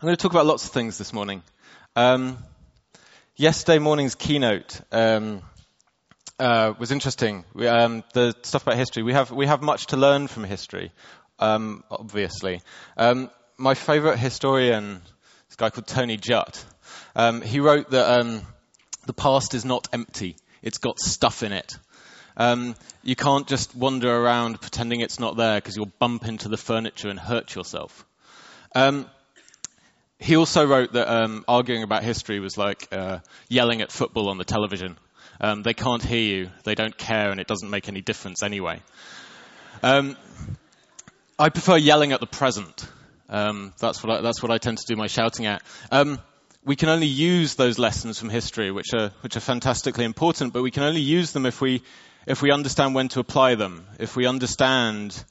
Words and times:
I'm 0.00 0.06
going 0.06 0.16
to 0.16 0.22
talk 0.22 0.30
about 0.30 0.46
lots 0.46 0.64
of 0.64 0.70
things 0.70 0.96
this 0.96 1.12
morning. 1.12 1.42
Um, 1.96 2.38
yesterday 3.34 3.80
morning's 3.80 4.14
keynote 4.14 4.80
um, 4.92 5.42
uh, 6.38 6.74
was 6.78 6.92
interesting. 6.92 7.44
We, 7.52 7.66
um, 7.66 8.04
the 8.14 8.32
stuff 8.42 8.62
about 8.62 8.76
history. 8.76 9.02
We 9.02 9.12
have 9.14 9.32
we 9.32 9.46
have 9.46 9.60
much 9.60 9.86
to 9.86 9.96
learn 9.96 10.28
from 10.28 10.44
history, 10.44 10.92
um, 11.40 11.82
obviously. 11.90 12.60
Um, 12.96 13.28
my 13.56 13.74
favourite 13.74 14.20
historian, 14.20 15.02
this 15.48 15.56
guy 15.56 15.70
called 15.70 15.88
Tony 15.88 16.16
Judt. 16.16 16.64
Um, 17.16 17.42
he 17.42 17.58
wrote 17.58 17.90
that 17.90 18.44
the 19.04 19.12
past 19.12 19.52
is 19.54 19.64
not 19.64 19.88
empty; 19.92 20.36
it's 20.62 20.78
got 20.78 21.00
stuff 21.00 21.42
in 21.42 21.50
it. 21.50 21.76
you 23.02 23.16
can't 23.16 23.48
just 23.48 23.74
wander 23.74 24.16
around 24.16 24.60
pretending 24.60 25.00
it's 25.00 25.18
not 25.18 25.36
there 25.36 25.56
because 25.56 25.74
you'll 25.74 25.92
bump 25.98 26.24
into 26.24 26.48
the 26.48 26.56
furniture 26.56 27.08
and 27.08 27.18
hurt 27.18 27.56
yourself. 27.56 28.06
Um, 28.76 29.10
he 30.18 30.36
also 30.36 30.66
wrote 30.66 30.92
that 30.92 31.08
um, 31.08 31.44
arguing 31.46 31.82
about 31.82 32.02
history 32.02 32.40
was 32.40 32.58
like 32.58 32.88
uh, 32.92 33.18
yelling 33.48 33.80
at 33.82 33.92
football 33.92 34.28
on 34.28 34.38
the 34.38 34.44
television. 34.44 34.98
Um, 35.40 35.62
they 35.62 35.74
can't 35.74 36.02
hear 36.02 36.20
you, 36.20 36.50
they 36.64 36.74
don't 36.74 36.96
care, 36.96 37.30
and 37.30 37.40
it 37.40 37.46
doesn't 37.46 37.70
make 37.70 37.88
any 37.88 38.00
difference 38.00 38.42
anyway. 38.42 38.82
Um, 39.82 40.16
I 41.38 41.50
prefer 41.50 41.76
yelling 41.76 42.10
at 42.10 42.18
the 42.18 42.26
present. 42.26 42.88
Um, 43.28 43.72
that's 43.78 44.02
what 44.02 44.18
I, 44.18 44.20
that's 44.20 44.42
what 44.42 44.50
I 44.50 44.58
tend 44.58 44.78
to 44.78 44.86
do 44.86 44.96
my 44.96 45.06
shouting 45.06 45.46
at. 45.46 45.62
Um, 45.92 46.18
we 46.64 46.74
can 46.74 46.88
only 46.88 47.06
use 47.06 47.54
those 47.54 47.78
lessons 47.78 48.18
from 48.18 48.30
history, 48.30 48.72
which 48.72 48.92
are 48.94 49.12
which 49.20 49.36
are 49.36 49.40
fantastically 49.40 50.04
important, 50.04 50.52
but 50.52 50.62
we 50.62 50.72
can 50.72 50.82
only 50.82 51.00
use 51.00 51.30
them 51.30 51.46
if 51.46 51.60
we 51.60 51.82
if 52.26 52.42
we 52.42 52.50
understand 52.50 52.96
when 52.96 53.08
to 53.08 53.20
apply 53.20 53.54
them, 53.54 53.86
if 54.00 54.16
we 54.16 54.26
understand 54.26 55.22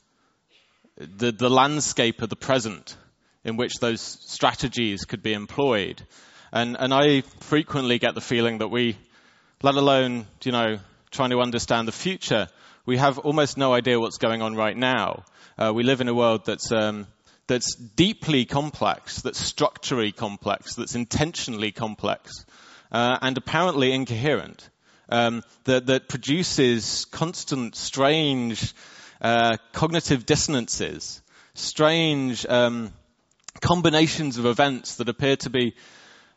the 0.96 1.34
the 1.34 1.49
landscape 1.49 2.22
of 2.22 2.30
the 2.30 2.38
present 2.38 2.96
in 3.48 3.56
which 3.56 3.76
those 3.80 4.02
strategies 4.02 5.06
could 5.06 5.24
be 5.24 5.32
employed. 5.32 6.05
And, 6.52 6.76
and 6.78 6.94
I 6.94 7.22
frequently 7.40 7.98
get 7.98 8.14
the 8.14 8.22
feeling 8.22 8.58
that 8.58 8.68
we, 8.68 8.98
let 9.63 9.76
alone, 9.76 10.27
you 10.44 10.52
know, 10.52 10.80
trying 11.12 11.30
to 11.30 11.40
understand 11.40 11.88
the 11.88 11.94
future, 11.94 12.49
we 12.86 12.98
have 12.98 13.18
almost 13.20 13.58
no 13.58 13.74
idea 13.74 14.02
what's 14.02 14.18
going 14.18 14.41
on 14.41 14.55
right 14.55 14.76
now. 14.76 15.24
Uh, 15.58 15.71
we 15.74 15.84
live 15.84 16.02
in 16.02 16.10
a 16.10 16.13
world 16.13 16.46
that's, 16.46 16.74
um, 16.74 17.08
that's 17.48 17.74
deeply 17.76 18.44
complex, 18.44 19.21
that's 19.21 19.40
structurally 19.40 20.12
complex, 20.12 20.76
that's 20.76 20.96
intentionally 20.96 21.71
complex, 21.71 22.46
uh, 22.91 23.18
and 23.21 23.38
apparently 23.38 23.93
incoherent, 23.93 24.70
um, 25.08 25.41
that, 25.64 25.86
that 25.86 26.10
produces 26.10 27.05
constant, 27.05 27.77
strange 27.77 28.74
uh, 29.21 29.55
cognitive 29.71 30.26
dissonances, 30.26 31.21
strange 31.54 32.46
um, 32.46 32.91
combinations 33.62 34.38
of 34.38 34.46
events 34.46 34.96
that 34.96 35.10
appear 35.10 35.36
to 35.38 35.50
be, 35.50 35.76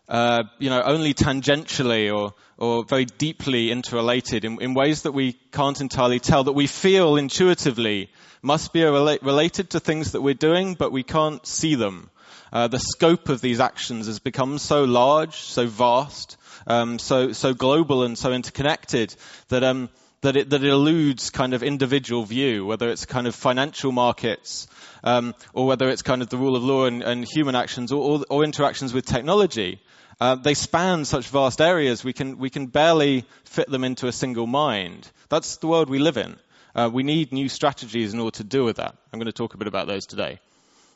uh, 0.09 0.43
you 0.59 0.71
know, 0.71 0.83
only 0.83 1.15
tangentially 1.15 2.15
or, 2.15 2.35
or 2.59 2.85
very 2.85 3.05
deeply 3.05 3.71
interrelated 3.71 4.45
in, 4.45 4.61
in, 4.61 4.75
ways 4.75 5.03
that 5.03 5.13
we 5.13 5.33
can't 5.53 5.81
entirely 5.81 6.21
tell, 6.21 6.45
that 6.45 6.53
we 6.53 6.67
feel 6.67 7.17
intuitively 7.17 8.11
must 8.43 8.73
be 8.73 8.81
rela- 8.81 9.23
related 9.23 9.71
to 9.71 9.81
things 9.81 10.13
that 10.13 10.23
we're 10.23 10.35
doing, 10.35 10.75
but 10.75 10.93
we 10.93 11.03
can't 11.03 11.47
see 11.47 11.75
them. 11.75 12.11
Uh, 12.53 12.67
the 12.67 12.81
scope 12.81 13.29
of 13.29 13.41
these 13.41 13.61
actions 13.61 14.07
has 14.07 14.19
become 14.19 14.59
so 14.59 14.85
large, 14.85 15.37
so 15.37 15.67
vast, 15.67 16.37
um, 16.67 16.99
so 16.99 17.33
so 17.33 17.55
global 17.55 18.03
and 18.03 18.19
so 18.19 18.33
interconnected 18.33 19.15
that 19.49 19.63
um, 19.63 19.89
that 20.23 20.37
it, 20.37 20.51
that 20.51 20.63
it 20.63 20.71
eludes 20.71 21.31
kind 21.31 21.55
of 21.55 21.63
individual 21.63 22.25
view, 22.25 22.67
whether 22.67 22.91
it's 22.91 23.07
kind 23.07 23.27
of 23.27 23.35
financial 23.35 23.91
markets 23.91 24.69
um, 25.03 25.35
or 25.55 25.67
whether 25.67 25.89
it's 25.89 26.03
kind 26.03 26.21
of 26.23 26.29
the 26.29 26.37
rule 26.37 26.57
of 26.57 26.63
law 26.63 26.85
and, 26.85 27.03
and 27.03 27.27
human 27.27 27.55
actions 27.55 27.91
or, 27.91 28.03
or, 28.03 28.25
or, 28.29 28.45
interactions 28.45 28.93
with 28.93 29.07
technology. 29.07 29.81
Uh, 30.21 30.35
they 30.35 30.53
span 30.53 31.07
such 31.07 31.29
vast 31.29 31.63
areas, 31.63 32.05
we 32.05 32.13
can, 32.13 32.37
we 32.37 32.51
can 32.51 32.67
barely 32.67 33.25
fit 33.45 33.71
them 33.71 33.85
into 33.85 34.07
a 34.07 34.13
single 34.13 34.47
mind. 34.47 35.11
That's 35.31 35.57
the 35.57 35.67
world 35.67 35.89
we 35.89 35.99
live 35.99 36.19
in. 36.19 36.37
Uh, 36.75 36.91
we 36.93 37.03
need 37.03 37.33
new 37.33 37.49
strategies 37.49 38.13
in 38.13 38.21
order 38.21 38.37
to 38.37 38.45
deal 38.45 38.65
with 38.65 38.77
that. 38.77 38.95
I'm 39.13 39.19
going 39.19 39.27
to 39.27 39.33
talk 39.33 39.55
a 39.55 39.59
bit 39.59 39.69
about 39.69 39.87
those 39.87 40.07
today. 40.07 40.39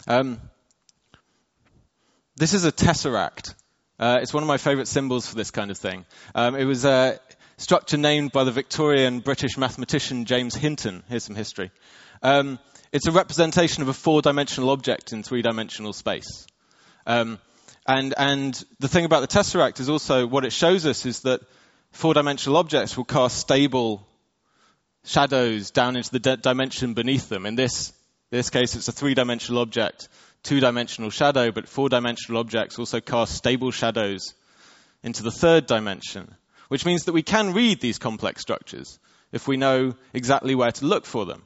Um, 0.06 0.38
this 2.37 2.53
is 2.53 2.65
a 2.65 2.72
tesseract. 2.72 3.54
Uh, 3.98 4.19
it's 4.21 4.34
one 4.34 4.43
of 4.43 4.48
my 4.48 4.59
favorite 4.59 4.88
symbols 4.88 5.27
for 5.27 5.37
this 5.37 5.50
kind 5.50 5.71
of 5.71 5.78
thing. 5.78 6.04
Um, 6.34 6.56
it 6.56 6.65
was 6.65 6.84
uh, 6.84 7.16
structure 7.56 7.97
named 7.97 8.32
by 8.32 8.44
the 8.44 8.50
Victorian 8.50 9.20
British 9.20 9.56
mathematician 9.56 10.25
James 10.25 10.54
Hinton. 10.54 11.03
Here's 11.09 11.25
some 11.25 11.37
history. 11.37 11.70
Um, 12.22 12.59
it's 12.92 13.06
a 13.06 13.12
representation 13.12 13.82
of 13.82 13.88
a 13.88 13.92
four-dimensional 13.92 14.70
object 14.70 15.12
in 15.12 15.22
three-dimensional 15.22 15.92
space. 15.92 16.47
Um, 17.06 17.38
and, 17.87 18.15
and 18.16 18.65
the 18.81 18.88
thing 18.88 19.04
about 19.04 19.20
the 19.20 19.38
tesseract 19.38 19.81
is 19.81 19.88
also 19.88 20.26
what 20.26 20.44
it 20.44 20.53
shows 20.53 20.87
us 20.87 21.04
is 21.06 21.20
that 21.20 21.41
four-dimensional 21.92 22.56
objects 22.56 22.97
will 22.97 23.04
cast 23.04 23.37
stable 23.37 24.06
shadows 25.04 25.71
down 25.71 25.97
into 25.97 26.10
the 26.10 26.19
de- 26.19 26.36
dimension 26.38 26.94
beneath 26.94 27.28
them. 27.28 27.47
In 27.47 27.56
this, 27.56 27.92
this 28.31 28.48
case, 28.50 28.75
it's 28.75 28.88
a 28.88 28.92
three-dimensional 28.92 29.60
object, 29.60 30.09
two-dimensional 30.44 31.10
shadow, 31.10 31.53
but 31.53 31.69
four-dimensional 31.69 32.41
objects 32.41 32.78
also 32.78 33.00
cast 33.00 33.34
stable 33.34 33.71
shadows 33.71 34.34
into 35.03 35.22
the 35.22 35.31
third 35.31 35.66
dimension 35.66 36.34
which 36.69 36.86
means 36.86 37.04
that 37.04 37.12
we 37.12 37.22
can 37.22 37.52
read 37.52 37.80
these 37.80 37.98
complex 37.98 38.42
structures 38.42 38.98
if 39.32 39.48
we 39.48 39.56
know 39.56 39.94
exactly 40.12 40.54
where 40.54 40.72
to 40.72 40.86
look 40.86 41.06
for 41.06 41.26
them. 41.26 41.42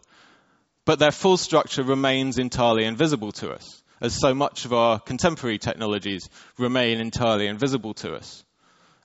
But 0.85 0.99
their 0.99 1.13
full 1.13 1.37
structure 1.37 1.83
remains 1.83 2.39
entirely 2.39 2.85
invisible 2.85 3.33
to 3.33 3.51
us, 3.51 3.83
as 4.01 4.19
so 4.19 4.35
much 4.35 4.65
of 4.65 4.73
our 4.73 4.99
contemporary 4.99 5.59
technologies 5.59 6.29
remain 6.59 7.01
entirely 7.01 7.47
invisible 7.47 7.95
to 7.95 8.15
us. 8.15 8.45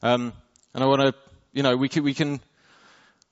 Um, 0.02 0.34
and 0.74 0.84
I 0.84 0.88
want 0.88 1.02
to, 1.02 1.14
you 1.54 1.64
know, 1.64 1.76
we 1.76 1.90
can, 1.90 2.04
we 2.04 2.14
can, 2.14 2.42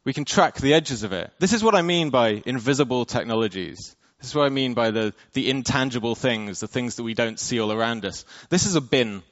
we 0.04 0.14
can 0.14 0.26
track 0.26 0.56
the 0.58 0.74
edges 0.74 1.04
of 1.04 1.14
it. 1.14 1.32
This 1.40 1.54
is 1.54 1.64
what 1.64 1.76
I 1.76 1.82
mean 1.82 2.10
by 2.10 2.42
invisible 2.46 3.06
technologies. 3.06 3.96
This 4.20 4.30
is 4.30 4.36
what 4.36 4.46
I 4.46 4.50
mean 4.50 4.74
by 4.74 4.92
the, 4.92 5.14
the 5.34 5.50
intangible 5.50 6.16
things, 6.16 6.60
the 6.60 6.68
things 6.68 6.96
that 6.96 7.04
we 7.04 7.14
don't 7.14 7.40
see 7.40 7.60
all 7.60 7.72
around 7.72 8.06
us. 8.06 8.24
This 8.50 8.66
is 8.66 8.76
a 8.76 8.82
bin 8.82 9.24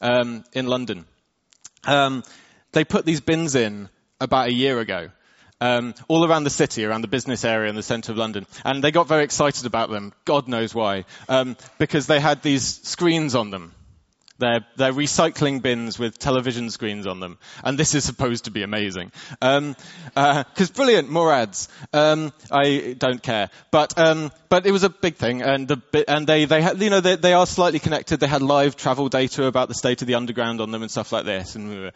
um, 0.00 0.44
in 0.52 0.66
London. 0.66 1.04
Um, 1.84 2.22
they 2.76 2.84
put 2.84 3.06
these 3.06 3.22
bins 3.22 3.54
in 3.54 3.88
about 4.20 4.48
a 4.48 4.52
year 4.52 4.78
ago. 4.80 5.08
Um, 5.62 5.94
all 6.08 6.26
around 6.26 6.44
the 6.44 6.50
city, 6.50 6.84
around 6.84 7.00
the 7.00 7.08
business 7.08 7.42
area 7.42 7.70
in 7.70 7.74
the 7.74 7.82
centre 7.82 8.12
of 8.12 8.18
London. 8.18 8.46
And 8.66 8.84
they 8.84 8.90
got 8.90 9.08
very 9.08 9.24
excited 9.24 9.64
about 9.64 9.88
them. 9.88 10.12
God 10.26 10.46
knows 10.46 10.74
why. 10.74 11.06
Um, 11.26 11.56
because 11.78 12.06
they 12.06 12.20
had 12.20 12.42
these 12.42 12.82
screens 12.82 13.34
on 13.34 13.50
them. 13.50 13.72
They're, 14.38 14.66
they're 14.76 14.92
recycling 14.92 15.62
bins 15.62 15.98
with 15.98 16.18
television 16.18 16.70
screens 16.70 17.06
on 17.06 17.20
them. 17.20 17.38
And 17.64 17.78
this 17.78 17.94
is 17.94 18.04
supposed 18.04 18.44
to 18.44 18.50
be 18.50 18.62
amazing. 18.62 19.12
Um, 19.40 19.76
uh, 20.14 20.44
brilliant, 20.74 21.10
more 21.10 21.32
ads. 21.32 21.68
Um, 21.92 22.32
I 22.50 22.94
don't 22.98 23.22
care. 23.22 23.50
But, 23.70 23.98
um, 23.98 24.30
but 24.48 24.66
it 24.66 24.72
was 24.72 24.82
a 24.82 24.90
big 24.90 25.16
thing. 25.16 25.42
And 25.42 25.66
the, 25.66 26.04
and 26.08 26.26
they, 26.26 26.44
they 26.44 26.60
had, 26.60 26.80
you 26.82 26.90
know, 26.90 27.00
they, 27.00 27.16
they 27.16 27.32
are 27.32 27.46
slightly 27.46 27.78
connected. 27.78 28.20
They 28.20 28.26
had 28.26 28.42
live 28.42 28.76
travel 28.76 29.08
data 29.08 29.44
about 29.44 29.68
the 29.68 29.74
state 29.74 30.02
of 30.02 30.08
the 30.08 30.16
underground 30.16 30.60
on 30.60 30.70
them 30.70 30.82
and 30.82 30.90
stuff 30.90 31.12
like 31.12 31.24
this. 31.24 31.54
And 31.54 31.92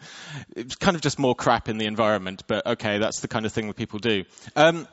it 0.55 0.65
was 0.65 0.75
kind 0.75 0.95
of 0.95 1.01
just 1.01 1.19
more 1.19 1.35
crap 1.35 1.69
in 1.69 1.77
the 1.77 1.85
environment. 1.85 2.43
But 2.47 2.65
okay, 2.65 2.97
that's 2.97 3.19
the 3.19 3.27
kind 3.27 3.45
of 3.45 3.53
thing 3.53 3.67
that 3.67 3.75
people 3.75 3.99
do. 3.99 4.25
Um, 4.55 4.87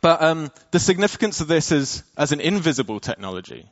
but 0.00 0.22
um, 0.22 0.52
the 0.70 0.78
significance 0.78 1.40
of 1.40 1.48
this 1.48 1.72
is 1.72 2.04
as 2.16 2.30
an 2.30 2.40
invisible 2.40 3.00
technology 3.00 3.68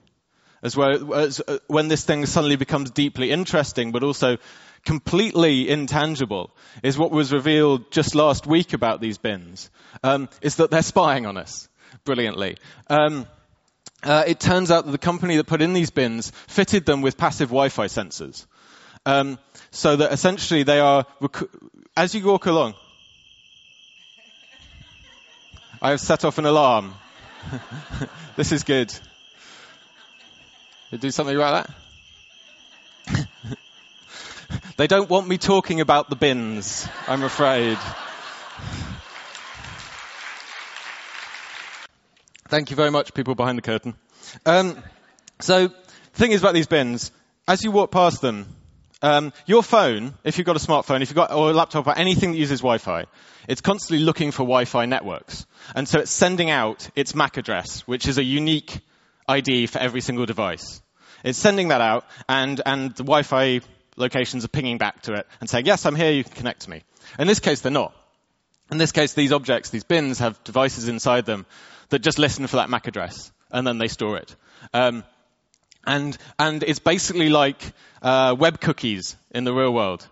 as, 0.62 0.76
well, 0.76 1.14
as 1.14 1.40
uh, 1.46 1.58
when 1.66 1.88
this 1.88 2.04
thing 2.04 2.26
suddenly 2.26 2.56
becomes 2.56 2.90
deeply 2.90 3.30
interesting, 3.30 3.92
but 3.92 4.02
also 4.02 4.38
completely 4.84 5.68
intangible, 5.68 6.50
is 6.82 6.96
what 6.96 7.10
was 7.10 7.32
revealed 7.32 7.90
just 7.90 8.14
last 8.14 8.46
week 8.46 8.72
about 8.72 9.00
these 9.00 9.18
bins, 9.18 9.70
um, 10.02 10.28
is 10.40 10.56
that 10.56 10.70
they're 10.70 10.82
spying 10.82 11.26
on 11.26 11.36
us 11.36 11.68
brilliantly. 12.04 12.56
Um, 12.88 13.26
uh, 14.02 14.24
it 14.26 14.38
turns 14.38 14.70
out 14.70 14.84
that 14.86 14.92
the 14.92 14.98
company 14.98 15.36
that 15.36 15.46
put 15.46 15.62
in 15.62 15.72
these 15.72 15.90
bins 15.90 16.30
fitted 16.46 16.86
them 16.86 17.02
with 17.02 17.16
passive 17.16 17.48
Wi-Fi 17.48 17.86
sensors, 17.86 18.46
um, 19.04 19.38
so 19.70 19.96
that 19.96 20.12
essentially 20.12 20.62
they 20.62 20.80
are, 20.80 21.04
rec- 21.20 21.50
as 21.96 22.14
you 22.14 22.24
walk 22.24 22.46
along. 22.46 22.74
I 25.82 25.90
have 25.90 26.00
set 26.00 26.24
off 26.24 26.38
an 26.38 26.46
alarm. 26.46 26.94
this 28.36 28.50
is 28.52 28.62
good. 28.62 28.92
You 30.90 30.98
do 30.98 31.10
something 31.10 31.34
about 31.34 31.66
that? 33.08 33.28
they 34.76 34.86
don't 34.86 35.10
want 35.10 35.26
me 35.26 35.36
talking 35.36 35.80
about 35.80 36.10
the 36.10 36.14
bins, 36.14 36.88
I'm 37.08 37.24
afraid. 37.24 37.76
Thank 42.48 42.70
you 42.70 42.76
very 42.76 42.92
much, 42.92 43.14
people 43.14 43.34
behind 43.34 43.58
the 43.58 43.62
curtain. 43.62 43.96
Um, 44.44 44.80
so, 45.40 45.66
the 45.66 45.74
thing 46.12 46.30
is 46.30 46.40
about 46.40 46.54
these 46.54 46.68
bins, 46.68 47.10
as 47.48 47.64
you 47.64 47.72
walk 47.72 47.90
past 47.90 48.20
them, 48.20 48.46
um, 49.02 49.32
your 49.44 49.64
phone, 49.64 50.14
if 50.22 50.38
you've 50.38 50.46
got 50.46 50.54
a 50.54 50.64
smartphone, 50.64 51.02
if 51.02 51.10
you've 51.10 51.16
got 51.16 51.32
or 51.32 51.50
a 51.50 51.52
laptop 51.52 51.88
or 51.88 51.98
anything 51.98 52.30
that 52.30 52.38
uses 52.38 52.60
Wi-Fi, 52.60 53.06
it's 53.48 53.60
constantly 53.60 54.04
looking 54.04 54.30
for 54.30 54.44
Wi-Fi 54.44 54.86
networks, 54.86 55.46
and 55.74 55.88
so 55.88 55.98
it's 55.98 56.12
sending 56.12 56.48
out 56.48 56.88
its 56.94 57.12
MAC 57.12 57.38
address, 57.38 57.80
which 57.88 58.06
is 58.06 58.18
a 58.18 58.22
unique 58.22 58.80
ID 59.28 59.66
for 59.66 59.78
every 59.78 60.00
single 60.00 60.26
device. 60.26 60.80
It's 61.24 61.38
sending 61.38 61.68
that 61.68 61.80
out, 61.80 62.04
and, 62.28 62.60
and 62.64 62.90
the 62.90 63.02
Wi-Fi 63.02 63.60
locations 63.96 64.44
are 64.44 64.48
pinging 64.48 64.78
back 64.78 65.02
to 65.02 65.14
it 65.14 65.26
and 65.40 65.48
saying, 65.48 65.66
yes, 65.66 65.86
I'm 65.86 65.96
here, 65.96 66.12
you 66.12 66.24
can 66.24 66.34
connect 66.34 66.62
to 66.62 66.70
me. 66.70 66.82
In 67.18 67.26
this 67.26 67.40
case, 67.40 67.60
they're 67.60 67.72
not. 67.72 67.94
In 68.70 68.78
this 68.78 68.92
case, 68.92 69.14
these 69.14 69.32
objects, 69.32 69.70
these 69.70 69.84
bins, 69.84 70.18
have 70.18 70.42
devices 70.44 70.88
inside 70.88 71.24
them 71.24 71.46
that 71.88 72.00
just 72.00 72.18
listen 72.18 72.46
for 72.46 72.56
that 72.56 72.68
MAC 72.68 72.86
address, 72.88 73.32
and 73.50 73.66
then 73.66 73.78
they 73.78 73.88
store 73.88 74.16
it. 74.18 74.34
Um, 74.74 75.04
and, 75.86 76.16
and 76.38 76.62
it's 76.64 76.80
basically 76.80 77.28
like 77.28 77.72
uh, 78.02 78.34
web 78.38 78.60
cookies 78.60 79.16
in 79.30 79.44
the 79.44 79.54
real 79.54 79.72
world. 79.72 80.06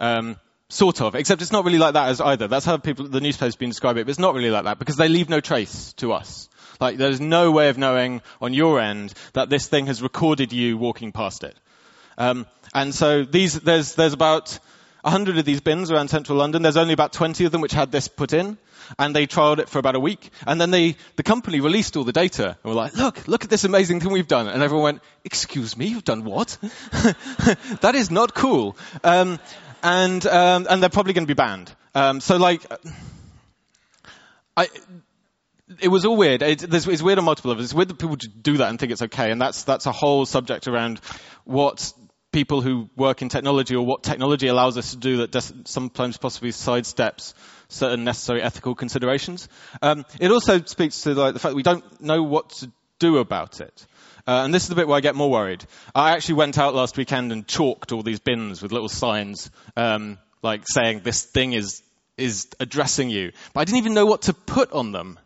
Um, 0.00 0.36
sort 0.68 1.00
of, 1.00 1.14
except 1.14 1.42
it's 1.42 1.52
not 1.52 1.64
really 1.64 1.78
like 1.78 1.94
that 1.94 2.08
as 2.08 2.20
either. 2.20 2.48
That's 2.48 2.64
how 2.64 2.76
people, 2.78 3.06
the 3.06 3.20
newspaper's 3.20 3.56
been 3.56 3.68
describing 3.68 4.00
it, 4.00 4.04
but 4.04 4.10
it's 4.10 4.18
not 4.18 4.34
really 4.34 4.50
like 4.50 4.64
that 4.64 4.78
because 4.78 4.96
they 4.96 5.08
leave 5.08 5.28
no 5.28 5.40
trace 5.40 5.92
to 5.94 6.12
us. 6.12 6.48
Like 6.80 6.96
there's 6.96 7.20
no 7.20 7.50
way 7.50 7.68
of 7.68 7.78
knowing 7.78 8.22
on 8.40 8.54
your 8.54 8.80
end 8.80 9.14
that 9.32 9.48
this 9.48 9.66
thing 9.66 9.86
has 9.86 10.02
recorded 10.02 10.52
you 10.52 10.78
walking 10.78 11.12
past 11.12 11.44
it. 11.44 11.56
Um, 12.18 12.46
and 12.74 12.94
so 12.94 13.24
these, 13.24 13.60
there's, 13.60 13.94
there's 13.94 14.12
about 14.12 14.58
100 15.02 15.38
of 15.38 15.44
these 15.44 15.60
bins 15.60 15.90
around 15.90 16.08
central 16.08 16.38
London. 16.38 16.62
There's 16.62 16.76
only 16.76 16.94
about 16.94 17.12
20 17.12 17.44
of 17.44 17.52
them 17.52 17.60
which 17.60 17.72
had 17.72 17.90
this 17.90 18.08
put 18.08 18.32
in. 18.32 18.56
And 18.98 19.16
they 19.16 19.26
trialed 19.26 19.58
it 19.58 19.68
for 19.68 19.78
about 19.78 19.94
a 19.94 20.00
week. 20.00 20.30
And 20.46 20.60
then 20.60 20.70
they, 20.70 20.96
the 21.16 21.22
company 21.22 21.60
released 21.60 21.96
all 21.96 22.04
the 22.04 22.12
data 22.12 22.56
and 22.62 22.74
were 22.74 22.74
like, 22.74 22.94
look, 22.94 23.26
look 23.26 23.44
at 23.44 23.50
this 23.50 23.64
amazing 23.64 24.00
thing 24.00 24.12
we've 24.12 24.28
done. 24.28 24.48
And 24.48 24.62
everyone 24.62 24.84
went, 24.84 25.02
excuse 25.24 25.76
me, 25.76 25.86
you've 25.86 26.04
done 26.04 26.24
what? 26.24 26.58
that 27.80 27.92
is 27.94 28.10
not 28.10 28.34
cool. 28.34 28.76
Um, 29.02 29.38
and, 29.82 30.24
um, 30.26 30.66
and 30.68 30.82
they're 30.82 30.90
probably 30.90 31.14
going 31.14 31.26
to 31.26 31.34
be 31.34 31.34
banned. 31.34 31.72
Um, 31.94 32.20
so 32.20 32.36
like, 32.36 32.62
I, 34.56 34.68
it 35.80 35.88
was 35.88 36.04
all 36.04 36.16
weird. 36.16 36.42
It, 36.42 36.62
it's 36.62 37.02
weird 37.02 37.18
on 37.18 37.24
multiple 37.24 37.50
levels. 37.50 37.66
It's 37.66 37.74
weird 37.74 37.88
that 37.88 37.98
people 37.98 38.16
do 38.16 38.58
that 38.58 38.68
and 38.68 38.78
think 38.78 38.92
it's 38.92 39.02
okay. 39.02 39.30
And 39.30 39.40
that's, 39.40 39.64
that's 39.64 39.86
a 39.86 39.92
whole 39.92 40.26
subject 40.26 40.68
around 40.68 41.00
what 41.44 41.92
people 42.32 42.62
who 42.62 42.88
work 42.96 43.22
in 43.22 43.28
technology 43.28 43.76
or 43.76 43.84
what 43.84 44.02
technology 44.02 44.48
allows 44.48 44.78
us 44.78 44.92
to 44.92 44.96
do 44.96 45.18
that 45.18 45.30
does, 45.30 45.52
sometimes 45.64 46.16
possibly 46.16 46.50
sidesteps 46.50 47.34
certain 47.68 48.04
necessary 48.04 48.42
ethical 48.42 48.74
considerations. 48.74 49.48
Um, 49.80 50.04
it 50.18 50.30
also 50.30 50.60
speaks 50.62 51.02
to 51.02 51.14
like, 51.14 51.34
the 51.34 51.40
fact 51.40 51.52
that 51.52 51.56
we 51.56 51.62
don't 51.62 52.00
know 52.00 52.22
what 52.22 52.50
to 52.50 52.72
do 52.98 53.18
about 53.18 53.60
it. 53.60 53.86
Uh, 54.26 54.42
and 54.44 54.54
this 54.54 54.62
is 54.62 54.68
the 54.68 54.74
bit 54.74 54.86
where 54.86 54.96
I 54.96 55.00
get 55.00 55.16
more 55.16 55.30
worried. 55.30 55.64
I 55.94 56.12
actually 56.12 56.36
went 56.36 56.56
out 56.56 56.74
last 56.74 56.96
weekend 56.96 57.32
and 57.32 57.46
chalked 57.46 57.92
all 57.92 58.02
these 58.02 58.20
bins 58.20 58.62
with 58.62 58.72
little 58.72 58.88
signs, 58.88 59.50
um, 59.76 60.18
like 60.42 60.62
saying 60.66 61.00
this 61.02 61.22
thing 61.22 61.52
is 61.52 61.82
is 62.16 62.48
addressing 62.60 63.10
you. 63.10 63.32
But 63.52 63.60
I 63.60 63.64
didn't 63.64 63.78
even 63.78 63.94
know 63.94 64.06
what 64.06 64.22
to 64.22 64.34
put 64.34 64.70
on 64.72 64.92
them. 64.92 65.18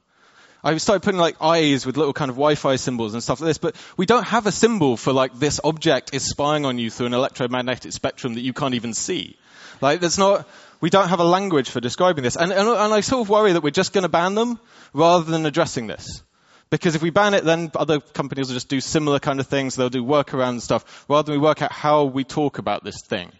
I 0.66 0.76
started 0.78 1.04
putting 1.04 1.20
like 1.20 1.40
eyes 1.40 1.86
with 1.86 1.96
little 1.96 2.12
kind 2.12 2.28
of 2.28 2.34
Wi-Fi 2.34 2.74
symbols 2.74 3.14
and 3.14 3.22
stuff 3.22 3.40
like 3.40 3.46
this, 3.46 3.58
but 3.58 3.76
we 3.96 4.04
don't 4.04 4.24
have 4.24 4.46
a 4.46 4.52
symbol 4.52 4.96
for 4.96 5.12
like 5.12 5.38
this 5.38 5.60
object 5.62 6.12
is 6.12 6.28
spying 6.28 6.66
on 6.66 6.76
you 6.76 6.90
through 6.90 7.06
an 7.06 7.14
electromagnetic 7.14 7.92
spectrum 7.92 8.34
that 8.34 8.40
you 8.40 8.52
can't 8.52 8.74
even 8.74 8.92
see. 8.92 9.36
Like 9.80 10.00
that's 10.00 10.18
not, 10.18 10.48
we 10.80 10.90
don't 10.90 11.08
have 11.08 11.20
a 11.20 11.24
language 11.24 11.70
for 11.70 11.80
describing 11.80 12.24
this. 12.24 12.34
And, 12.34 12.50
and, 12.50 12.68
and 12.68 12.92
I 12.92 13.00
sort 13.00 13.20
of 13.20 13.28
worry 13.28 13.52
that 13.52 13.62
we're 13.62 13.70
just 13.70 13.92
going 13.92 14.02
to 14.02 14.08
ban 14.08 14.34
them 14.34 14.58
rather 14.92 15.30
than 15.30 15.46
addressing 15.46 15.86
this. 15.86 16.24
Because 16.68 16.96
if 16.96 17.02
we 17.02 17.10
ban 17.10 17.34
it, 17.34 17.44
then 17.44 17.70
other 17.76 18.00
companies 18.00 18.48
will 18.48 18.54
just 18.54 18.68
do 18.68 18.80
similar 18.80 19.20
kind 19.20 19.38
of 19.38 19.46
things. 19.46 19.76
They'll 19.76 19.88
do 19.88 20.02
workaround 20.02 20.62
stuff 20.62 21.06
rather 21.08 21.30
than 21.30 21.40
we 21.40 21.46
work 21.46 21.62
out 21.62 21.70
how 21.70 22.06
we 22.06 22.24
talk 22.24 22.58
about 22.58 22.82
this 22.82 23.00
thing. 23.02 23.30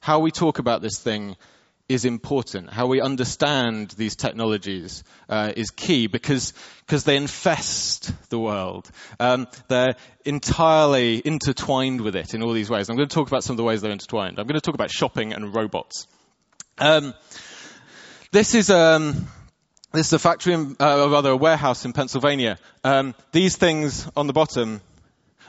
How 0.00 0.18
we 0.18 0.32
talk 0.32 0.58
about 0.58 0.82
this 0.82 0.98
thing 0.98 1.36
is 1.88 2.04
important. 2.04 2.70
How 2.70 2.86
we 2.86 3.00
understand 3.00 3.90
these 3.90 4.16
technologies 4.16 5.04
uh, 5.28 5.52
is 5.54 5.70
key 5.70 6.06
because 6.06 6.54
because 6.80 7.04
they 7.04 7.16
infest 7.16 8.12
the 8.30 8.38
world. 8.38 8.90
Um, 9.20 9.46
they're 9.68 9.96
entirely 10.24 11.20
intertwined 11.24 12.00
with 12.00 12.16
it 12.16 12.34
in 12.34 12.42
all 12.42 12.52
these 12.52 12.70
ways. 12.70 12.88
I'm 12.88 12.96
going 12.96 13.08
to 13.08 13.14
talk 13.14 13.28
about 13.28 13.44
some 13.44 13.54
of 13.54 13.58
the 13.58 13.64
ways 13.64 13.82
they're 13.82 13.92
intertwined. 13.92 14.38
I'm 14.38 14.46
going 14.46 14.60
to 14.60 14.60
talk 14.60 14.74
about 14.74 14.90
shopping 14.90 15.32
and 15.32 15.54
robots. 15.54 16.06
Um, 16.78 17.14
this 18.32 18.54
is 18.54 18.70
um, 18.70 19.26
this 19.92 20.08
is 20.08 20.12
a 20.14 20.18
factory, 20.18 20.54
in, 20.54 20.76
uh, 20.80 21.04
or 21.04 21.10
rather 21.10 21.30
a 21.30 21.36
warehouse 21.36 21.84
in 21.84 21.92
Pennsylvania. 21.92 22.58
Um, 22.82 23.14
these 23.32 23.56
things 23.56 24.08
on 24.16 24.26
the 24.26 24.32
bottom 24.32 24.80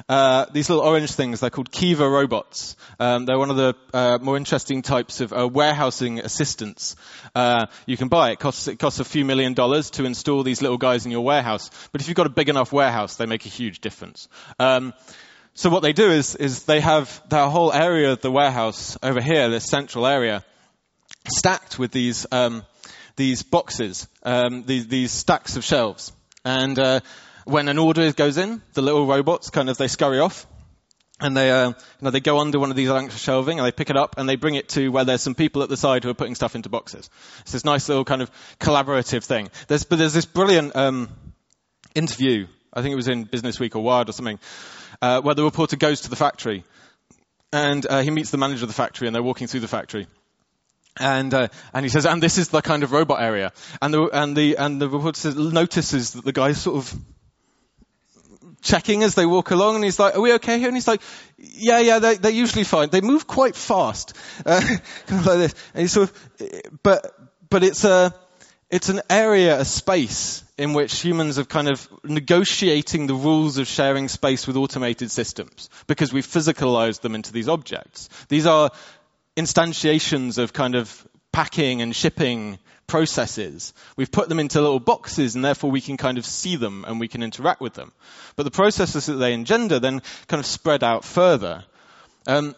uh, 0.07 0.45
these 0.51 0.69
little 0.69 0.83
orange 0.83 1.11
things, 1.11 1.39
they're 1.39 1.49
called 1.49 1.71
Kiva 1.71 2.07
robots. 2.07 2.75
Um, 2.99 3.25
they're 3.25 3.37
one 3.37 3.49
of 3.49 3.57
the 3.57 3.75
uh, 3.93 4.19
more 4.21 4.37
interesting 4.37 4.81
types 4.81 5.21
of 5.21 5.33
uh, 5.33 5.47
warehousing 5.47 6.19
assistants 6.19 6.95
uh, 7.33 7.65
you 7.85 7.97
can 7.97 8.07
buy. 8.07 8.31
It 8.31 8.39
costs, 8.39 8.67
it 8.67 8.79
costs 8.79 8.99
a 8.99 9.05
few 9.05 9.25
million 9.25 9.53
dollars 9.53 9.91
to 9.91 10.05
install 10.05 10.43
these 10.43 10.61
little 10.61 10.77
guys 10.77 11.05
in 11.05 11.11
your 11.11 11.23
warehouse. 11.23 11.69
But 11.91 12.01
if 12.01 12.07
you've 12.07 12.17
got 12.17 12.27
a 12.27 12.29
big 12.29 12.49
enough 12.49 12.71
warehouse, 12.71 13.15
they 13.15 13.25
make 13.25 13.45
a 13.45 13.49
huge 13.49 13.79
difference. 13.79 14.27
Um, 14.59 14.93
so 15.53 15.69
what 15.69 15.81
they 15.81 15.93
do 15.93 16.11
is, 16.11 16.35
is 16.35 16.63
they 16.63 16.81
have 16.81 17.21
their 17.29 17.47
whole 17.47 17.71
area 17.71 18.11
of 18.11 18.21
the 18.21 18.31
warehouse 18.31 18.97
over 19.01 19.21
here, 19.21 19.49
this 19.49 19.65
central 19.65 20.05
area, 20.05 20.43
stacked 21.27 21.79
with 21.79 21.91
these 21.91 22.27
um, 22.31 22.63
these 23.15 23.43
boxes, 23.43 24.07
um, 24.23 24.63
these, 24.63 24.87
these 24.87 25.11
stacks 25.11 25.55
of 25.55 25.63
shelves. 25.63 26.11
And 26.43 26.77
uh, 26.77 26.99
when 27.45 27.67
an 27.67 27.77
order 27.77 28.11
goes 28.11 28.37
in, 28.37 28.61
the 28.73 28.81
little 28.81 29.05
robots 29.05 29.49
kind 29.49 29.69
of 29.69 29.77
they 29.77 29.87
scurry 29.87 30.19
off, 30.19 30.45
and 31.19 31.35
they 31.37 31.49
uh, 31.49 31.69
you 31.69 31.75
know 32.01 32.09
they 32.09 32.19
go 32.19 32.39
under 32.39 32.59
one 32.59 32.71
of 32.71 32.75
these 32.75 32.89
of 32.89 33.17
shelving 33.17 33.59
and 33.59 33.65
they 33.65 33.71
pick 33.71 33.89
it 33.89 33.95
up 33.95 34.17
and 34.17 34.27
they 34.27 34.35
bring 34.35 34.55
it 34.55 34.69
to 34.69 34.89
where 34.89 35.05
there's 35.05 35.21
some 35.21 35.35
people 35.35 35.63
at 35.63 35.69
the 35.69 35.77
side 35.77 36.03
who 36.03 36.09
are 36.09 36.15
putting 36.15 36.35
stuff 36.35 36.55
into 36.55 36.69
boxes. 36.69 37.09
It's 37.41 37.53
this 37.53 37.63
nice 37.63 37.87
little 37.87 38.03
kind 38.03 38.21
of 38.21 38.29
collaborative 38.59 39.23
thing. 39.23 39.49
There's 39.67 39.85
but 39.85 39.97
there's 39.97 40.13
this 40.13 40.25
brilliant 40.25 40.75
um, 40.75 41.09
interview. 41.93 42.47
I 42.73 42.81
think 42.81 42.91
it 42.91 42.97
was 42.97 43.07
in 43.07 43.23
Business 43.23 43.59
Week 43.59 43.75
or 43.75 43.83
Wired 43.83 44.09
or 44.09 44.11
something, 44.11 44.39
uh, 45.01 45.21
where 45.21 45.35
the 45.35 45.43
reporter 45.43 45.77
goes 45.77 46.01
to 46.01 46.09
the 46.09 46.17
factory 46.17 46.65
and 47.53 47.85
uh, 47.89 48.01
he 48.01 48.11
meets 48.11 48.31
the 48.31 48.37
manager 48.37 48.65
of 48.65 48.69
the 48.69 48.75
factory 48.75 49.07
and 49.07 49.15
they're 49.15 49.23
walking 49.23 49.47
through 49.47 49.61
the 49.61 49.67
factory. 49.67 50.07
And 50.97 51.33
uh, 51.33 51.47
and 51.73 51.85
he 51.85 51.89
says, 51.89 52.05
and 52.05 52.23
this 52.23 52.37
is 52.37 52.49
the 52.49 52.61
kind 52.61 52.83
of 52.83 52.91
robot 52.91 53.21
area. 53.21 53.51
And 53.81 53.93
the 53.93 54.09
and 54.11 54.35
the 54.35 54.57
and 54.57 54.81
the 54.81 54.89
reporter 54.89 55.19
says, 55.19 55.35
notices 55.35 56.13
that 56.13 56.23
the 56.23 56.31
guy's 56.31 56.61
sort 56.61 56.77
of 56.77 56.93
checking 58.65 59.03
as 59.03 59.15
they 59.15 59.25
walk 59.25 59.51
along, 59.51 59.75
and 59.75 59.83
he's 59.83 59.99
like, 59.99 60.15
"Are 60.15 60.21
we 60.21 60.33
okay 60.33 60.59
here?" 60.59 60.67
And 60.67 60.75
he's 60.75 60.87
like, 60.87 61.01
"Yeah, 61.37 61.79
yeah, 61.79 61.99
they, 61.99 62.15
they're 62.15 62.31
usually 62.31 62.65
fine. 62.65 62.89
They 62.89 63.01
move 63.01 63.27
quite 63.27 63.55
fast, 63.55 64.13
uh, 64.45 64.59
kind 65.07 65.19
of 65.21 65.25
like 65.25 65.37
this." 65.37 65.55
And 65.73 65.81
he's 65.81 65.91
sort 65.93 66.09
of, 66.09 66.81
but 66.83 67.15
but 67.49 67.63
it's 67.63 67.85
a 67.85 68.13
it's 68.69 68.89
an 68.89 69.01
area, 69.09 69.59
a 69.59 69.65
space 69.65 70.43
in 70.57 70.73
which 70.73 70.99
humans 70.99 71.37
are 71.37 71.45
kind 71.45 71.67
of 71.67 71.87
negotiating 72.03 73.07
the 73.07 73.13
rules 73.13 73.57
of 73.57 73.67
sharing 73.67 74.07
space 74.07 74.47
with 74.47 74.57
automated 74.57 75.11
systems 75.11 75.69
because 75.87 76.11
we've 76.11 76.25
physicalized 76.25 77.01
them 77.01 77.13
into 77.13 77.31
these 77.31 77.47
objects. 77.47 78.09
These 78.27 78.45
are 78.45 78.71
instantiations 79.37 80.37
of 80.37 80.53
kind 80.53 80.75
of 80.75 81.07
packing 81.31 81.81
and 81.81 81.95
shipping 81.95 82.57
processes. 82.87 83.73
We've 83.95 84.11
put 84.11 84.29
them 84.29 84.39
into 84.39 84.61
little 84.61 84.79
boxes 84.79 85.35
and 85.35 85.43
therefore 85.43 85.71
we 85.71 85.81
can 85.81 85.97
kind 85.97 86.17
of 86.17 86.25
see 86.25 86.55
them 86.55 86.85
and 86.87 86.99
we 86.99 87.07
can 87.07 87.23
interact 87.23 87.61
with 87.61 87.73
them. 87.73 87.91
But 88.35 88.43
the 88.43 88.51
processes 88.51 89.07
that 89.07 89.15
they 89.15 89.33
engender 89.33 89.79
then 89.79 90.01
kind 90.27 90.39
of 90.39 90.45
spread 90.45 90.83
out 90.83 91.03
further. 91.03 91.63
Um, 92.27 92.55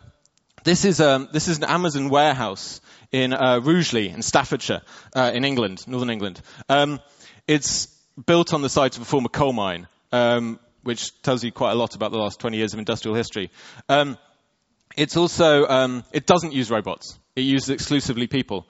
this 0.63 0.85
is 0.85 0.99
um, 0.99 1.29
this 1.31 1.47
is 1.47 1.59
an 1.59 1.63
Amazon 1.63 2.09
warehouse 2.09 2.81
in 3.11 3.33
uh, 3.33 3.59
Rugeley 3.63 4.09
in 4.09 4.21
Staffordshire, 4.21 4.81
uh, 5.15 5.31
in 5.33 5.45
England, 5.45 5.87
northern 5.87 6.09
England. 6.09 6.41
Um, 6.67 6.99
it's 7.47 7.87
built 8.25 8.53
on 8.53 8.61
the 8.61 8.69
site 8.69 8.95
of 8.97 9.03
a 9.03 9.05
former 9.05 9.29
coal 9.29 9.53
mine, 9.53 9.87
um, 10.11 10.59
which 10.83 11.21
tells 11.21 11.43
you 11.43 11.51
quite 11.51 11.71
a 11.71 11.75
lot 11.75 11.95
about 11.95 12.11
the 12.11 12.17
last 12.17 12.39
20 12.39 12.57
years 12.57 12.73
of 12.73 12.79
industrial 12.79 13.15
history. 13.15 13.49
Um, 13.87 14.17
it's 14.97 15.15
also 15.15 15.67
um, 15.67 16.03
it 16.11 16.25
doesn't 16.25 16.53
use 16.53 16.71
robots. 16.71 17.17
It 17.35 17.41
uses 17.41 17.69
exclusively 17.69 18.27
people. 18.27 18.67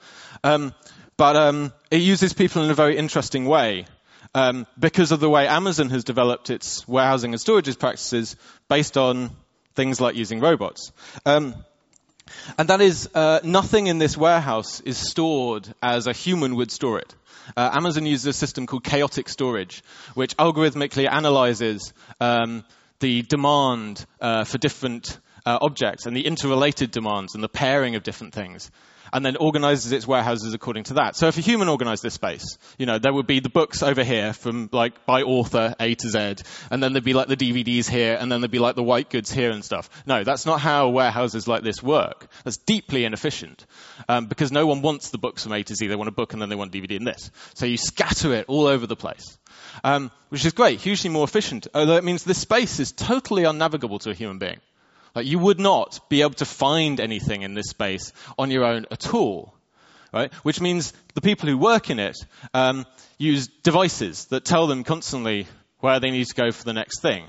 But 1.18 1.34
um, 1.34 1.72
it 1.90 2.00
uses 2.00 2.32
people 2.32 2.62
in 2.62 2.70
a 2.70 2.74
very 2.74 2.96
interesting 2.96 3.44
way 3.44 3.86
um, 4.36 4.68
because 4.78 5.10
of 5.10 5.18
the 5.18 5.28
way 5.28 5.48
Amazon 5.48 5.90
has 5.90 6.04
developed 6.04 6.48
its 6.48 6.86
warehousing 6.86 7.32
and 7.32 7.40
storages 7.40 7.76
practices 7.76 8.36
based 8.68 8.96
on 8.96 9.30
things 9.74 10.00
like 10.00 10.14
using 10.14 10.38
robots. 10.38 10.92
Um, 11.26 11.56
and 12.56 12.68
that 12.68 12.80
is, 12.80 13.10
uh, 13.16 13.40
nothing 13.42 13.88
in 13.88 13.98
this 13.98 14.16
warehouse 14.16 14.80
is 14.82 14.96
stored 14.96 15.68
as 15.82 16.06
a 16.06 16.12
human 16.12 16.54
would 16.54 16.70
store 16.70 17.00
it. 17.00 17.12
Uh, 17.56 17.68
Amazon 17.72 18.06
uses 18.06 18.26
a 18.26 18.32
system 18.32 18.66
called 18.66 18.84
chaotic 18.84 19.28
storage, 19.28 19.82
which 20.14 20.36
algorithmically 20.36 21.10
analyzes 21.10 21.92
um, 22.20 22.64
the 23.00 23.22
demand 23.22 24.06
uh, 24.20 24.44
for 24.44 24.58
different 24.58 25.18
uh, 25.44 25.58
objects 25.60 26.06
and 26.06 26.16
the 26.16 26.26
interrelated 26.26 26.92
demands 26.92 27.34
and 27.34 27.42
the 27.42 27.48
pairing 27.48 27.96
of 27.96 28.04
different 28.04 28.34
things 28.34 28.70
and 29.12 29.24
then 29.24 29.36
organizes 29.36 29.92
its 29.92 30.06
warehouses 30.06 30.54
according 30.54 30.84
to 30.84 30.94
that. 30.94 31.16
So 31.16 31.28
if 31.28 31.38
a 31.38 31.40
human 31.40 31.68
organized 31.68 32.02
this 32.02 32.14
space, 32.14 32.58
you 32.78 32.86
know, 32.86 32.98
there 32.98 33.12
would 33.12 33.26
be 33.26 33.40
the 33.40 33.48
books 33.48 33.82
over 33.82 34.04
here 34.04 34.32
from 34.32 34.68
like 34.72 35.06
by 35.06 35.22
author 35.22 35.74
A 35.80 35.94
to 35.94 36.08
Z, 36.08 36.36
and 36.70 36.82
then 36.82 36.92
there'd 36.92 37.04
be 37.04 37.14
like 37.14 37.28
the 37.28 37.36
DVDs 37.36 37.88
here, 37.88 38.16
and 38.20 38.30
then 38.30 38.40
there'd 38.40 38.50
be 38.50 38.58
like 38.58 38.76
the 38.76 38.82
white 38.82 39.10
goods 39.10 39.30
here 39.30 39.50
and 39.50 39.64
stuff. 39.64 39.88
No, 40.06 40.24
that's 40.24 40.46
not 40.46 40.60
how 40.60 40.88
warehouses 40.88 41.48
like 41.48 41.62
this 41.62 41.82
work. 41.82 42.28
That's 42.44 42.56
deeply 42.58 43.04
inefficient 43.04 43.66
um, 44.08 44.26
because 44.26 44.52
no 44.52 44.66
one 44.66 44.82
wants 44.82 45.10
the 45.10 45.18
books 45.18 45.42
from 45.42 45.52
A 45.52 45.62
to 45.62 45.74
Z. 45.74 45.86
They 45.86 45.96
want 45.96 46.08
a 46.08 46.12
book 46.12 46.32
and 46.32 46.42
then 46.42 46.48
they 46.48 46.56
want 46.56 46.72
DVD 46.72 46.92
in 46.92 47.04
this. 47.04 47.30
So 47.54 47.66
you 47.66 47.76
scatter 47.76 48.34
it 48.34 48.46
all 48.48 48.66
over 48.66 48.86
the 48.86 48.96
place. 48.96 49.38
Um, 49.84 50.10
which 50.28 50.44
is 50.44 50.52
great, 50.52 50.80
hugely 50.80 51.10
more 51.10 51.24
efficient, 51.24 51.68
although 51.74 51.96
it 51.96 52.04
means 52.04 52.24
this 52.24 52.38
space 52.38 52.80
is 52.80 52.92
totally 52.92 53.44
unnavigable 53.44 53.98
to 54.00 54.10
a 54.10 54.14
human 54.14 54.38
being. 54.38 54.60
Like 55.18 55.26
you 55.26 55.40
would 55.40 55.58
not 55.58 56.08
be 56.08 56.22
able 56.22 56.34
to 56.34 56.44
find 56.44 57.00
anything 57.00 57.42
in 57.42 57.54
this 57.54 57.70
space 57.70 58.12
on 58.38 58.52
your 58.52 58.64
own 58.64 58.86
at 58.92 59.12
all. 59.12 59.52
Right? 60.12 60.32
Which 60.44 60.60
means 60.60 60.92
the 61.14 61.20
people 61.20 61.48
who 61.48 61.58
work 61.58 61.90
in 61.90 61.98
it 61.98 62.16
um, 62.54 62.86
use 63.18 63.48
devices 63.48 64.26
that 64.26 64.44
tell 64.44 64.68
them 64.68 64.84
constantly 64.84 65.48
where 65.80 65.98
they 65.98 66.12
need 66.12 66.28
to 66.28 66.34
go 66.36 66.52
for 66.52 66.62
the 66.62 66.72
next 66.72 67.00
thing. 67.00 67.24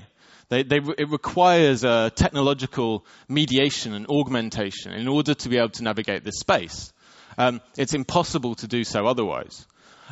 They, 0.50 0.62
they, 0.62 0.76
it 0.76 1.10
requires 1.10 1.82
a 1.82 2.12
technological 2.14 3.04
mediation 3.28 3.92
and 3.92 4.06
augmentation 4.06 4.92
in 4.92 5.08
order 5.08 5.34
to 5.34 5.48
be 5.48 5.56
able 5.56 5.70
to 5.70 5.82
navigate 5.82 6.22
this 6.22 6.38
space. 6.38 6.92
Um, 7.38 7.60
it's 7.76 7.94
impossible 7.94 8.54
to 8.54 8.68
do 8.68 8.84
so 8.84 9.04
otherwise. 9.04 9.66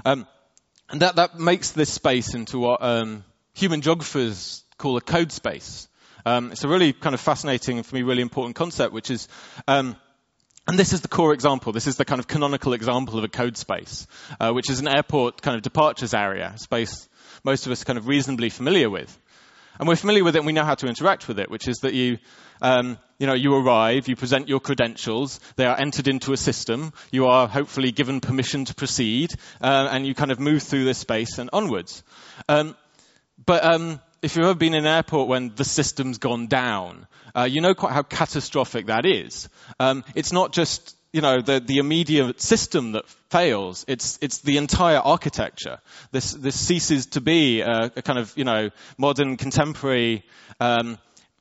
Um, 0.04 0.26
and 0.90 1.02
that, 1.02 1.14
that 1.14 1.38
makes 1.38 1.70
this 1.70 1.92
space 1.92 2.35
into 2.35 2.58
what 2.58 2.82
um, 2.82 3.23
human 3.54 3.82
geographers 3.82 4.64
call 4.78 4.97
a 4.97 5.00
code 5.00 5.30
space. 5.30 5.88
Um, 6.28 6.52
it's 6.52 6.62
a 6.62 6.68
really 6.68 6.92
kind 6.92 7.14
of 7.14 7.20
fascinating, 7.20 7.82
for 7.82 7.94
me, 7.94 8.02
really 8.02 8.20
important 8.20 8.54
concept, 8.54 8.92
which 8.92 9.11
is, 9.11 9.28
um, 9.66 9.97
and 10.66 10.78
this 10.78 10.92
is 10.92 11.00
the 11.00 11.08
core 11.08 11.32
example. 11.32 11.73
This 11.73 11.87
is 11.87 11.97
the 11.97 12.04
kind 12.04 12.18
of 12.18 12.28
canonical 12.28 12.75
example 12.75 13.16
of 13.16 13.25
a 13.25 13.28
code 13.28 13.56
space, 13.56 14.06
uh, 14.38 14.52
which 14.52 14.68
is 14.68 14.78
an 14.80 14.88
airport 14.88 15.40
kind 15.40 15.56
of 15.56 15.62
departures 15.62 16.12
area, 16.12 16.52
space 16.58 17.08
most 17.44 17.64
of 17.64 17.73
us 17.73 17.82
kind 17.82 17.99
of 17.99 18.06
reasonably 18.06 18.50
familiar 18.50 18.90
with. 18.90 19.18
And 19.78 19.88
we're 19.88 19.97
familiar 19.97 20.23
with 20.23 20.35
it 20.37 20.40
and 20.40 20.47
we 20.47 20.52
know 20.52 20.64
how 20.64 20.75
to 20.75 20.87
interact 20.87 21.28
with 21.28 21.38
it, 21.38 21.50
which 21.50 21.66
is 21.66 21.78
that 21.78 21.94
you, 21.94 22.18
um, 22.61 22.99
you 23.18 23.26
know, 23.26 23.32
you 23.32 23.54
arrive, 23.54 24.06
you 24.06 24.16
present 24.16 24.49
your 24.49 24.61
credentials, 24.61 25.40
they 25.56 25.64
are 25.64 25.80
entered 25.80 26.08
into 26.08 26.35
a 26.35 26.37
system, 26.37 26.92
you 27.11 27.26
are 27.26 27.49
hopefully 27.49 27.90
given 27.90 28.20
permission 28.20 28.66
to 28.66 28.75
proceed, 28.75 29.32
uh, 29.62 29.88
and 29.90 30.06
you 30.06 30.14
kind 30.14 30.30
of 30.30 30.38
move 30.38 30.62
through 30.62 30.85
this 30.85 30.99
space 30.99 31.38
and 31.38 31.49
onwards. 31.54 32.02
Um, 32.50 32.76
but 33.47 33.64
um, 33.64 34.00
if 34.22 34.37
you've 34.37 34.44
ever 34.44 34.54
been 34.54 34.75
in 34.75 34.80
an 34.80 34.87
airport 34.87 35.28
when 35.28 35.54
the 35.54 35.64
system's 35.64 36.18
gone 36.18 36.46
down, 36.46 37.06
uh, 37.34 37.44
you 37.44 37.60
know 37.60 37.75
quite 37.75 37.92
how 37.92 38.02
catastrophic 38.02 38.87
that 38.87 39.06
is. 39.06 39.48
Um, 39.78 40.04
it's 40.14 40.32
not 40.32 40.52
just 40.52 40.96
you 41.12 41.20
know 41.20 41.40
the, 41.40 41.60
the 41.60 41.78
immediate 41.78 42.40
system 42.40 42.92
that 42.92 43.08
fails; 43.30 43.84
it's 43.88 44.18
it's 44.20 44.38
the 44.38 44.56
entire 44.56 44.98
architecture. 44.98 45.78
This 46.10 46.32
this 46.32 46.58
ceases 46.58 47.06
to 47.06 47.20
be 47.20 47.60
a, 47.60 47.92
a 47.96 48.02
kind 48.02 48.18
of 48.18 48.32
you 48.37 48.44
know 48.44 48.70
modern 48.96 49.37
contemporary 49.37 50.25
um, 50.60 50.98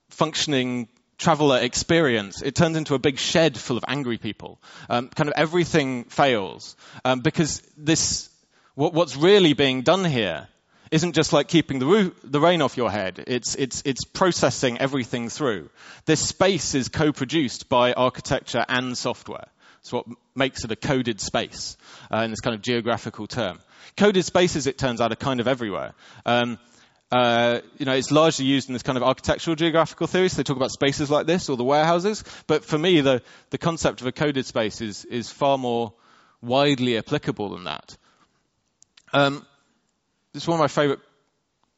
functioning 0.10 0.88
traveler 1.18 1.60
experience. 1.60 2.44
It 2.44 2.54
turns 2.54 2.78
into 2.78 2.94
a 2.94 3.00
big 3.00 3.18
shed 3.18 3.58
full 3.58 3.78
of 3.78 3.86
angry 3.88 4.20
people. 4.20 4.62
Um, 4.90 5.10
kind 5.10 5.30
of 5.30 5.34
everything 5.36 6.06
fails 6.06 6.76
um, 7.04 7.22
because 7.22 7.62
this 7.76 8.30
what, 8.76 8.94
what's 8.94 9.16
really 9.16 9.54
being 9.54 9.82
done 9.82 10.06
here 10.06 10.48
isn't 10.92 11.14
just 11.14 11.34
like 11.34 11.48
keeping 11.48 11.80
the, 11.80 11.86
roof, 11.86 12.14
the 12.24 12.40
rain 12.40 12.62
off 12.62 12.78
your 12.78 12.92
head. 12.92 13.24
It's, 13.28 13.56
it's, 13.56 13.82
it's 13.86 14.04
processing 14.06 14.78
everything 14.80 15.30
through. 15.30 15.70
This 16.06 16.26
space 16.26 16.76
is 16.76 16.90
co-produced 16.90 17.70
by 17.70 17.94
architecture 17.94 18.66
and 18.68 18.98
software. 18.98 19.48
It's 19.82 19.92
what 19.94 20.06
makes 20.36 20.64
it 20.64 20.72
a 20.72 20.76
coded 20.76 21.22
space 21.22 21.78
uh, 22.14 22.20
in 22.20 22.32
this 22.32 22.42
kind 22.42 22.56
of 22.56 22.62
geographical 22.62 23.28
term. 23.28 23.60
Coded 23.96 24.26
spaces, 24.26 24.68
it 24.68 24.78
turns 24.78 25.02
out, 25.02 25.12
are 25.12 25.16
kind 25.16 25.40
of 25.40 25.48
everywhere. 25.48 25.94
Um, 26.26 26.60
uh, 27.10 27.62
you 27.78 27.86
know, 27.86 27.94
it's 27.94 28.12
largely 28.12 28.46
used 28.46 28.68
in 28.68 28.74
this 28.74 28.84
kind 28.84 28.98
of 28.98 29.04
architectural 29.04 29.56
geographical 29.56 30.08
theory. 30.08 30.28
So 30.28 30.38
they 30.38 30.44
talk 30.44 30.58
about 30.58 30.72
spaces 30.72 31.10
like 31.10 31.26
this 31.26 31.50
or 31.50 31.56
the 31.56 31.64
warehouses. 31.64 32.24
But 32.48 32.66
for 32.66 32.78
me, 32.78 33.02
the, 33.02 33.22
the 33.50 33.58
concept 33.58 34.02
of 34.02 34.08
a 34.08 34.12
coded 34.12 34.46
space 34.46 34.82
is, 34.82 35.06
is 35.06 35.32
far 35.32 35.58
more 35.58 35.94
widely 36.42 36.98
applicable 36.98 37.50
than 37.50 37.64
that. 37.64 37.98
Um, 39.14 39.46
this 40.38 40.44
is 40.44 40.48
one 40.48 40.60
of 40.60 40.64
my 40.64 40.68
favorite 40.68 41.00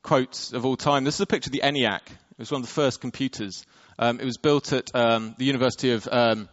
quotes 0.04 0.52
of 0.52 0.66
all 0.66 0.76
time. 0.76 1.06
This 1.06 1.16
is 1.16 1.22
a 1.22 1.26
picture 1.26 1.48
of 1.48 1.54
the 1.54 1.62
ENIAC. 1.64 2.02
It 2.08 2.40
was 2.40 2.52
one 2.52 2.60
of 2.60 2.68
the 2.68 2.74
first 2.74 3.00
computers. 3.00 3.66
Um, 3.98 4.20
it 4.20 4.26
was 4.26 4.36
built 4.36 4.74
at 4.74 4.94
um, 4.94 5.34
the 5.38 5.46
University 5.46 5.92
of 5.92 6.06
um, 6.12 6.50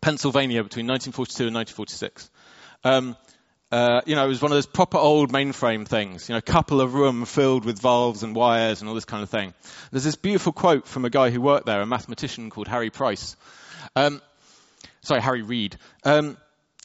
Pennsylvania 0.00 0.62
between 0.62 0.86
1942 0.86 1.48
and 1.48 1.56
1946. 1.56 2.30
Um, 2.84 3.16
uh, 3.72 4.02
you 4.06 4.14
know, 4.14 4.24
it 4.24 4.28
was 4.28 4.42
one 4.42 4.52
of 4.52 4.56
those 4.56 4.66
proper 4.66 4.96
old 4.96 5.32
mainframe 5.32 5.88
things. 5.88 6.28
You 6.28 6.34
know, 6.34 6.38
a 6.38 6.42
couple 6.42 6.80
of 6.80 6.94
room 6.94 7.24
filled 7.24 7.64
with 7.64 7.80
valves 7.80 8.22
and 8.22 8.36
wires 8.36 8.80
and 8.80 8.88
all 8.88 8.94
this 8.94 9.04
kind 9.04 9.24
of 9.24 9.28
thing. 9.28 9.54
There's 9.90 10.04
this 10.04 10.14
beautiful 10.14 10.52
quote 10.52 10.86
from 10.86 11.04
a 11.04 11.10
guy 11.10 11.30
who 11.30 11.40
worked 11.40 11.66
there, 11.66 11.80
a 11.80 11.86
mathematician 11.86 12.48
called 12.48 12.68
Harry 12.68 12.90
Price. 12.90 13.34
Um, 13.96 14.22
sorry, 15.00 15.20
Harry 15.20 15.42
Reed. 15.42 15.78
Um, 16.04 16.36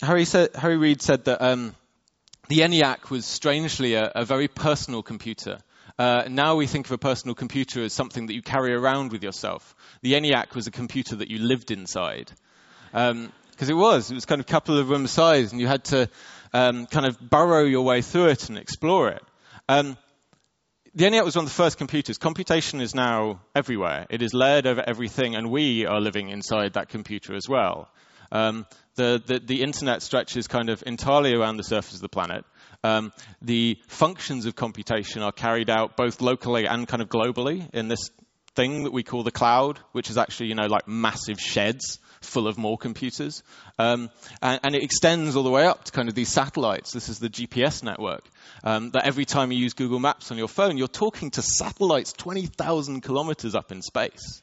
Harry, 0.01 0.25
said, 0.25 0.55
Harry 0.55 0.77
Reed 0.77 1.03
said 1.03 1.25
that 1.25 1.43
the 2.49 2.61
ENIAC 2.61 3.11
was 3.11 3.25
strangely 3.25 3.93
a, 3.93 4.11
a 4.15 4.25
very 4.25 4.47
personal 4.47 5.03
computer. 5.03 5.59
Uh, 5.99 6.23
now 6.27 6.55
we 6.55 6.65
think 6.65 6.87
of 6.87 6.91
a 6.91 6.97
personal 6.97 7.35
computer 7.35 7.83
as 7.83 7.93
something 7.93 8.25
that 8.25 8.33
you 8.33 8.41
carry 8.41 8.73
around 8.73 9.11
with 9.11 9.23
yourself. 9.23 9.75
The 10.01 10.13
ENIAC 10.13 10.55
was 10.55 10.65
a 10.65 10.71
computer 10.71 11.17
that 11.17 11.29
you 11.29 11.37
lived 11.37 11.69
inside. 11.69 12.31
Because 12.91 13.11
um, 13.11 13.31
it 13.59 13.73
was. 13.73 14.09
It 14.09 14.15
was 14.15 14.25
kind 14.25 14.41
of 14.41 14.47
a 14.47 14.51
couple 14.51 14.79
of 14.79 14.89
room 14.89 15.05
size, 15.05 15.51
and 15.51 15.61
you 15.61 15.67
had 15.67 15.83
to 15.85 16.09
um, 16.51 16.87
kind 16.87 17.05
of 17.05 17.19
burrow 17.19 17.65
your 17.65 17.85
way 17.85 18.01
through 18.01 18.29
it 18.29 18.49
and 18.49 18.57
explore 18.57 19.09
it. 19.09 19.21
Um, 19.67 19.95
the 20.95 21.05
ENIAC 21.05 21.23
was 21.23 21.35
one 21.35 21.45
of 21.45 21.51
the 21.51 21.55
first 21.55 21.77
computers. 21.77 22.17
Computation 22.17 22.81
is 22.81 22.95
now 22.95 23.41
everywhere. 23.53 24.07
It 24.09 24.23
is 24.23 24.33
layered 24.33 24.65
over 24.65 24.81
everything, 24.81 25.35
and 25.35 25.51
we 25.51 25.85
are 25.85 26.01
living 26.01 26.29
inside 26.29 26.73
that 26.73 26.89
computer 26.89 27.35
as 27.35 27.47
well. 27.47 27.89
Um, 28.31 28.65
the, 28.99 29.23
the, 29.25 29.39
the, 29.39 29.63
internet 29.63 30.01
stretches 30.01 30.47
kind 30.47 30.69
of 30.69 30.83
entirely 30.85 31.33
around 31.33 31.55
the 31.55 31.63
surface 31.63 31.95
of 31.95 32.01
the 32.01 32.09
planet. 32.09 32.43
Um, 32.83 33.13
the 33.41 33.79
functions 33.87 34.45
of 34.45 34.57
computation 34.57 35.21
are 35.21 35.31
carried 35.31 35.69
out 35.69 35.95
both 35.95 36.19
locally 36.19 36.65
and 36.65 36.85
kind 36.85 37.01
of 37.01 37.07
globally 37.07 37.73
in 37.73 37.87
this 37.87 38.11
thing 38.55 38.83
that 38.83 38.91
we 38.91 39.03
call 39.03 39.23
the 39.23 39.31
cloud, 39.31 39.79
which 39.93 40.09
is 40.09 40.17
actually, 40.17 40.47
you 40.47 40.55
know, 40.55 40.67
like 40.67 40.85
massive 40.85 41.39
sheds 41.39 41.99
full 42.19 42.45
of 42.45 42.57
more 42.57 42.77
computers. 42.77 43.41
Um, 43.77 44.09
and, 44.41 44.59
and, 44.63 44.75
it 44.75 44.83
extends 44.83 45.37
all 45.37 45.43
the 45.43 45.49
way 45.49 45.65
up 45.65 45.85
to 45.85 45.93
kind 45.93 46.09
of 46.09 46.15
these 46.15 46.27
satellites. 46.27 46.91
This 46.91 47.07
is 47.07 47.19
the 47.19 47.29
GPS 47.29 47.81
network. 47.81 48.25
Um, 48.65 48.91
that 48.91 49.05
every 49.05 49.23
time 49.23 49.53
you 49.53 49.59
use 49.59 49.73
Google 49.73 49.99
Maps 49.99 50.29
on 50.29 50.37
your 50.37 50.49
phone, 50.49 50.77
you're 50.77 50.89
talking 50.89 51.31
to 51.31 51.41
satellites 51.41 52.11
20,000 52.11 52.99
kilometers 52.99 53.55
up 53.55 53.71
in 53.71 53.81
space. 53.81 54.41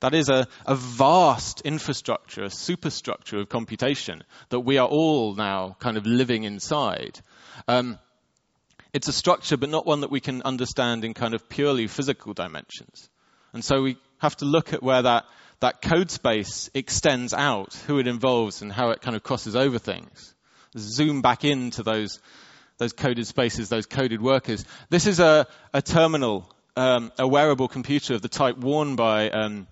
That 0.00 0.14
is 0.14 0.28
a, 0.28 0.46
a 0.66 0.74
vast 0.74 1.62
infrastructure, 1.62 2.44
a 2.44 2.50
superstructure 2.50 3.38
of 3.38 3.48
computation 3.48 4.22
that 4.50 4.60
we 4.60 4.78
are 4.78 4.86
all 4.86 5.34
now 5.34 5.76
kind 5.80 5.96
of 5.96 6.06
living 6.06 6.44
inside. 6.44 7.18
Um, 7.66 7.98
it's 8.92 9.08
a 9.08 9.12
structure, 9.12 9.56
but 9.56 9.70
not 9.70 9.86
one 9.86 10.00
that 10.00 10.10
we 10.10 10.20
can 10.20 10.42
understand 10.42 11.04
in 11.04 11.14
kind 11.14 11.34
of 11.34 11.48
purely 11.48 11.86
physical 11.86 12.34
dimensions. 12.34 13.08
And 13.52 13.64
so 13.64 13.82
we 13.82 13.96
have 14.18 14.36
to 14.36 14.44
look 14.44 14.72
at 14.72 14.82
where 14.82 15.02
that, 15.02 15.24
that 15.60 15.80
code 15.80 16.10
space 16.10 16.70
extends 16.74 17.32
out, 17.32 17.74
who 17.86 17.98
it 17.98 18.06
involves, 18.06 18.62
and 18.62 18.70
how 18.70 18.90
it 18.90 19.00
kind 19.00 19.16
of 19.16 19.22
crosses 19.22 19.56
over 19.56 19.78
things. 19.78 20.34
Zoom 20.76 21.22
back 21.22 21.44
into 21.44 21.82
those, 21.82 22.20
those 22.76 22.92
coded 22.92 23.26
spaces, 23.26 23.70
those 23.70 23.86
coded 23.86 24.20
workers. 24.20 24.64
This 24.90 25.06
is 25.06 25.20
a, 25.20 25.46
a 25.72 25.80
terminal, 25.80 26.50
um, 26.76 27.12
a 27.18 27.26
wearable 27.26 27.68
computer 27.68 28.14
of 28.14 28.20
the 28.20 28.28
type 28.28 28.58
worn 28.58 28.96
by 28.96 29.30
um, 29.30 29.66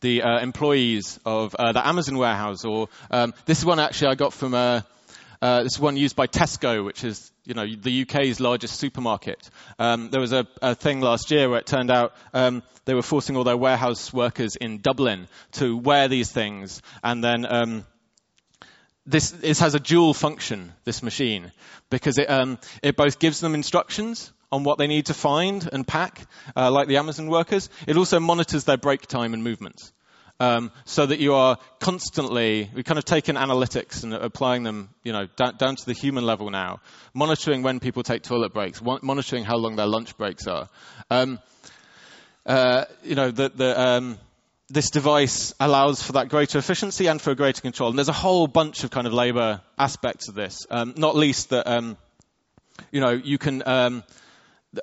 the 0.00 0.22
uh, 0.22 0.40
employees 0.40 1.18
of 1.24 1.54
uh, 1.54 1.72
the 1.72 1.86
Amazon 1.86 2.18
warehouse, 2.18 2.64
or 2.64 2.88
um, 3.10 3.34
this 3.46 3.58
is 3.58 3.64
one 3.64 3.80
actually 3.80 4.08
I 4.08 4.14
got 4.14 4.32
from 4.32 4.54
uh, 4.54 4.82
uh, 5.40 5.62
this 5.62 5.74
is 5.74 5.80
one 5.80 5.96
used 5.96 6.16
by 6.16 6.26
Tesco, 6.26 6.84
which 6.84 7.04
is 7.04 7.30
you 7.44 7.54
know 7.54 7.66
the 7.66 8.02
UK's 8.02 8.40
largest 8.40 8.78
supermarket. 8.78 9.50
Um, 9.78 10.10
there 10.10 10.20
was 10.20 10.32
a, 10.32 10.46
a, 10.62 10.74
thing 10.74 11.00
last 11.00 11.30
year 11.30 11.48
where 11.48 11.58
it 11.60 11.66
turned 11.66 11.90
out 11.90 12.14
um, 12.32 12.62
they 12.84 12.94
were 12.94 13.02
forcing 13.02 13.36
all 13.36 13.44
their 13.44 13.56
warehouse 13.56 14.12
workers 14.12 14.56
in 14.56 14.78
Dublin 14.78 15.28
to 15.52 15.76
wear 15.76 16.08
these 16.08 16.30
things, 16.30 16.82
and 17.02 17.22
then 17.22 17.46
um, 17.46 17.84
this, 19.06 19.30
this, 19.30 19.60
has 19.60 19.74
a 19.74 19.80
dual 19.80 20.14
function, 20.14 20.72
this 20.84 21.02
machine, 21.02 21.52
because 21.90 22.18
it, 22.18 22.28
um, 22.28 22.58
it 22.82 22.96
both 22.96 23.18
gives 23.18 23.40
them 23.40 23.54
instructions 23.54 24.32
on 24.52 24.64
what 24.64 24.78
they 24.78 24.86
need 24.86 25.06
to 25.06 25.14
find 25.14 25.68
and 25.72 25.86
pack, 25.86 26.26
uh, 26.56 26.70
like 26.70 26.88
the 26.88 26.96
Amazon 26.96 27.28
workers. 27.28 27.68
It 27.86 27.96
also 27.96 28.20
monitors 28.20 28.64
their 28.64 28.76
break 28.76 29.06
time 29.06 29.34
and 29.34 29.42
movements. 29.42 29.92
Um, 30.38 30.70
so 30.84 31.06
that 31.06 31.18
you 31.18 31.32
are 31.32 31.56
constantly, 31.80 32.70
we've 32.74 32.84
kind 32.84 32.98
of 32.98 33.06
taken 33.06 33.36
analytics 33.36 34.04
and 34.04 34.12
applying 34.12 34.64
them, 34.64 34.90
you 35.02 35.14
know, 35.14 35.28
down, 35.34 35.56
down, 35.56 35.76
to 35.76 35.86
the 35.86 35.94
human 35.94 36.24
level 36.24 36.50
now, 36.50 36.80
monitoring 37.14 37.62
when 37.62 37.80
people 37.80 38.02
take 38.02 38.22
toilet 38.22 38.52
breaks, 38.52 38.82
monitoring 38.82 39.44
how 39.44 39.56
long 39.56 39.76
their 39.76 39.86
lunch 39.86 40.14
breaks 40.18 40.46
are. 40.46 40.68
Um, 41.10 41.38
uh, 42.44 42.84
you 43.02 43.14
know, 43.14 43.30
the, 43.30 43.48
the, 43.48 43.80
um, 43.80 44.18
this 44.68 44.90
device 44.90 45.54
allows 45.58 46.02
for 46.02 46.12
that 46.12 46.28
greater 46.28 46.58
efficiency 46.58 47.06
and 47.06 47.20
for 47.20 47.34
greater 47.34 47.62
control. 47.62 47.88
And 47.88 47.98
there's 47.98 48.08
a 48.08 48.12
whole 48.12 48.46
bunch 48.46 48.84
of 48.84 48.90
kind 48.90 49.06
of 49.06 49.14
labor 49.14 49.62
aspects 49.78 50.28
of 50.28 50.34
this, 50.34 50.66
um, 50.70 50.92
not 50.98 51.16
least 51.16 51.48
that, 51.50 51.66
um, 51.66 51.96
you 52.90 53.00
know, 53.00 53.12
you 53.12 53.38
can, 53.38 53.62
um, 53.66 54.04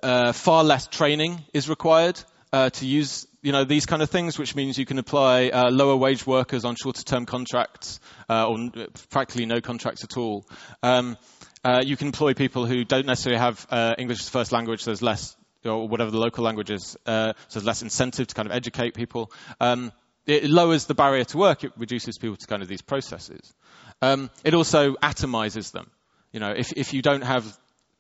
uh, 0.01 0.31
far 0.31 0.63
less 0.63 0.87
training 0.87 1.43
is 1.53 1.69
required 1.69 2.19
uh, 2.51 2.69
to 2.69 2.85
use, 2.85 3.27
you 3.41 3.51
know, 3.51 3.63
these 3.63 3.85
kind 3.85 4.01
of 4.01 4.09
things, 4.09 4.37
which 4.37 4.55
means 4.55 4.77
you 4.77 4.85
can 4.85 4.99
apply 4.99 5.49
uh, 5.49 5.71
lower 5.71 5.95
wage 5.95 6.25
workers 6.25 6.65
on 6.65 6.75
shorter 6.75 7.03
term 7.03 7.25
contracts 7.25 7.99
uh, 8.29 8.47
or 8.47 8.69
practically 9.09 9.45
no 9.45 9.61
contracts 9.61 10.03
at 10.03 10.17
all. 10.17 10.45
Um, 10.81 11.17
uh, 11.63 11.81
you 11.83 11.97
can 11.97 12.07
employ 12.07 12.33
people 12.33 12.65
who 12.65 12.83
don't 12.83 13.05
necessarily 13.05 13.39
have 13.39 13.65
uh, 13.69 13.95
English 13.97 14.19
as 14.19 14.29
first 14.29 14.51
language. 14.51 14.85
There's 14.85 15.01
less 15.01 15.35
or 15.65 15.87
whatever 15.87 16.11
the 16.11 16.19
local 16.19 16.43
language 16.43 16.69
is, 16.69 16.97
so 17.05 17.33
there's 17.53 17.63
less 17.63 17.81
incentive 17.81 18.27
to 18.27 18.35
kind 18.35 18.47
of 18.47 18.51
educate 18.51 18.93
people. 18.95 19.31
Um, 19.61 19.93
it 20.25 20.43
lowers 20.49 20.85
the 20.85 20.93
barrier 20.93 21.23
to 21.25 21.37
work. 21.37 21.63
It 21.63 21.71
reduces 21.77 22.17
people 22.17 22.35
to 22.37 22.47
kind 22.47 22.61
of 22.61 22.67
these 22.67 22.81
processes. 22.81 23.53
Um, 24.01 24.29
it 24.43 24.53
also 24.53 24.95
atomizes 24.95 25.71
them. 25.71 25.89
You 26.31 26.39
know, 26.39 26.51
if, 26.51 26.73
if 26.73 26.93
you 26.93 27.01
don't 27.01 27.23
have 27.23 27.45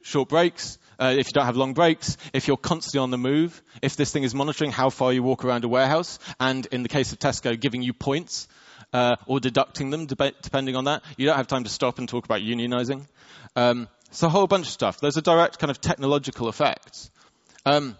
short 0.03 0.29
breaks, 0.29 0.77
uh, 0.99 1.15
if 1.17 1.27
you 1.27 1.33
don't 1.33 1.45
have 1.45 1.57
long 1.57 1.73
breaks, 1.73 2.17
if 2.33 2.47
you're 2.47 2.57
constantly 2.57 2.99
on 2.99 3.11
the 3.11 3.17
move, 3.17 3.61
if 3.81 3.95
this 3.95 4.11
thing 4.11 4.23
is 4.23 4.35
monitoring 4.35 4.71
how 4.71 4.89
far 4.89 5.11
you 5.11 5.23
walk 5.23 5.43
around 5.43 5.63
a 5.63 5.67
warehouse, 5.67 6.19
and 6.39 6.65
in 6.67 6.83
the 6.83 6.89
case 6.89 7.11
of 7.11 7.19
Tesco, 7.19 7.59
giving 7.59 7.81
you 7.81 7.93
points 7.93 8.47
uh, 8.93 9.15
or 9.25 9.39
deducting 9.39 9.89
them 9.89 10.05
deb- 10.05 10.35
depending 10.41 10.75
on 10.75 10.85
that, 10.85 11.03
you 11.17 11.25
don't 11.25 11.37
have 11.37 11.47
time 11.47 11.63
to 11.63 11.69
stop 11.69 11.97
and 11.97 12.07
talk 12.07 12.25
about 12.25 12.41
unionizing. 12.41 13.07
Um, 13.55 13.87
it's 14.07 14.21
a 14.21 14.29
whole 14.29 14.47
bunch 14.47 14.67
of 14.67 14.71
stuff. 14.71 14.99
There's 14.99 15.17
a 15.17 15.21
direct 15.21 15.57
kind 15.57 15.71
of 15.71 15.81
technological 15.81 16.47
effect. 16.47 17.09
Um, 17.65 17.97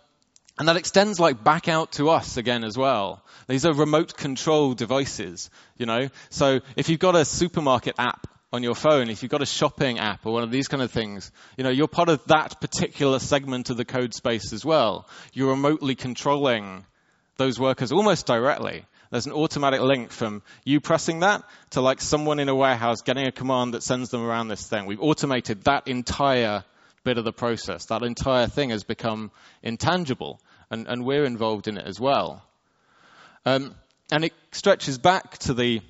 and 0.59 0.67
that 0.67 0.77
extends 0.77 1.19
like 1.19 1.43
back 1.43 1.67
out 1.67 1.93
to 1.93 2.09
us 2.09 2.37
again 2.37 2.63
as 2.63 2.77
well. 2.77 3.23
These 3.47 3.65
are 3.65 3.73
remote 3.73 4.15
control 4.15 4.75
devices, 4.75 5.49
you 5.77 5.87
know. 5.87 6.09
So 6.29 6.59
if 6.75 6.89
you've 6.89 6.99
got 6.99 7.15
a 7.15 7.25
supermarket 7.25 7.95
app 7.97 8.27
on 8.53 8.61
your 8.61 8.75
phone, 8.75 9.09
if 9.09 9.23
you've 9.23 9.31
got 9.31 9.41
a 9.41 9.47
shopping 9.47 9.97
app 9.97 10.27
or 10.27 10.31
one 10.31 10.43
of 10.43 10.51
these 10.51 10.67
kind 10.67 10.83
of 10.83 10.91
things, 10.91 11.31
you 11.57 11.63
know, 11.63 11.71
you're 11.71 11.87
part 11.87 12.07
of 12.07 12.23
that 12.25 12.61
particular 12.61 13.17
segment 13.17 13.71
of 13.71 13.77
the 13.77 13.83
code 13.83 14.13
space 14.13 14.53
as 14.53 14.63
well. 14.63 15.09
You're 15.33 15.49
remotely 15.49 15.95
controlling 15.95 16.85
those 17.37 17.59
workers 17.59 17.91
almost 17.91 18.27
directly. 18.27 18.85
There's 19.09 19.25
an 19.25 19.31
automatic 19.31 19.81
link 19.81 20.11
from 20.11 20.43
you 20.63 20.79
pressing 20.79 21.21
that 21.21 21.43
to 21.71 21.81
like 21.81 21.99
someone 21.99 22.39
in 22.39 22.47
a 22.47 22.53
warehouse 22.53 23.01
getting 23.01 23.25
a 23.25 23.31
command 23.31 23.73
that 23.73 23.81
sends 23.81 24.11
them 24.11 24.23
around 24.23 24.49
this 24.49 24.67
thing. 24.67 24.85
We've 24.85 25.01
automated 25.01 25.63
that 25.63 25.87
entire 25.87 26.63
bit 27.03 27.17
of 27.17 27.25
the 27.25 27.33
process. 27.33 27.85
That 27.85 28.03
entire 28.03 28.45
thing 28.45 28.69
has 28.69 28.83
become 28.83 29.31
intangible, 29.63 30.39
and, 30.69 30.87
and 30.87 31.03
we're 31.03 31.25
involved 31.25 31.67
in 31.67 31.77
it 31.77 31.87
as 31.87 31.99
well. 31.99 32.43
Um, 33.47 33.73
and 34.11 34.23
it 34.25 34.33
stretches 34.51 34.99
back 34.99 35.39
to 35.39 35.55
the 35.55 35.81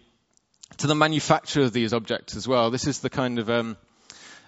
to 0.77 0.88
the 0.88 0.96
manufacture 0.96 1.62
of 1.62 1.74
these 1.74 1.94
objects 1.94 2.36
as 2.36 2.48
well. 2.48 2.72
This 2.72 2.88
is 2.88 3.00
the 3.00 3.10
kind 3.10 3.39
of 3.39 3.50
um, 3.50 3.77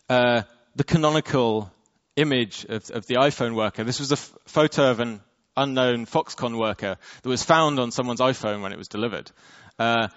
uh, 0.09 0.43
the 0.75 0.83
canonical 0.83 1.71
image 2.15 2.65
of, 2.65 2.89
of, 2.91 3.05
the 3.07 3.15
iPhone 3.15 3.55
worker. 3.55 3.83
This 3.83 3.99
was 3.99 4.11
a 4.11 4.15
f- 4.15 4.37
photo 4.45 4.91
of 4.91 4.99
an 4.99 5.21
unknown 5.57 6.05
Foxconn 6.05 6.57
worker 6.57 6.97
that 7.21 7.29
was 7.29 7.43
found 7.43 7.79
on 7.79 7.91
someone's 7.91 8.19
iPhone 8.19 8.61
when 8.61 8.71
it 8.71 8.77
was 8.77 8.87
delivered. 8.87 9.31
Uh, 9.77 10.07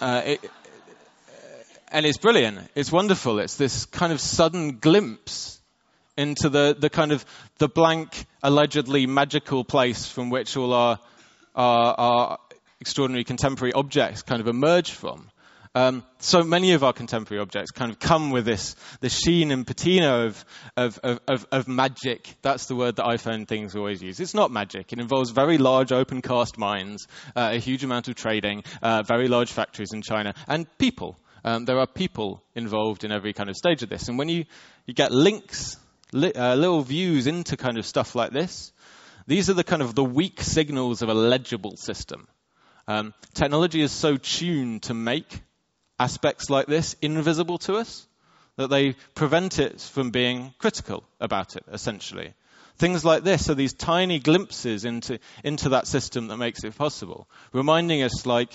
uh, 0.00 0.22
it, 0.24 0.50
and 1.92 2.06
it's 2.06 2.18
brilliant. 2.18 2.58
It's 2.74 2.92
wonderful. 2.92 3.38
It's 3.40 3.56
this 3.56 3.84
kind 3.86 4.12
of 4.12 4.20
sudden 4.20 4.78
glimpse 4.78 5.60
into 6.16 6.48
the, 6.48 6.76
the 6.78 6.90
kind 6.90 7.12
of 7.12 7.24
the 7.58 7.68
blank, 7.68 8.26
allegedly 8.42 9.06
magical 9.06 9.64
place 9.64 10.06
from 10.06 10.30
which 10.30 10.56
all 10.56 10.72
our, 10.72 10.98
our, 11.54 11.94
our 11.98 12.38
extraordinary 12.80 13.24
contemporary 13.24 13.72
objects 13.72 14.22
kind 14.22 14.40
of 14.40 14.48
emerge 14.48 14.90
from. 14.90 15.30
Um, 15.72 16.02
so 16.18 16.42
many 16.42 16.72
of 16.72 16.82
our 16.82 16.92
contemporary 16.92 17.40
objects 17.40 17.70
kind 17.70 17.92
of 17.92 18.00
come 18.00 18.30
with 18.30 18.44
this, 18.44 18.74
this 19.00 19.16
sheen 19.16 19.52
and 19.52 19.64
patina 19.64 20.24
of, 20.24 20.44
of, 20.76 20.98
of, 21.04 21.46
of, 21.52 21.68
magic. 21.68 22.34
That's 22.42 22.66
the 22.66 22.74
word 22.74 22.96
that 22.96 23.06
iPhone 23.06 23.46
things 23.46 23.76
always 23.76 24.02
use. 24.02 24.18
It's 24.18 24.34
not 24.34 24.50
magic. 24.50 24.92
It 24.92 24.98
involves 24.98 25.30
very 25.30 25.58
large 25.58 25.92
open 25.92 26.22
cast 26.22 26.58
mines, 26.58 27.06
uh, 27.36 27.50
a 27.52 27.58
huge 27.58 27.84
amount 27.84 28.08
of 28.08 28.16
trading, 28.16 28.64
uh, 28.82 29.04
very 29.04 29.28
large 29.28 29.52
factories 29.52 29.92
in 29.92 30.02
China, 30.02 30.34
and 30.48 30.66
people. 30.76 31.16
Um, 31.44 31.66
there 31.66 31.78
are 31.78 31.86
people 31.86 32.42
involved 32.56 33.04
in 33.04 33.12
every 33.12 33.32
kind 33.32 33.48
of 33.48 33.56
stage 33.56 33.84
of 33.84 33.88
this. 33.88 34.08
And 34.08 34.18
when 34.18 34.28
you, 34.28 34.46
you 34.86 34.94
get 34.94 35.12
links, 35.12 35.76
li- 36.12 36.32
uh, 36.32 36.56
little 36.56 36.82
views 36.82 37.28
into 37.28 37.56
kind 37.56 37.78
of 37.78 37.86
stuff 37.86 38.16
like 38.16 38.32
this, 38.32 38.72
these 39.28 39.48
are 39.48 39.54
the 39.54 39.62
kind 39.62 39.82
of 39.82 39.94
the 39.94 40.02
weak 40.02 40.40
signals 40.40 41.00
of 41.02 41.08
a 41.08 41.14
legible 41.14 41.76
system. 41.76 42.26
Um, 42.90 43.14
technology 43.34 43.82
is 43.82 43.92
so 43.92 44.16
tuned 44.16 44.82
to 44.82 44.94
make 44.94 45.42
aspects 46.00 46.50
like 46.50 46.66
this 46.66 46.96
invisible 47.00 47.58
to 47.58 47.76
us 47.76 48.08
that 48.56 48.68
they 48.68 48.94
prevent 49.14 49.60
it 49.60 49.80
from 49.80 50.10
being 50.10 50.52
critical 50.58 51.04
about 51.20 51.54
it, 51.54 51.62
essentially. 51.70 52.34
Things 52.78 53.04
like 53.04 53.22
this 53.22 53.48
are 53.48 53.54
these 53.54 53.74
tiny 53.74 54.18
glimpses 54.18 54.84
into, 54.84 55.20
into 55.44 55.68
that 55.68 55.86
system 55.86 56.26
that 56.26 56.38
makes 56.38 56.64
it 56.64 56.76
possible, 56.76 57.28
reminding 57.52 58.02
us, 58.02 58.26
like 58.26 58.52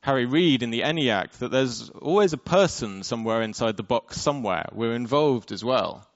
Harry 0.00 0.26
Reed 0.26 0.62
in 0.62 0.70
the 0.70 0.82
ENIAC 0.82 1.32
that 1.38 1.50
there's 1.50 1.90
always 1.90 2.32
a 2.32 2.38
person 2.38 3.02
somewhere 3.02 3.42
inside 3.42 3.76
the 3.76 3.82
box 3.82 4.20
somewhere. 4.20 4.68
We're 4.70 4.94
involved 4.94 5.50
as 5.50 5.64
well. 5.64 6.06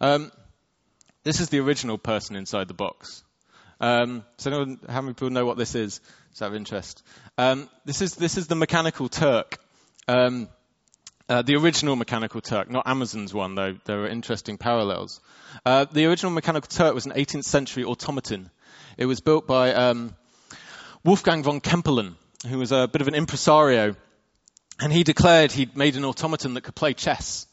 Um, 0.00 0.30
this 1.24 1.40
is 1.40 1.48
the 1.48 1.58
original 1.58 1.98
person 1.98 2.36
inside 2.36 2.68
the 2.68 2.74
box. 2.74 3.24
Um, 3.82 4.24
so 4.36 4.50
anyone, 4.50 4.78
how 4.88 5.02
many 5.02 5.12
people 5.12 5.30
know 5.30 5.44
what 5.44 5.58
this 5.58 5.74
is? 5.74 6.00
Is 6.32 6.38
that 6.38 6.46
of 6.46 6.54
interest? 6.54 7.02
Um, 7.36 7.68
this 7.84 8.00
is 8.00 8.14
this 8.14 8.38
is 8.38 8.46
the 8.46 8.54
Mechanical 8.54 9.08
Turk. 9.08 9.58
Um, 10.06 10.48
uh, 11.28 11.42
the 11.42 11.56
original 11.56 11.96
Mechanical 11.96 12.40
Turk, 12.40 12.70
not 12.70 12.86
Amazon's 12.86 13.34
one, 13.34 13.56
though 13.56 13.76
there 13.84 14.04
are 14.04 14.06
interesting 14.06 14.56
parallels. 14.56 15.20
Uh, 15.66 15.86
the 15.90 16.06
original 16.06 16.30
Mechanical 16.30 16.68
Turk 16.68 16.94
was 16.94 17.06
an 17.06 17.12
18th 17.12 17.44
century 17.44 17.84
automaton. 17.84 18.50
It 18.96 19.06
was 19.06 19.20
built 19.20 19.46
by 19.48 19.74
um, 19.74 20.14
Wolfgang 21.04 21.42
von 21.42 21.60
Kempelen, 21.60 22.14
who 22.48 22.58
was 22.58 22.70
a 22.70 22.86
bit 22.86 23.02
of 23.02 23.08
an 23.08 23.14
impresario, 23.14 23.96
and 24.78 24.92
he 24.92 25.02
declared 25.02 25.50
he'd 25.50 25.76
made 25.76 25.96
an 25.96 26.04
automaton 26.04 26.54
that 26.54 26.62
could 26.62 26.76
play 26.76 26.94
chess. 26.94 27.46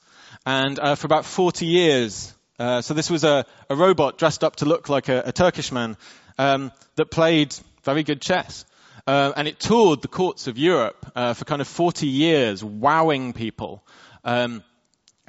And 0.46 0.78
uh, 0.78 0.96
for 0.96 1.08
about 1.08 1.26
40 1.26 1.66
years, 1.66 2.34
uh, 2.60 2.82
so 2.82 2.94
this 2.94 3.10
was 3.10 3.24
a, 3.24 3.46
a, 3.70 3.76
robot 3.76 4.18
dressed 4.18 4.44
up 4.44 4.58
to 4.58 4.66
look 4.66 4.90
like 4.90 5.08
a, 5.08 5.24
a 5.28 5.32
Turkish 5.32 5.72
man 5.72 5.96
um, 6.40 6.72
that 6.96 7.12
played 7.12 7.54
very 7.84 8.02
good 8.02 8.22
chess. 8.22 8.66
Uh, 9.06 9.34
and 9.36 9.48
it 9.48 9.60
toured 9.60 10.02
the 10.02 10.08
courts 10.08 10.48
of 10.48 10.58
Europe 10.58 11.12
uh, 11.16 11.34
for 11.34 11.46
kind 11.46 11.62
of 11.62 11.68
40 11.68 12.08
years, 12.08 12.64
wowing 12.64 13.34
people, 13.34 13.84
um, 14.24 14.64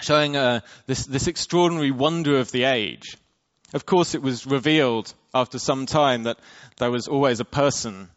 showing 0.01 0.37
uh, 0.37 0.61
this, 0.87 1.07
this 1.07 1.27
extraordinary 1.27 1.91
wonder 1.91 2.39
of 2.39 2.53
the 2.53 2.65
age. 2.65 3.17
Of 3.73 3.87
course, 3.87 4.15
it 4.15 4.23
was 4.23 4.47
revealed 4.47 5.13
after 5.35 5.59
some 5.59 5.87
time 5.87 6.25
that 6.25 6.39
there 6.77 6.91
was 6.91 7.09
always 7.09 7.41
a 7.41 7.45
person 7.45 8.09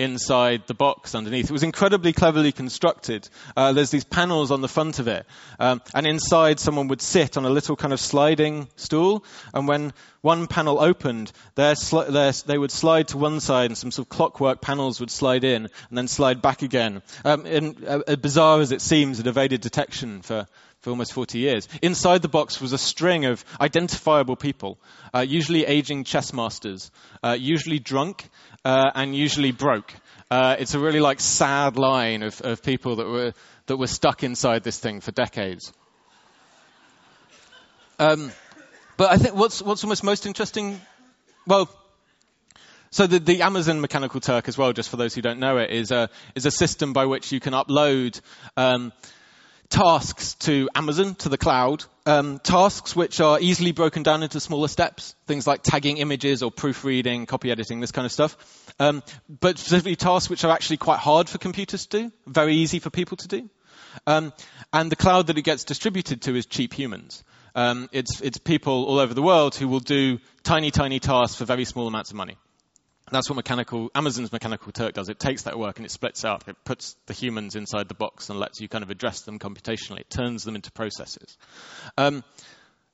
inside 0.00 0.66
the 0.66 0.74
box 0.74 1.14
underneath. 1.14 1.44
It 1.44 1.52
was 1.52 1.62
incredibly 1.62 2.14
cleverly 2.14 2.52
constructed. 2.52 3.28
Uh, 3.54 3.74
there's 3.74 3.90
these 3.90 4.04
panels 4.04 4.50
on 4.50 4.62
the 4.62 4.68
front 4.68 4.98
of 4.98 5.08
it, 5.08 5.26
um, 5.58 5.82
and 5.94 6.06
inside 6.06 6.58
someone 6.58 6.88
would 6.88 7.02
sit 7.02 7.36
on 7.36 7.44
a 7.44 7.50
little 7.50 7.76
kind 7.76 7.92
of 7.92 8.00
sliding 8.00 8.66
stool, 8.76 9.24
and 9.52 9.68
when 9.68 9.92
one 10.22 10.46
panel 10.46 10.80
opened, 10.80 11.30
sli- 11.56 12.44
they 12.44 12.56
would 12.56 12.70
slide 12.70 13.08
to 13.08 13.18
one 13.18 13.40
side, 13.40 13.66
and 13.66 13.76
some 13.76 13.90
sort 13.90 14.06
of 14.06 14.08
clockwork 14.08 14.62
panels 14.62 15.00
would 15.00 15.10
slide 15.10 15.44
in, 15.44 15.64
and 15.66 15.98
then 15.98 16.08
slide 16.08 16.40
back 16.40 16.62
again. 16.62 17.02
Um, 17.22 17.44
and, 17.44 17.84
uh, 17.86 18.16
bizarre 18.16 18.60
as 18.60 18.72
it 18.72 18.80
seems, 18.80 19.20
it 19.20 19.26
evaded 19.26 19.60
detection 19.60 20.22
for 20.22 20.46
for 20.80 20.90
almost 20.90 21.12
40 21.12 21.38
years. 21.38 21.68
Inside 21.82 22.22
the 22.22 22.28
box 22.28 22.60
was 22.60 22.72
a 22.72 22.78
string 22.78 23.26
of 23.26 23.44
identifiable 23.60 24.36
people, 24.36 24.78
uh, 25.14 25.20
usually 25.20 25.66
aging 25.66 26.04
chess 26.04 26.32
masters, 26.32 26.90
uh, 27.22 27.36
usually 27.38 27.78
drunk, 27.78 28.30
uh, 28.64 28.90
and 28.94 29.14
usually 29.14 29.52
broke. 29.52 29.92
Uh, 30.30 30.56
it's 30.58 30.74
a 30.74 30.78
really 30.78 31.00
like 31.00 31.20
sad 31.20 31.76
line 31.76 32.22
of, 32.22 32.40
of 32.42 32.62
people 32.62 32.96
that 32.96 33.06
were 33.06 33.32
that 33.66 33.76
were 33.76 33.86
stuck 33.86 34.22
inside 34.22 34.62
this 34.62 34.78
thing 34.78 35.00
for 35.00 35.12
decades. 35.12 35.72
Um, 37.98 38.32
but 38.96 39.10
I 39.10 39.16
think 39.16 39.34
what's 39.34 39.60
what's 39.60 39.84
almost 39.84 40.04
most 40.04 40.26
interesting, 40.26 40.80
well, 41.46 41.68
so 42.90 43.06
the, 43.06 43.18
the, 43.18 43.42
Amazon 43.42 43.80
Mechanical 43.80 44.20
Turk 44.20 44.48
as 44.48 44.58
well, 44.58 44.72
just 44.72 44.88
for 44.88 44.96
those 44.96 45.14
who 45.14 45.22
don't 45.22 45.38
know 45.38 45.58
it, 45.58 45.70
is 45.70 45.90
a 45.90 46.08
is 46.34 46.46
a 46.46 46.50
system 46.50 46.92
by 46.92 47.06
which 47.06 47.30
you 47.32 47.40
can 47.40 47.52
upload. 47.52 48.20
Um, 48.56 48.92
tasks 49.70 50.34
to 50.34 50.68
Amazon, 50.74 51.14
to 51.14 51.28
the 51.28 51.38
cloud, 51.38 51.84
um, 52.04 52.38
tasks 52.40 52.94
which 52.94 53.20
are 53.20 53.38
easily 53.40 53.72
broken 53.72 54.02
down 54.02 54.22
into 54.22 54.40
smaller 54.40 54.68
steps, 54.68 55.14
things 55.26 55.46
like 55.46 55.62
tagging 55.62 55.98
images 55.98 56.42
or 56.42 56.50
proofreading, 56.50 57.24
copy 57.26 57.50
editing, 57.50 57.80
this 57.80 57.92
kind 57.92 58.04
of 58.04 58.12
stuff. 58.12 58.36
Um, 58.78 59.02
but 59.28 59.58
specifically 59.58 59.96
tasks 59.96 60.28
which 60.28 60.44
are 60.44 60.50
actually 60.50 60.78
quite 60.78 60.98
hard 60.98 61.28
for 61.28 61.38
computers 61.38 61.86
to 61.86 62.02
do, 62.02 62.12
very 62.26 62.56
easy 62.56 62.80
for 62.80 62.90
people 62.90 63.16
to 63.18 63.28
do. 63.28 63.48
Um, 64.06 64.32
and 64.72 64.90
the 64.90 64.96
cloud 64.96 65.28
that 65.28 65.38
it 65.38 65.42
gets 65.42 65.64
distributed 65.64 66.22
to 66.22 66.34
is 66.34 66.46
cheap 66.46 66.74
humans. 66.74 67.24
Um, 67.54 67.88
it's, 67.92 68.20
it's 68.20 68.38
people 68.38 68.84
all 68.84 68.98
over 68.98 69.14
the 69.14 69.22
world 69.22 69.54
who 69.54 69.68
will 69.68 69.80
do 69.80 70.18
tiny, 70.42 70.70
tiny 70.70 71.00
tasks 71.00 71.36
for 71.36 71.44
very 71.44 71.64
small 71.64 71.86
amounts 71.86 72.10
of 72.10 72.16
money. 72.16 72.36
That's 73.10 73.28
what 73.28 73.36
mechanical 73.36 73.90
Amazon's 73.94 74.32
Mechanical 74.32 74.72
Turk 74.72 74.94
does. 74.94 75.08
It 75.08 75.18
takes 75.18 75.42
that 75.42 75.58
work 75.58 75.78
and 75.78 75.86
it 75.86 75.90
splits 75.90 76.24
it 76.24 76.28
up. 76.28 76.48
It 76.48 76.56
puts 76.64 76.96
the 77.06 77.12
humans 77.12 77.56
inside 77.56 77.88
the 77.88 77.94
box 77.94 78.30
and 78.30 78.38
lets 78.38 78.60
you 78.60 78.68
kind 78.68 78.82
of 78.82 78.90
address 78.90 79.22
them 79.22 79.38
computationally. 79.38 80.00
It 80.00 80.10
turns 80.10 80.44
them 80.44 80.54
into 80.54 80.70
processes. 80.72 81.36
Um, 81.96 82.24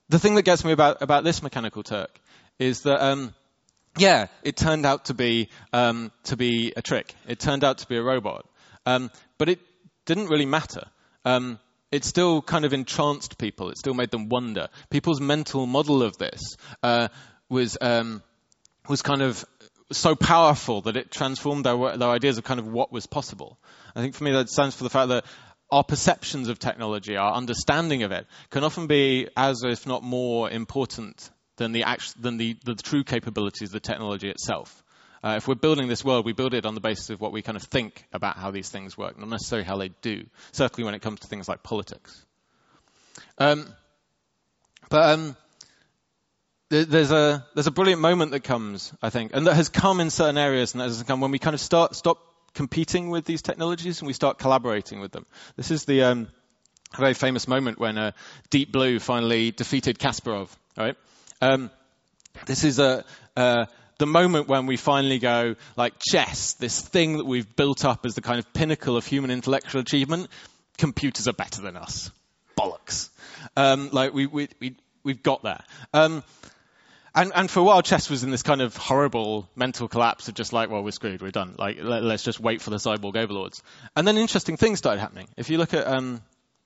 the 0.09 0.19
thing 0.19 0.35
that 0.37 0.43
gets 0.43 0.65
me 0.65 0.73
about, 0.73 1.03
about 1.03 1.25
this 1.25 1.43
Mechanical 1.43 1.83
Turk 1.83 2.21
is 2.59 2.83
that, 2.83 3.05
um, 3.05 3.35
yeah, 3.99 4.27
it 4.43 4.57
turned 4.57 4.87
out 4.87 5.07
to 5.07 5.15
be 5.15 5.49
um, 5.73 6.13
to 6.25 6.37
be 6.37 6.73
a 6.77 6.83
trick. 6.83 7.15
It 7.27 7.39
turned 7.41 7.65
out 7.65 7.79
to 7.79 7.87
be 7.87 7.97
a 7.97 8.03
robot, 8.03 8.47
um, 8.85 9.11
but 9.39 9.49
it 9.49 9.59
didn't 10.05 10.29
really 10.29 10.47
matter. 10.47 10.85
Um, 11.25 11.59
it 11.91 12.05
still 12.05 12.43
kind 12.43 12.65
of 12.65 12.73
entranced 12.73 13.39
people. 13.39 13.71
It 13.71 13.79
still 13.79 13.95
made 13.95 14.11
them 14.11 14.29
wonder. 14.29 14.69
People's 14.91 15.21
mental 15.21 15.67
model 15.67 16.03
of 16.03 16.19
this 16.19 16.41
uh, 16.83 17.09
was 17.49 17.79
um, 17.81 18.23
was 18.89 19.03
kind 19.03 19.23
of 19.23 19.45
so 19.93 20.15
powerful 20.15 20.83
that 20.83 20.97
it 20.97 21.11
transformed 21.11 21.65
their, 21.65 21.77
their 21.97 22.09
ideas 22.09 22.39
of 22.39 22.45
kind 22.45 22.61
of 22.61 22.67
what 22.67 22.93
was 22.93 23.07
possible. 23.07 23.59
I 23.95 24.01
think 24.01 24.15
for 24.15 24.25
me 24.25 24.33
that 24.33 24.49
stands 24.49 24.75
for 24.75 24.85
the 24.85 24.91
fact 24.91 25.09
that 25.11 25.25
our 25.71 25.85
perceptions 25.85 26.49
of 26.49 26.59
technology, 26.59 27.17
our 27.17 27.35
understanding 27.35 28.03
of 28.03 28.13
it, 28.13 28.27
can 28.51 28.65
often 28.65 28.87
be 28.87 29.29
as 29.37 29.63
if 29.65 29.87
not 29.87 30.03
more 30.03 30.51
important 30.51 31.31
than 31.57 31.73
the, 31.73 31.85
act- 31.85 32.21
than 32.21 32.37
the, 32.37 32.57
the 32.65 32.75
true 32.75 33.05
capabilities 33.05 33.69
of 33.69 33.73
the 33.73 33.81
technology 33.81 34.29
itself. 34.29 34.83
Uh, 35.25 35.35
if 35.37 35.49
we're 35.49 35.55
building 35.55 35.89
this 35.89 36.05
world, 36.05 36.25
we 36.25 36.33
build 36.33 36.55
it 36.55 36.67
on 36.67 36.75
the 36.75 36.81
basis 36.81 37.11
of 37.11 37.21
what 37.21 37.33
we 37.33 37.43
kind 37.43 37.57
of 37.57 37.63
think 37.63 38.07
about 38.13 38.37
how 38.37 38.51
these 38.51 38.69
things 38.69 38.97
work, 38.97 39.19
not 39.19 39.29
necessarily 39.29 39.67
how 39.67 39.77
they 39.77 39.89
do, 39.89 40.25
certainly 40.53 40.85
when 40.85 40.95
it 40.95 41.03
comes 41.03 41.21
to 41.21 41.27
things 41.27 41.49
like 41.49 41.63
politics. 41.63 42.25
Um, 43.39 43.67
but 44.89 45.11
um, 45.11 45.37
there's 46.69 47.13
a 47.13 47.47
there's 47.55 47.67
a 47.67 47.73
brilliant 47.73 48.01
moment 48.01 48.33
that 48.33 48.41
comes, 48.41 48.93
I 49.01 49.11
think, 49.11 49.33
and 49.35 49.47
that 49.47 49.55
has 49.55 49.69
come 49.69 50.01
in 50.01 50.11
certain 50.11 50.39
areas, 50.39 50.75
and 50.75 50.81
that 50.81 50.89
has 50.89 51.03
come 51.05 51.21
when 51.21 51.31
we 51.31 51.39
kind 51.39 51.55
of 51.55 51.61
start 51.61 51.95
stop 51.95 52.19
competing 52.55 53.11
with 53.11 53.25
these 53.25 53.43
technologies 53.43 54.01
and 54.01 54.07
we 54.07 54.13
start 54.13 54.39
collaborating 54.39 54.99
with 54.99 55.13
them. 55.13 55.27
This 55.57 55.71
is 55.71 55.85
the 55.85 56.03
um, 56.03 56.29
very 56.97 57.15
famous 57.15 57.47
moment 57.47 57.79
when 57.79 57.99
uh, 57.99 58.13
Deep 58.51 58.73
Blue 58.73 58.99
finally 58.99 59.51
defeated 59.51 59.99
Kasparov. 59.99 60.49
Right? 60.77 60.97
Um, 61.41 61.71
this 62.47 62.65
is 62.65 62.79
a 62.79 63.05
uh, 63.37 63.67
the 63.99 64.07
moment 64.07 64.49
when 64.49 64.67
we 64.67 64.77
finally 64.77 65.19
go 65.19 65.55
like 65.77 65.95
chess, 66.01 66.55
this 66.55 66.81
thing 66.81 67.19
that 67.19 67.27
we've 67.27 67.55
built 67.57 67.85
up 67.85 68.05
as 68.05 68.15
the 68.15 68.23
kind 68.23 68.39
of 68.39 68.53
pinnacle 68.53 68.97
of 68.97 69.07
human 69.07 69.31
intellectual 69.31 69.81
achievement. 69.81 70.29
Computers 70.79 71.29
are 71.29 71.33
better 71.33 71.63
than 71.63 71.77
us. 71.77 72.11
Bollocks. 72.59 73.09
Um, 73.57 73.91
like 73.93 74.13
we 74.13 74.27
we 74.27 74.49
we 74.61 74.77
we've 75.03 75.23
got 75.23 75.43
there. 75.43 75.63
Um, 75.95 76.23
and, 77.17 77.33
and 77.35 77.51
for 77.51 77.61
a 77.61 77.63
while, 77.63 77.81
chess 77.81 78.11
was 78.11 78.25
in 78.25 78.31
this 78.31 78.43
kind 78.43 78.61
of 78.61 78.77
horrible 78.77 79.49
mental 79.57 79.89
collapse 79.89 80.29
of 80.29 80.35
just 80.35 80.53
like, 80.53 80.69
well, 80.69 80.85
we're 80.85 80.91
screwed, 80.91 81.23
we're 81.23 81.31
done. 81.31 81.55
Like, 81.59 81.79
let, 81.83 82.03
us 82.03 82.23
just 82.23 82.39
wait 82.39 82.61
for 82.61 82.69
the 82.69 82.77
cyborg 82.77 83.17
overlords. 83.17 83.63
And 83.97 84.07
then 84.07 84.19
interesting 84.19 84.59
things 84.59 84.79
started 84.79 85.01
happening. 85.01 85.27
If 85.39 85.49
you 85.49 85.57
look 85.57 85.73
at 85.73 85.87
um, 85.87 86.21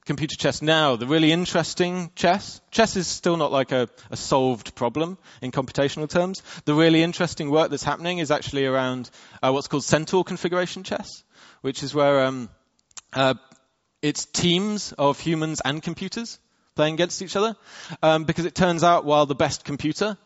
computer 0.07 0.35
chess 0.35 0.61
now, 0.61 0.97
the 0.97 1.07
really 1.07 1.31
interesting 1.31 2.11
chess, 2.17 2.61
chess 2.73 2.97
is 2.97 3.07
still 3.07 3.37
not 3.37 3.53
like 3.53 3.71
a, 3.71 3.89
a, 4.11 4.17
solved 4.17 4.75
problem 4.75 5.19
in 5.41 5.53
computational 5.53 6.11
terms. 6.11 6.43
The 6.65 6.75
really 6.75 7.05
interesting 7.05 7.49
work 7.49 7.71
that's 7.71 7.85
happening 7.85 8.19
is 8.19 8.33
actually 8.33 8.67
around 8.67 9.09
uh, 9.45 9.53
what's 9.53 9.69
called 9.69 9.85
centaur 9.85 10.25
configuration 10.25 10.83
chess, 10.83 11.23
which 11.61 11.85
is 11.85 11.95
where 11.95 12.25
um, 12.25 12.49
uh, 13.13 13.35
it's 14.03 14.25
teams 14.25 14.93
of 14.99 15.21
humans 15.21 15.63
and 15.65 15.81
computers 15.81 16.41
playing 16.75 16.95
against 16.95 17.23
each 17.23 17.37
other. 17.37 17.55
Um, 18.03 18.25
because 18.25 18.47
it 18.47 18.57
turns 18.57 18.83
out 18.83 19.05
while 19.05 19.27
the 19.27 19.37
best 19.37 19.65
computer 19.65 20.17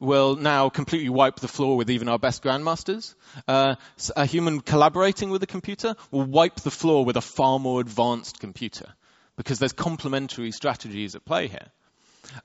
will 0.00 0.36
now 0.36 0.68
completely 0.68 1.08
wipe 1.08 1.36
the 1.36 1.48
floor 1.48 1.76
with 1.76 1.90
even 1.90 2.08
our 2.08 2.18
best 2.18 2.42
grandmasters. 2.42 3.14
Uh, 3.46 3.76
a 4.16 4.26
human 4.26 4.60
collaborating 4.60 5.30
with 5.30 5.42
a 5.42 5.46
computer 5.46 5.94
will 6.10 6.24
wipe 6.24 6.56
the 6.56 6.70
floor 6.70 7.04
with 7.04 7.16
a 7.16 7.20
far 7.20 7.58
more 7.58 7.80
advanced 7.80 8.40
computer 8.40 8.86
because 9.36 9.58
there's 9.58 9.72
complementary 9.72 10.50
strategies 10.52 11.14
at 11.14 11.24
play 11.24 11.48
here. 11.48 11.66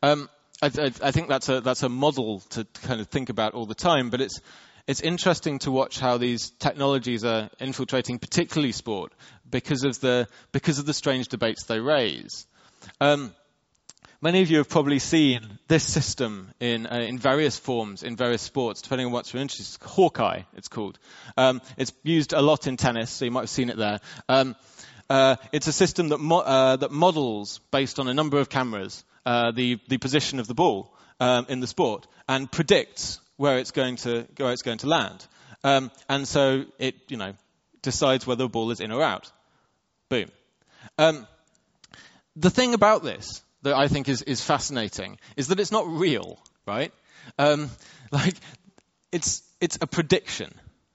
Um, 0.02 0.30
I, 0.62 0.68
I, 0.68 0.92
I, 1.04 1.12
think 1.12 1.30
that's 1.30 1.50
a 1.50 1.62
that's 1.62 1.84
a 1.84 1.90
model 1.90 2.40
to 2.52 2.66
kind 2.84 3.00
of 3.00 3.08
think 3.08 3.30
about 3.30 3.54
all 3.54 3.66
the 3.66 3.76
time, 3.76 4.10
but 4.10 4.22
it's 4.22 4.42
it's 4.88 5.02
interesting 5.02 5.60
to 5.60 5.72
watch 5.72 6.00
how 6.00 6.18
these 6.18 6.52
technologies 6.52 7.26
are 7.26 7.50
infiltrating, 7.60 8.20
particularly 8.20 8.72
sport, 8.72 9.12
because 9.50 9.84
of 9.84 10.00
the 10.00 10.28
because 10.52 10.80
of 10.80 10.86
the 10.86 10.94
strange 10.94 11.28
debates 11.28 11.66
they 11.66 11.80
raise. 11.80 12.48
Um, 13.02 13.34
Many 14.20 14.42
of 14.42 14.50
you 14.50 14.58
have 14.58 14.68
probably 14.68 14.98
seen 14.98 15.60
this 15.68 15.84
system 15.84 16.52
in, 16.60 16.88
uh, 16.88 17.06
in 17.08 17.20
various 17.20 17.60
forms, 17.60 18.02
in 18.02 18.16
various 18.16 18.42
sports, 18.42 18.82
depending 18.82 19.06
on 19.06 19.12
what 19.12 19.32
you're 19.32 19.42
interested 19.44 19.80
in. 19.80 19.88
Hawkeye, 19.88 20.42
it's 20.56 20.68
called. 20.68 20.98
Um, 21.38 21.62
it's 21.78 21.94
used 22.02 22.34
a 22.34 22.42
lot 22.42 22.66
in 22.66 22.78
tennis, 22.78 23.12
so 23.12 23.26
you 23.26 23.32
might 23.32 23.42
have 23.42 23.50
seen 23.52 23.70
it 23.70 23.78
there. 23.78 24.00
Um, 24.28 24.56
uh, 25.08 25.36
it's 25.52 25.68
a 25.68 25.72
system 25.72 26.10
that, 26.10 26.18
mo- 26.18 26.40
uh, 26.40 26.78
that 26.78 26.92
models, 26.92 27.60
based 27.70 28.00
on 28.00 28.08
a 28.08 28.14
number 28.14 28.40
of 28.40 28.50
cameras, 28.50 29.04
uh, 29.24 29.52
the, 29.52 29.80
the 29.88 30.00
position 30.00 30.40
of 30.40 30.48
the 30.48 30.56
ball 30.56 30.98
um, 31.20 31.46
in 31.48 31.60
the 31.60 31.68
sport 31.68 32.08
and 32.28 32.52
predicts 32.52 33.20
where 33.36 33.60
it's 33.60 33.72
going 33.72 33.98
to, 33.98 34.26
where 34.38 34.52
it's 34.52 34.64
going 34.64 34.80
to 34.80 34.88
land. 34.88 35.28
Um, 35.64 35.92
and 36.10 36.28
so 36.28 36.66
it, 36.80 36.96
you 37.10 37.18
know, 37.18 37.34
decides 37.84 38.26
whether 38.26 38.46
the 38.46 38.50
ball 38.50 38.72
is 38.72 38.80
in 38.80 38.92
or 38.92 39.04
out. 39.04 39.32
Boom. 40.10 40.32
Um, 40.98 41.28
the 42.36 42.50
thing 42.50 42.74
about 42.74 43.04
this 43.04 43.44
that 43.64 43.76
I 43.76 43.88
think 43.88 44.10
is, 44.10 44.22
is 44.22 44.42
fascinating 44.44 45.18
is 45.36 45.48
that 45.48 45.60
it's 45.60 45.72
not 45.72 45.88
real, 45.88 46.40
right? 46.66 46.92
Um, 47.38 47.70
like, 48.12 48.36
it's, 49.12 49.44
it's 49.60 49.78
a 49.82 49.88
prediction. 49.88 50.54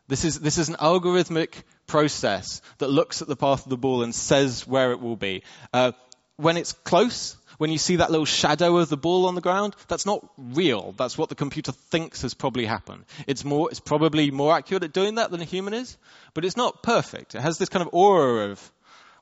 This 0.08 0.24
is, 0.24 0.40
this 0.40 0.58
is 0.58 0.68
an 0.68 0.76
algorithmic 0.76 1.62
process 1.86 2.60
that 2.78 2.88
looks 2.88 3.22
at 3.22 3.28
the 3.28 3.36
path 3.36 3.64
of 3.64 3.70
the 3.70 3.76
ball 3.76 4.02
and 4.02 4.14
says 4.14 4.66
where 4.66 4.92
it 4.92 5.00
will 5.00 5.16
be. 5.16 5.42
Uh, 5.72 5.92
when 6.36 6.56
it's 6.56 6.72
close, 6.72 7.36
when 7.58 7.70
you 7.70 7.78
see 7.78 7.96
that 7.96 8.10
little 8.10 8.26
shadow 8.26 8.78
of 8.78 8.88
the 8.88 8.96
ball 8.96 9.26
on 9.26 9.34
the 9.34 9.40
ground, 9.40 9.76
that's 9.88 10.06
not 10.06 10.26
real. 10.36 10.92
That's 10.96 11.16
what 11.16 11.28
the 11.28 11.34
computer 11.34 11.72
thinks 11.72 12.22
has 12.22 12.34
probably 12.34 12.66
happened. 12.66 13.04
It's 13.26 13.44
more, 13.44 13.70
it's 13.70 13.80
probably 13.80 14.30
more 14.30 14.54
accurate 14.54 14.84
at 14.84 14.92
doing 14.92 15.16
that 15.16 15.30
than 15.30 15.40
a 15.40 15.44
human 15.44 15.74
is, 15.74 15.96
but 16.34 16.44
it's 16.44 16.56
not 16.56 16.82
perfect. 16.82 17.34
It 17.34 17.40
has 17.40 17.58
this 17.58 17.68
kind 17.68 17.86
of 17.86 17.90
aura 17.92 18.50
of 18.50 18.72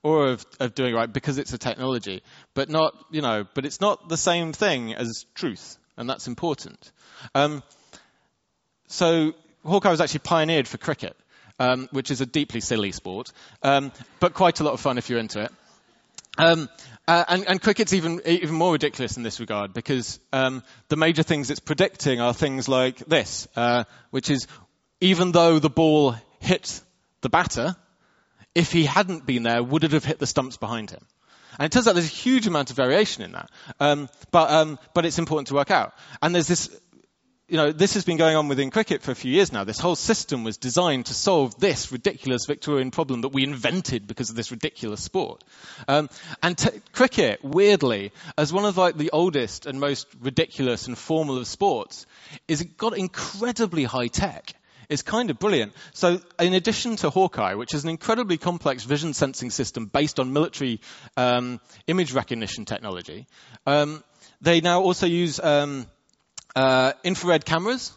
or 0.02 0.28
of, 0.28 0.46
of 0.58 0.74
doing 0.74 0.94
right 0.94 1.12
because 1.12 1.38
it's 1.38 1.52
a 1.52 1.58
technology, 1.58 2.22
but 2.54 2.68
not, 2.68 2.94
you 3.10 3.22
know, 3.22 3.46
but 3.54 3.66
it's 3.66 3.80
not 3.80 4.08
the 4.08 4.16
same 4.16 4.52
thing 4.52 4.94
as 4.94 5.26
truth, 5.34 5.78
and 5.96 6.08
that's 6.08 6.26
important. 6.26 6.92
Um, 7.34 7.62
so 8.86 9.34
Hawkeye 9.64 9.90
was 9.90 10.00
actually 10.00 10.20
pioneered 10.20 10.66
for 10.66 10.78
cricket, 10.78 11.16
um, 11.58 11.88
which 11.92 12.10
is 12.10 12.20
a 12.20 12.26
deeply 12.26 12.60
silly 12.60 12.92
sport, 12.92 13.32
um, 13.62 13.92
but 14.18 14.34
quite 14.34 14.60
a 14.60 14.64
lot 14.64 14.72
of 14.72 14.80
fun 14.80 14.98
if 14.98 15.10
you're 15.10 15.18
into 15.18 15.42
it. 15.42 15.52
Um, 16.38 16.68
uh, 17.06 17.24
and, 17.28 17.48
and, 17.48 17.60
cricket's 17.60 17.92
even 17.92 18.20
even 18.24 18.54
more 18.54 18.72
ridiculous 18.72 19.16
in 19.16 19.24
this 19.24 19.40
regard 19.40 19.74
because 19.74 20.20
um, 20.32 20.62
the 20.88 20.96
major 20.96 21.24
things 21.24 21.50
it's 21.50 21.60
predicting 21.60 22.20
are 22.20 22.32
things 22.32 22.68
like 22.68 22.98
this, 22.98 23.48
uh, 23.56 23.84
which 24.10 24.30
is 24.30 24.46
even 25.00 25.32
though 25.32 25.58
the 25.58 25.68
ball 25.68 26.14
hit 26.38 26.80
the 27.20 27.28
batter, 27.28 27.74
if 28.54 28.72
he 28.72 28.84
hadn't 28.84 29.26
been 29.26 29.42
there, 29.42 29.62
would 29.62 29.84
it 29.84 29.92
have 29.92 30.04
hit 30.04 30.18
the 30.18 30.26
stumps 30.26 30.56
behind 30.56 30.90
him? 30.90 31.06
And 31.58 31.66
it 31.66 31.72
turns 31.72 31.86
out 31.88 31.94
there's 31.94 32.06
a 32.06 32.08
huge 32.08 32.46
amount 32.46 32.70
of 32.70 32.76
variation 32.76 33.22
in 33.22 33.32
that. 33.32 33.50
Um, 33.78 34.08
but, 34.30 34.50
um, 34.50 34.78
but 34.94 35.04
it's 35.04 35.18
important 35.18 35.48
to 35.48 35.54
work 35.54 35.70
out. 35.70 35.92
And 36.22 36.34
there's 36.34 36.46
this, 36.46 36.70
you 37.48 37.56
know, 37.56 37.72
this 37.72 37.94
has 37.94 38.04
been 38.04 38.16
going 38.16 38.36
on 38.36 38.48
within 38.48 38.70
cricket 38.70 39.02
for 39.02 39.10
a 39.10 39.14
few 39.14 39.32
years 39.32 39.52
now. 39.52 39.64
This 39.64 39.78
whole 39.78 39.96
system 39.96 40.44
was 40.44 40.56
designed 40.56 41.06
to 41.06 41.14
solve 41.14 41.58
this 41.58 41.90
ridiculous 41.90 42.46
Victorian 42.46 42.92
problem 42.92 43.22
that 43.22 43.30
we 43.30 43.42
invented 43.42 44.06
because 44.06 44.30
of 44.30 44.36
this 44.36 44.50
ridiculous 44.50 45.02
sport. 45.02 45.42
Um, 45.88 46.08
and 46.42 46.56
t- 46.56 46.80
cricket, 46.92 47.44
weirdly, 47.44 48.12
as 48.38 48.52
one 48.52 48.64
of 48.64 48.78
like 48.78 48.96
the 48.96 49.10
oldest 49.10 49.66
and 49.66 49.80
most 49.80 50.06
ridiculous 50.20 50.86
and 50.86 50.96
formal 50.96 51.38
of 51.38 51.46
sports, 51.46 52.06
is 52.46 52.60
it 52.60 52.76
got 52.76 52.96
incredibly 52.96 53.84
high 53.84 54.08
tech 54.08 54.54
is 54.90 55.02
kind 55.02 55.30
of 55.30 55.38
brilliant. 55.38 55.72
So, 55.94 56.20
in 56.38 56.52
addition 56.52 56.96
to 56.96 57.08
Hawkeye, 57.08 57.54
which 57.54 57.72
is 57.72 57.84
an 57.84 57.90
incredibly 57.90 58.36
complex 58.36 58.84
vision 58.84 59.14
sensing 59.14 59.50
system 59.50 59.86
based 59.86 60.20
on 60.20 60.32
military 60.32 60.80
um, 61.16 61.60
image 61.86 62.12
recognition 62.12 62.66
technology, 62.66 63.26
um, 63.66 64.04
they 64.42 64.60
now 64.60 64.82
also 64.82 65.06
use 65.06 65.40
um, 65.40 65.86
uh, 66.54 66.92
infrared 67.04 67.44
cameras. 67.44 67.92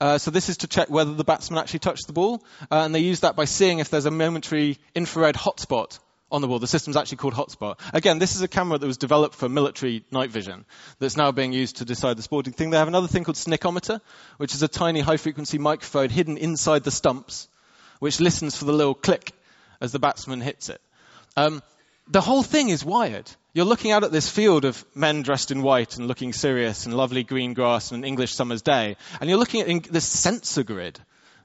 Uh, 0.00 0.18
so 0.18 0.30
this 0.30 0.48
is 0.48 0.58
to 0.58 0.66
check 0.66 0.88
whether 0.88 1.12
the 1.12 1.24
batsman 1.24 1.58
actually 1.58 1.80
touched 1.80 2.06
the 2.06 2.12
ball, 2.12 2.42
uh, 2.70 2.82
and 2.84 2.94
they 2.94 3.00
use 3.00 3.20
that 3.20 3.36
by 3.36 3.44
seeing 3.44 3.78
if 3.78 3.90
there's 3.90 4.06
a 4.06 4.10
momentary 4.10 4.78
infrared 4.94 5.34
hotspot 5.34 5.98
on 6.30 6.40
the 6.40 6.48
wall. 6.48 6.58
The 6.58 6.66
system's 6.66 6.96
actually 6.96 7.18
called 7.18 7.34
Hotspot. 7.34 7.78
Again, 7.92 8.18
this 8.18 8.36
is 8.36 8.42
a 8.42 8.48
camera 8.48 8.78
that 8.78 8.86
was 8.86 8.96
developed 8.96 9.34
for 9.34 9.48
military 9.48 10.04
night 10.10 10.30
vision 10.30 10.64
that's 10.98 11.16
now 11.16 11.32
being 11.32 11.52
used 11.52 11.76
to 11.76 11.84
decide 11.84 12.16
the 12.16 12.22
sporting 12.22 12.52
thing. 12.52 12.70
They 12.70 12.78
have 12.78 12.88
another 12.88 13.08
thing 13.08 13.24
called 13.24 13.36
Snickometer, 13.36 14.00
which 14.36 14.54
is 14.54 14.62
a 14.62 14.68
tiny 14.68 15.00
high 15.00 15.16
frequency 15.16 15.58
microphone 15.58 16.08
hidden 16.08 16.36
inside 16.36 16.84
the 16.84 16.90
stumps, 16.90 17.48
which 17.98 18.20
listens 18.20 18.56
for 18.56 18.64
the 18.64 18.72
little 18.72 18.94
click 18.94 19.32
as 19.80 19.92
the 19.92 19.98
batsman 19.98 20.40
hits 20.40 20.68
it. 20.68 20.80
Um, 21.36 21.62
the 22.08 22.20
whole 22.20 22.42
thing 22.42 22.68
is 22.70 22.84
wired. 22.84 23.30
You're 23.52 23.64
looking 23.64 23.90
out 23.90 24.04
at 24.04 24.12
this 24.12 24.28
field 24.28 24.64
of 24.64 24.84
men 24.94 25.22
dressed 25.22 25.50
in 25.50 25.62
white 25.62 25.96
and 25.96 26.06
looking 26.06 26.32
serious 26.32 26.86
and 26.86 26.96
lovely 26.96 27.24
green 27.24 27.54
grass 27.54 27.90
and 27.90 28.02
an 28.02 28.08
English 28.08 28.34
summer's 28.34 28.62
day, 28.62 28.96
and 29.20 29.28
you're 29.28 29.38
looking 29.38 29.62
at 29.62 29.84
this 29.84 30.06
sensor 30.06 30.62
grid 30.62 31.00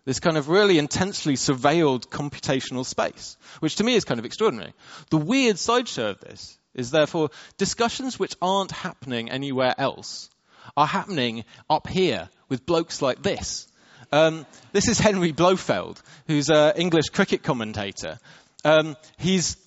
This 0.06 0.20
kind 0.20 0.38
of 0.38 0.50
really 0.50 0.78
intensely 0.78 1.34
surveilled 1.34 2.10
computational 2.10 2.86
space, 2.86 3.38
which 3.60 3.78
to 3.78 3.84
me 3.84 3.96
is 3.96 4.06
kind 4.06 4.20
of 4.20 4.26
extraordinary. 4.26 4.74
The 5.10 5.18
weird 5.18 5.58
sideshow 5.58 6.12
of 6.12 6.20
this 6.20 6.58
is 6.76 6.92
therefore 6.92 7.32
discussions 7.58 8.20
which 8.20 8.36
aren't 8.42 8.72
happening 8.72 9.32
anywhere 9.32 9.74
else 9.78 10.30
are 10.78 10.86
happening 10.86 11.44
up 11.70 11.88
here 11.88 12.30
with 12.50 12.66
blokes 12.66 13.02
like 13.02 13.24
this. 13.24 13.68
Um, 14.12 14.46
this 14.72 14.88
is 14.88 15.00
Henry 15.00 15.32
Blofeld, 15.32 16.02
who's 16.28 16.50
an 16.50 16.74
English 16.78 17.10
cricket 17.10 17.42
commentator. 17.42 18.20
Um, 18.64 18.96
he's 19.18 19.58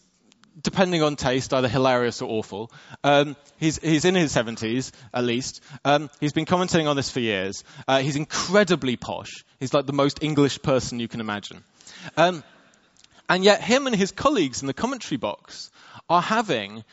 depending 0.61 1.03
on 1.03 1.17
taste, 1.17 1.53
either 1.55 1.69
hilarious 1.69 2.23
or 2.23 2.31
awful. 2.31 2.71
Um, 3.05 3.37
he's, 3.59 3.79
he's 3.79 4.05
in 4.05 4.15
his 4.15 4.35
70s, 4.35 4.93
at 5.13 5.25
least. 5.25 5.63
Um, 5.85 6.11
he's 6.21 6.33
been 6.33 6.45
commenting 6.45 6.87
on 6.87 6.97
this 6.97 7.11
for 7.11 7.21
years. 7.21 7.65
Uh, 7.87 8.01
he's 8.01 8.17
incredibly 8.17 8.97
posh. 8.97 9.45
He's 9.61 9.75
like 9.75 9.87
the 9.87 9.93
most 9.93 10.23
English 10.23 10.63
person 10.63 11.01
you 11.01 11.09
can 11.09 11.21
imagine. 11.21 11.63
Um, 12.17 12.43
and 13.29 13.45
yet, 13.45 13.63
him 13.63 13.87
and 13.87 13.95
his 13.95 14.11
colleagues 14.11 14.63
in 14.63 14.67
the 14.67 14.75
commentary 14.75 15.19
box 15.19 15.71
are 16.09 16.23
having 16.23 16.85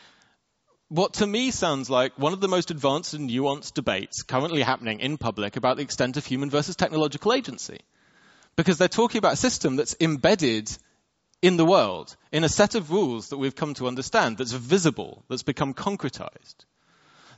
what 0.88 1.14
to 1.14 1.26
me 1.26 1.50
sounds 1.50 1.90
like 1.90 2.16
one 2.16 2.32
of 2.32 2.40
the 2.40 2.48
most 2.48 2.70
advanced 2.70 3.14
and 3.14 3.28
nuanced 3.28 3.74
debates 3.74 4.22
currently 4.22 4.62
happening 4.62 5.00
in 5.00 5.18
public 5.18 5.56
about 5.56 5.76
the 5.76 5.82
extent 5.82 6.16
of 6.16 6.24
human 6.24 6.48
versus 6.48 6.76
technological 6.76 7.32
agency. 7.32 7.80
Because 8.54 8.78
they're 8.78 8.88
talking 8.88 9.18
about 9.18 9.32
a 9.32 9.36
system 9.36 9.76
that's 9.76 9.96
embedded 10.00 10.70
in 11.42 11.56
the 11.56 11.64
world, 11.64 12.16
in 12.32 12.44
a 12.44 12.48
set 12.48 12.74
of 12.74 12.90
rules 12.90 13.28
that 13.28 13.38
we've 13.38 13.54
come 13.54 13.74
to 13.74 13.86
understand, 13.86 14.38
that's 14.38 14.52
visible, 14.52 15.24
that's 15.28 15.42
become 15.42 15.74
concretized. 15.74 16.54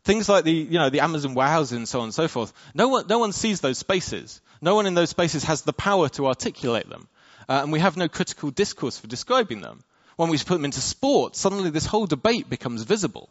Things 0.04 0.28
like 0.28 0.44
the, 0.44 0.52
you 0.52 0.78
know, 0.78 0.90
the 0.90 1.00
Amazon 1.00 1.34
warehouse 1.34 1.72
and 1.72 1.88
so 1.88 2.00
on 2.00 2.04
and 2.04 2.14
so 2.14 2.28
forth. 2.28 2.52
No 2.74 2.88
one, 2.88 3.06
no 3.08 3.18
one 3.18 3.32
sees 3.32 3.60
those 3.60 3.78
spaces. 3.78 4.40
No 4.60 4.74
one 4.74 4.86
in 4.86 4.94
those 4.94 5.10
spaces 5.10 5.44
has 5.44 5.62
the 5.62 5.72
power 5.72 6.08
to 6.10 6.26
articulate 6.26 6.88
them. 6.88 7.08
Uh, 7.48 7.60
and 7.62 7.72
we 7.72 7.80
have 7.80 7.96
no 7.96 8.08
critical 8.08 8.50
discourse 8.50 8.98
for 8.98 9.06
describing 9.06 9.60
them. 9.60 9.82
When 10.16 10.30
we 10.30 10.38
put 10.38 10.54
them 10.54 10.64
into 10.64 10.80
sport, 10.80 11.36
suddenly 11.36 11.70
this 11.70 11.86
whole 11.86 12.06
debate 12.06 12.48
becomes 12.48 12.82
visible. 12.82 13.28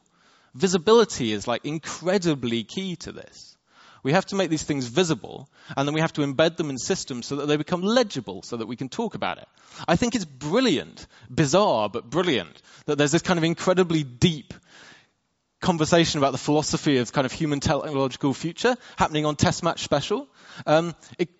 Visibility 0.54 1.34
is 1.34 1.48
like 1.48 1.66
incredibly 1.66 2.64
key 2.64 2.96
to 2.98 3.12
this. 3.12 3.57
We 4.04 4.14
have 4.14 4.26
to 4.28 4.36
make 4.36 4.50
these 4.50 4.64
things 4.64 4.88
visible, 4.88 5.50
and 5.76 5.88
then 5.88 5.94
we 5.94 6.02
have 6.02 6.14
to 6.14 6.22
embed 6.22 6.58
them 6.58 6.70
in 6.70 6.78
systems 6.78 7.26
so 7.26 7.38
that 7.38 7.48
they 7.48 7.58
become 7.58 7.82
legible, 7.82 8.42
so 8.44 8.58
that 8.58 8.68
we 8.68 8.76
can 8.76 8.90
talk 8.90 9.16
about 9.16 9.38
it. 9.38 9.48
I 9.88 9.96
think 9.96 10.16
it's 10.16 10.26
brilliant, 10.26 11.08
bizarre, 11.30 11.90
but 11.90 12.10
brilliant, 12.10 12.62
that 12.86 12.98
there's 12.98 13.12
this 13.12 13.22
kind 13.22 13.38
of 13.38 13.44
incredibly 13.44 14.04
deep 14.04 14.54
conversation 15.60 16.20
about 16.20 16.32
the 16.32 16.38
philosophy 16.38 16.98
of 16.98 17.12
kind 17.12 17.26
of 17.26 17.32
human 17.32 17.60
technological 17.60 18.34
future 18.34 18.76
happening 18.96 19.26
on 19.26 19.36
Test 19.36 19.64
Match 19.64 19.82
Special. 19.82 20.28
Um, 20.66 20.96
it, 21.18 21.37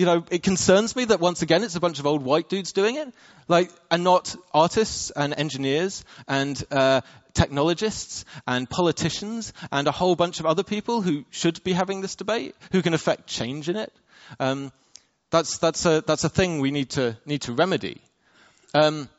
you 0.00 0.06
know, 0.06 0.24
it 0.30 0.42
concerns 0.42 0.96
me 0.96 1.04
that 1.04 1.20
once 1.20 1.42
again 1.42 1.62
it's 1.62 1.76
a 1.76 1.80
bunch 1.80 1.98
of 1.98 2.06
old 2.06 2.22
white 2.22 2.48
dudes 2.48 2.72
doing 2.72 2.96
it, 2.96 3.12
like, 3.48 3.70
and 3.90 4.02
not 4.02 4.34
artists 4.54 5.10
and 5.10 5.34
engineers 5.36 6.06
and 6.26 6.64
uh, 6.70 7.02
technologists 7.34 8.24
and 8.46 8.68
politicians 8.70 9.52
and 9.70 9.86
a 9.86 9.92
whole 9.92 10.16
bunch 10.16 10.40
of 10.40 10.46
other 10.46 10.62
people 10.62 11.02
who 11.02 11.26
should 11.28 11.62
be 11.64 11.74
having 11.74 12.00
this 12.00 12.16
debate, 12.16 12.54
who 12.72 12.80
can 12.80 12.94
affect 12.94 13.26
change 13.26 13.68
in 13.68 13.76
it. 13.76 13.92
Um, 14.38 14.72
that's, 15.28 15.58
that's, 15.58 15.84
a, 15.84 16.00
that's 16.06 16.24
a 16.24 16.30
thing 16.30 16.60
we 16.60 16.70
need 16.70 16.88
to, 16.92 17.18
need 17.26 17.42
to 17.42 17.52
remedy. 17.52 18.00
Um, 18.72 19.10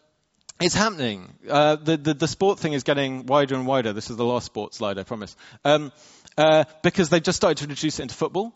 it's 0.59 0.73
happening. 0.73 1.31
Uh, 1.47 1.75
the, 1.75 1.95
the, 1.95 2.15
the, 2.15 2.27
sport 2.27 2.57
thing 2.57 2.73
is 2.73 2.81
getting 2.81 3.27
wider 3.27 3.53
and 3.53 3.67
wider. 3.67 3.93
This 3.93 4.09
is 4.09 4.17
the 4.17 4.25
last 4.25 4.47
sport 4.47 4.73
slide, 4.73 4.97
I 4.97 5.03
promise. 5.03 5.35
Um, 5.63 5.91
uh, 6.39 6.63
because 6.81 7.09
they 7.09 7.19
just 7.19 7.35
started 7.35 7.57
to 7.57 7.65
introduce 7.65 7.99
it 7.99 8.01
into 8.01 8.15
football. 8.15 8.51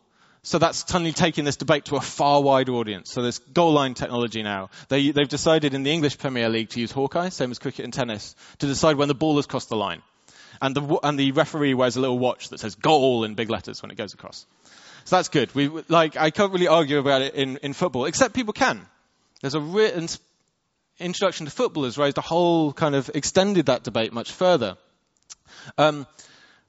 So 0.45 0.59
that's 0.59 0.87
suddenly 0.87 1.11
taking 1.11 1.43
this 1.43 1.55
debate 1.55 1.85
to 1.85 1.95
a 1.95 2.01
far 2.01 2.39
wider 2.39 2.73
audience. 2.73 3.11
So 3.11 3.23
there's 3.23 3.39
goal 3.39 3.73
line 3.73 3.95
technology 3.95 4.43
now. 4.43 4.69
They, 4.89 5.09
they've 5.09 5.27
decided 5.27 5.73
in 5.73 5.81
the 5.81 5.91
English 5.91 6.19
Premier 6.19 6.49
League 6.49 6.69
to 6.69 6.79
use 6.79 6.91
Hawkeye, 6.91 7.29
same 7.29 7.49
as 7.49 7.57
cricket 7.57 7.83
and 7.83 7.91
tennis, 7.91 8.35
to 8.59 8.67
decide 8.67 8.95
when 8.95 9.07
the 9.07 9.15
ball 9.15 9.37
has 9.37 9.47
crossed 9.47 9.69
the 9.69 9.75
line. 9.75 10.03
And 10.61 10.75
the, 10.75 10.99
and 11.01 11.19
the 11.19 11.31
referee 11.31 11.73
wears 11.73 11.95
a 11.95 11.99
little 11.99 12.19
watch 12.19 12.49
that 12.49 12.59
says 12.59 12.75
goal 12.75 13.23
in 13.23 13.33
big 13.33 13.49
letters 13.49 13.81
when 13.81 13.89
it 13.89 13.97
goes 13.97 14.13
across. 14.13 14.45
So 15.05 15.15
that's 15.15 15.29
good. 15.29 15.53
We, 15.55 15.67
like, 15.89 16.15
I 16.15 16.29
can't 16.29 16.53
really 16.53 16.67
argue 16.67 16.99
about 16.99 17.23
it 17.23 17.33
in, 17.33 17.57
in 17.63 17.73
football, 17.73 18.05
except 18.05 18.35
people 18.35 18.53
can. 18.53 18.85
There's 19.41 19.55
a 19.55 19.59
written 19.59 20.07
introduction 20.99 21.47
to 21.47 21.51
football 21.51 21.85
has 21.85 21.97
raised 21.97 22.19
a 22.19 22.21
whole 22.21 22.71
kind 22.71 22.93
of 22.93 23.09
extended 23.15 23.65
that 23.65 23.83
debate 23.83 24.13
much 24.13 24.31
further. 24.31 24.77
Um, 25.79 26.05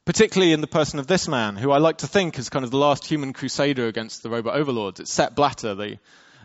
particularly 0.07 0.53
in 0.53 0.63
the 0.63 0.67
person 0.67 0.99
of 1.01 1.09
this 1.09 1.29
man, 1.29 1.57
who 1.57 1.73
I 1.73 1.79
like 1.79 1.99
to 1.99 2.07
think 2.07 2.39
is 2.39 2.49
kind 2.49 2.65
of 2.65 2.71
the 2.71 2.79
last 2.79 3.05
human 3.05 3.33
crusader 3.33 3.89
against 3.89 4.23
the 4.23 4.31
robot 4.31 4.55
overlords. 4.55 5.01
It's 5.01 5.13
Sepp 5.13 5.35
Blatter, 5.35 5.75
the 5.75 5.99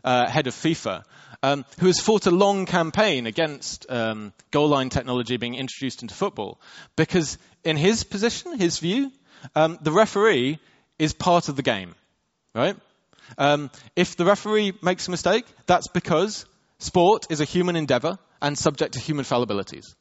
uh, 0.04 0.28
head 0.28 0.48
of 0.48 0.56
FIFA, 0.56 1.04
um, 1.44 1.64
who 1.80 1.86
has 1.86 2.00
fought 2.00 2.26
a 2.26 2.32
long 2.32 2.66
campaign 2.66 3.28
against 3.28 3.86
um, 3.90 4.34
goal 4.50 4.68
line 4.68 4.90
technology 4.90 5.38
being 5.38 5.54
introduced 5.54 6.02
into 6.02 6.16
football, 6.16 6.60
because 6.96 7.38
in 7.64 7.78
his 7.78 8.04
position, 8.04 8.58
his 8.58 8.80
view, 8.80 9.12
um, 9.56 9.78
the 9.82 9.92
referee 9.92 10.58
is 10.98 11.14
part 11.14 11.48
of 11.48 11.56
the 11.56 11.64
game, 11.64 11.94
right? 12.56 12.76
Um, 13.38 13.70
if 13.96 14.16
the 14.18 14.26
referee 14.26 14.74
makes 14.82 15.08
a 15.08 15.12
mistake, 15.12 15.46
that's 15.68 15.88
because 15.88 16.46
sport 16.80 17.28
is 17.30 17.42
a 17.42 17.46
human 17.46 17.76
endeavor 17.76 18.18
and 18.42 18.58
subject 18.58 18.94
to 18.96 19.00
human 19.00 19.24
fallibilities. 19.24 19.94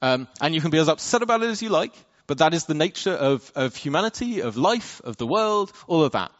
Um, 0.00 0.28
and 0.40 0.54
you 0.54 0.60
can 0.60 0.70
be 0.70 0.78
as 0.78 0.88
upset 0.88 1.22
about 1.22 1.42
it 1.42 1.50
as 1.50 1.60
you 1.60 1.70
like, 1.70 1.92
but 2.30 2.38
that 2.38 2.54
is 2.54 2.66
the 2.66 2.74
nature 2.74 3.10
of, 3.10 3.50
of 3.56 3.74
humanity, 3.74 4.40
of 4.40 4.56
life, 4.56 5.00
of 5.02 5.16
the 5.16 5.26
world, 5.26 5.72
all 5.88 6.04
of 6.04 6.12
that. 6.12 6.30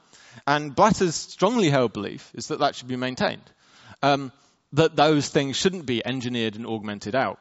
And 0.47 0.73
Blatter's 0.73 1.17
strongly 1.17 1.69
held 1.69 1.93
belief 1.93 2.31
is 2.33 2.47
that 2.47 2.61
that 2.61 2.77
should 2.77 2.87
be 2.87 2.95
maintained. 2.95 3.43
Um, 4.01 4.31
that 4.75 4.95
those 4.95 5.29
things 5.29 5.57
shouldn't 5.57 5.87
be 5.87 6.01
engineered 6.07 6.55
and 6.55 6.65
augmented 6.65 7.17
out. 7.17 7.41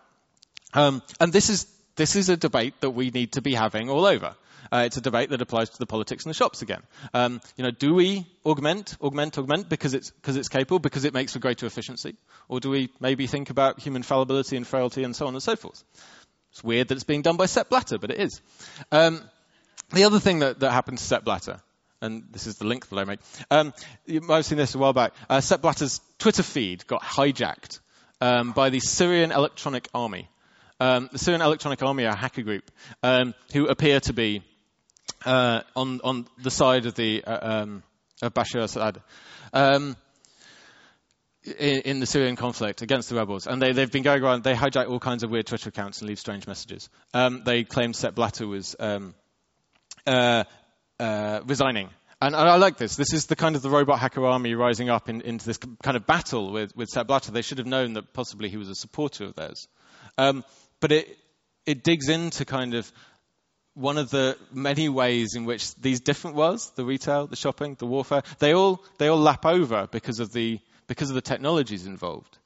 Um, 0.73 1.03
and 1.19 1.31
this 1.31 1.51
is, 1.51 1.67
this 1.95 2.15
is 2.15 2.29
a 2.29 2.37
debate 2.37 2.73
that 2.81 2.89
we 2.89 3.11
need 3.11 3.33
to 3.33 3.43
be 3.43 3.53
having 3.53 3.87
all 3.87 4.07
over. 4.07 4.33
Uh, 4.71 4.83
it's 4.87 4.97
a 4.97 5.01
debate 5.01 5.29
that 5.29 5.43
applies 5.43 5.69
to 5.69 5.77
the 5.77 5.85
politics 5.85 6.25
and 6.25 6.31
the 6.31 6.37
shops 6.37 6.63
again. 6.63 6.81
Um, 7.13 7.41
you 7.55 7.63
know, 7.63 7.71
do 7.71 7.93
we 7.93 8.25
augment, 8.43 8.97
augment, 8.99 9.37
augment 9.37 9.69
because 9.69 9.93
it's 9.93 10.09
because 10.09 10.37
it's 10.37 10.49
capable, 10.49 10.79
because 10.79 11.05
it 11.05 11.13
makes 11.13 11.33
for 11.33 11.39
greater 11.39 11.65
efficiency, 11.65 12.15
or 12.47 12.59
do 12.59 12.69
we 12.69 12.89
maybe 12.99 13.27
think 13.27 13.49
about 13.49 13.79
human 13.79 14.03
fallibility 14.03 14.57
and 14.57 14.65
frailty 14.67 15.03
and 15.03 15.15
so 15.15 15.27
on 15.27 15.33
and 15.33 15.41
so 15.41 15.55
forth? 15.55 15.83
It's 16.51 16.63
weird 16.63 16.87
that 16.87 16.95
it's 16.95 17.03
being 17.03 17.21
done 17.21 17.37
by 17.37 17.45
Sepp 17.45 17.69
Blatter, 17.69 17.97
but 17.97 18.11
it 18.11 18.19
is. 18.19 18.41
Um, 18.91 19.21
the 19.91 20.03
other 20.03 20.19
thing 20.19 20.39
that, 20.39 20.59
that 20.59 20.71
happened 20.71 20.97
to 20.97 21.03
Sepp 21.03 21.23
Blatter, 21.23 21.59
and 22.01 22.23
this 22.31 22.47
is 22.47 22.57
the 22.57 22.65
link 22.65 22.87
that 22.89 22.97
I 22.97 23.03
made, 23.03 23.19
um, 23.51 23.73
you 24.05 24.21
might 24.21 24.37
have 24.37 24.45
seen 24.45 24.57
this 24.57 24.75
a 24.75 24.77
while 24.77 24.93
back. 24.93 25.13
Uh, 25.29 25.41
Sepp 25.41 25.61
Blatter's 25.61 26.01
Twitter 26.17 26.43
feed 26.43 26.85
got 26.87 27.01
hijacked 27.01 27.79
um, 28.21 28.51
by 28.51 28.69
the 28.69 28.79
Syrian 28.79 29.31
Electronic 29.31 29.87
Army. 29.93 30.29
Um, 30.79 31.09
the 31.11 31.19
Syrian 31.19 31.41
Electronic 31.41 31.83
Army 31.83 32.05
are 32.05 32.13
a 32.13 32.15
hacker 32.15 32.41
group 32.41 32.71
um, 33.03 33.33
who 33.53 33.67
appear 33.67 33.99
to 34.01 34.13
be 34.13 34.43
uh, 35.25 35.61
on 35.75 35.99
on 36.03 36.27
the 36.41 36.51
side 36.51 36.85
of 36.85 36.95
the 36.95 37.23
uh, 37.23 37.61
um, 37.61 37.83
of 38.21 38.33
Bashar 38.33 38.63
Assad. 38.63 39.01
In, 41.45 41.81
in, 41.81 41.99
the 42.01 42.05
Syrian 42.05 42.35
conflict 42.35 42.81
against 42.81 43.07
the 43.07 43.15
rebels. 43.15 43.47
And 43.47 43.61
they, 43.61 43.73
have 43.73 43.91
been 43.93 44.03
going 44.03 44.21
around, 44.21 44.43
they 44.43 44.53
hijack 44.53 44.89
all 44.89 44.99
kinds 44.99 45.23
of 45.23 45.29
weird 45.29 45.47
Twitter 45.47 45.69
accounts 45.69 46.01
and 46.01 46.09
leave 46.09 46.19
strange 46.19 46.45
messages. 46.47 46.89
Um, 47.13 47.43
they 47.45 47.63
claim 47.63 47.93
Sepp 47.93 48.13
Blatter 48.13 48.45
was 48.45 48.75
um, 48.77 49.15
uh, 50.05 50.43
uh, 50.99 51.39
resigning. 51.45 51.89
And, 52.21 52.35
and, 52.35 52.49
I 52.49 52.57
like 52.57 52.75
this. 52.75 52.97
This 52.97 53.13
is 53.13 53.27
the 53.27 53.37
kind 53.37 53.55
of 53.55 53.61
the 53.61 53.69
robot 53.69 53.99
hacker 53.99 54.25
army 54.25 54.53
rising 54.53 54.89
up 54.89 55.07
in, 55.07 55.21
into 55.21 55.45
this 55.45 55.57
kind 55.81 55.95
of 55.95 56.05
battle 56.05 56.51
with, 56.51 56.75
with 56.75 56.89
Sepp 56.89 57.07
Blatter. 57.07 57.31
They 57.31 57.41
should 57.41 57.59
have 57.59 57.67
known 57.67 57.93
that 57.93 58.13
possibly 58.13 58.49
he 58.49 58.57
was 58.57 58.67
a 58.67 58.75
supporter 58.75 59.23
of 59.23 59.35
theirs. 59.35 59.69
Um, 60.17 60.43
but 60.81 60.91
it, 60.91 61.17
it 61.65 61.85
digs 61.85 62.09
into 62.09 62.43
kind 62.43 62.73
of 62.73 62.91
one 63.75 63.97
of 63.97 64.09
the 64.09 64.37
many 64.51 64.89
ways 64.89 65.35
in 65.35 65.45
which 65.45 65.73
these 65.75 66.01
different 66.01 66.35
worlds, 66.35 66.71
the 66.75 66.83
retail, 66.83 67.27
the 67.27 67.37
shopping, 67.37 67.75
the 67.79 67.85
warfare, 67.85 68.23
they 68.39 68.53
all, 68.53 68.83
they 68.97 69.07
all 69.07 69.19
lap 69.19 69.45
over 69.45 69.87
because 69.89 70.19
of 70.19 70.33
the 70.33 70.59
because 70.89 71.09
of 71.09 71.15
the 71.15 71.21
technologies 71.21 71.85
involved. 71.85 72.37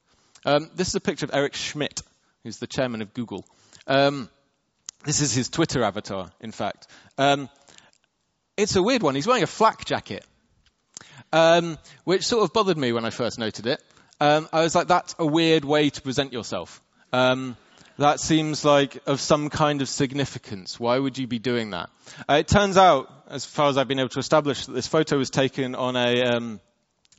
Um, 0.45 0.69
this 0.75 0.89
is 0.89 0.95
a 0.95 0.99
picture 0.99 1.25
of 1.25 1.31
Eric 1.33 1.55
Schmidt, 1.55 2.01
who's 2.43 2.57
the 2.57 2.67
chairman 2.67 3.01
of 3.01 3.13
Google. 3.13 3.45
Um, 3.87 4.29
this 5.05 5.21
is 5.21 5.33
his 5.33 5.49
Twitter 5.49 5.81
avatar, 5.81 6.29
in 6.41 6.51
fact. 6.51 6.87
Um, 7.17 7.49
it's 8.57 8.75
a 8.75 8.83
weird 8.83 9.01
one. 9.01 9.15
He's 9.15 9.25
wearing 9.25 9.43
a 9.43 9.47
flak 9.47 9.85
jacket, 9.85 10.25
um, 11.31 11.77
which 12.03 12.25
sort 12.25 12.43
of 12.43 12.53
bothered 12.53 12.77
me 12.77 12.91
when 12.91 13.05
I 13.05 13.09
first 13.09 13.39
noted 13.39 13.65
it. 13.65 13.81
Um, 14.19 14.47
I 14.51 14.61
was 14.61 14.75
like, 14.75 14.87
that's 14.87 15.15
a 15.17 15.25
weird 15.25 15.63
way 15.63 15.89
to 15.89 16.01
present 16.01 16.33
yourself. 16.33 16.81
Um, 17.13 17.55
that 17.97 18.19
seems 18.19 18.65
like 18.65 19.01
of 19.05 19.21
some 19.21 19.49
kind 19.49 19.81
of 19.81 19.87
significance. 19.87 20.79
Why 20.79 20.99
would 20.99 21.17
you 21.17 21.27
be 21.27 21.39
doing 21.39 21.69
that? 21.69 21.89
Uh, 22.29 22.35
it 22.35 22.47
turns 22.49 22.75
out, 22.75 23.09
as 23.29 23.45
far 23.45 23.69
as 23.69 23.77
I've 23.77 23.87
been 23.87 23.99
able 23.99 24.09
to 24.09 24.19
establish, 24.19 24.65
that 24.65 24.73
this 24.73 24.87
photo 24.87 25.17
was 25.17 25.29
taken 25.29 25.75
on 25.75 25.95
a, 25.95 26.59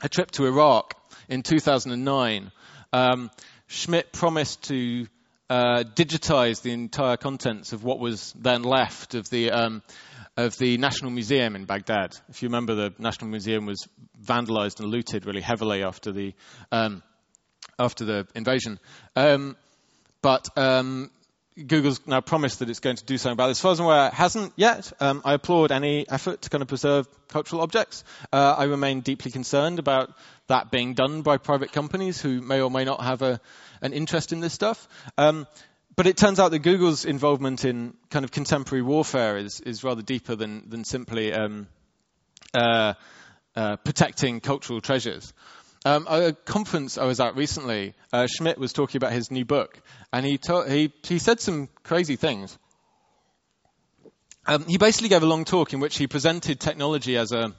a 0.02 0.08
trip 0.08 0.30
to 0.32 0.46
Iraq 0.46 0.94
in 1.28 1.42
2009, 1.42 2.52
um, 2.92 3.30
Schmidt 3.66 4.12
promised 4.12 4.64
to 4.64 5.06
uh, 5.50 5.84
digitize 5.94 6.62
the 6.62 6.72
entire 6.72 7.16
contents 7.16 7.72
of 7.72 7.84
what 7.84 7.98
was 7.98 8.32
then 8.38 8.62
left 8.62 9.14
of 9.14 9.28
the 9.30 9.50
um, 9.50 9.82
of 10.36 10.56
the 10.58 10.78
National 10.78 11.10
Museum 11.10 11.54
in 11.54 11.64
Baghdad. 11.64 12.16
If 12.28 12.42
you 12.42 12.48
remember, 12.48 12.74
the 12.74 12.94
National 12.98 13.30
Museum 13.30 13.66
was 13.66 13.86
vandalized 14.22 14.80
and 14.80 14.90
looted 14.90 15.26
really 15.26 15.42
heavily 15.42 15.82
after 15.82 16.12
the 16.12 16.34
um, 16.72 17.02
after 17.78 18.04
the 18.04 18.26
invasion. 18.34 18.78
Um, 19.16 19.56
but 20.22 20.48
um, 20.56 21.10
Google's 21.54 22.04
now 22.04 22.20
promised 22.20 22.58
that 22.58 22.68
it's 22.68 22.80
going 22.80 22.96
to 22.96 23.04
do 23.04 23.16
something 23.16 23.34
about 23.34 23.46
this. 23.46 23.58
As 23.58 23.62
far 23.62 23.72
as 23.72 23.78
I'm 23.78 23.86
aware, 23.86 24.08
it 24.08 24.14
hasn't 24.14 24.52
yet. 24.56 24.92
Um, 24.98 25.22
I 25.24 25.34
applaud 25.34 25.70
any 25.70 26.08
effort 26.08 26.42
to 26.42 26.50
kind 26.50 26.62
of 26.62 26.68
preserve 26.68 27.06
cultural 27.28 27.62
objects. 27.62 28.02
Uh, 28.32 28.56
I 28.58 28.64
remain 28.64 29.02
deeply 29.02 29.30
concerned 29.30 29.78
about 29.78 30.10
that 30.48 30.72
being 30.72 30.94
done 30.94 31.22
by 31.22 31.36
private 31.36 31.70
companies 31.70 32.20
who 32.20 32.40
may 32.40 32.60
or 32.60 32.72
may 32.72 32.84
not 32.84 33.04
have 33.04 33.22
a, 33.22 33.40
an 33.82 33.92
interest 33.92 34.32
in 34.32 34.40
this 34.40 34.52
stuff. 34.52 34.88
Um, 35.16 35.46
but 35.94 36.08
it 36.08 36.16
turns 36.16 36.40
out 36.40 36.50
that 36.50 36.58
Google's 36.58 37.04
involvement 37.04 37.64
in 37.64 37.94
kind 38.10 38.24
of 38.24 38.32
contemporary 38.32 38.82
warfare 38.82 39.36
is, 39.36 39.60
is 39.60 39.84
rather 39.84 40.02
deeper 40.02 40.34
than, 40.34 40.68
than 40.68 40.82
simply 40.82 41.32
um, 41.32 41.68
uh, 42.52 42.94
uh, 43.54 43.76
protecting 43.76 44.40
cultural 44.40 44.80
treasures. 44.80 45.32
Um, 45.86 46.06
at 46.08 46.22
a 46.22 46.32
conference 46.32 46.96
I 46.96 47.04
was 47.04 47.20
at 47.20 47.36
recently, 47.36 47.92
uh, 48.10 48.26
Schmidt 48.26 48.56
was 48.56 48.72
talking 48.72 48.96
about 48.96 49.12
his 49.12 49.30
new 49.30 49.44
book, 49.44 49.78
and 50.12 50.24
he, 50.24 50.40
he, 50.66 50.92
he 51.02 51.18
said 51.18 51.40
some 51.40 51.68
crazy 51.82 52.16
things. 52.16 52.56
Um, 54.46 54.64
he 54.66 54.78
basically 54.78 55.10
gave 55.10 55.22
a 55.22 55.26
long 55.26 55.44
talk 55.44 55.74
in 55.74 55.80
which 55.80 55.98
he 55.98 56.06
presented 56.06 56.58
technology 56.58 57.18
as 57.18 57.32
a, 57.32 57.52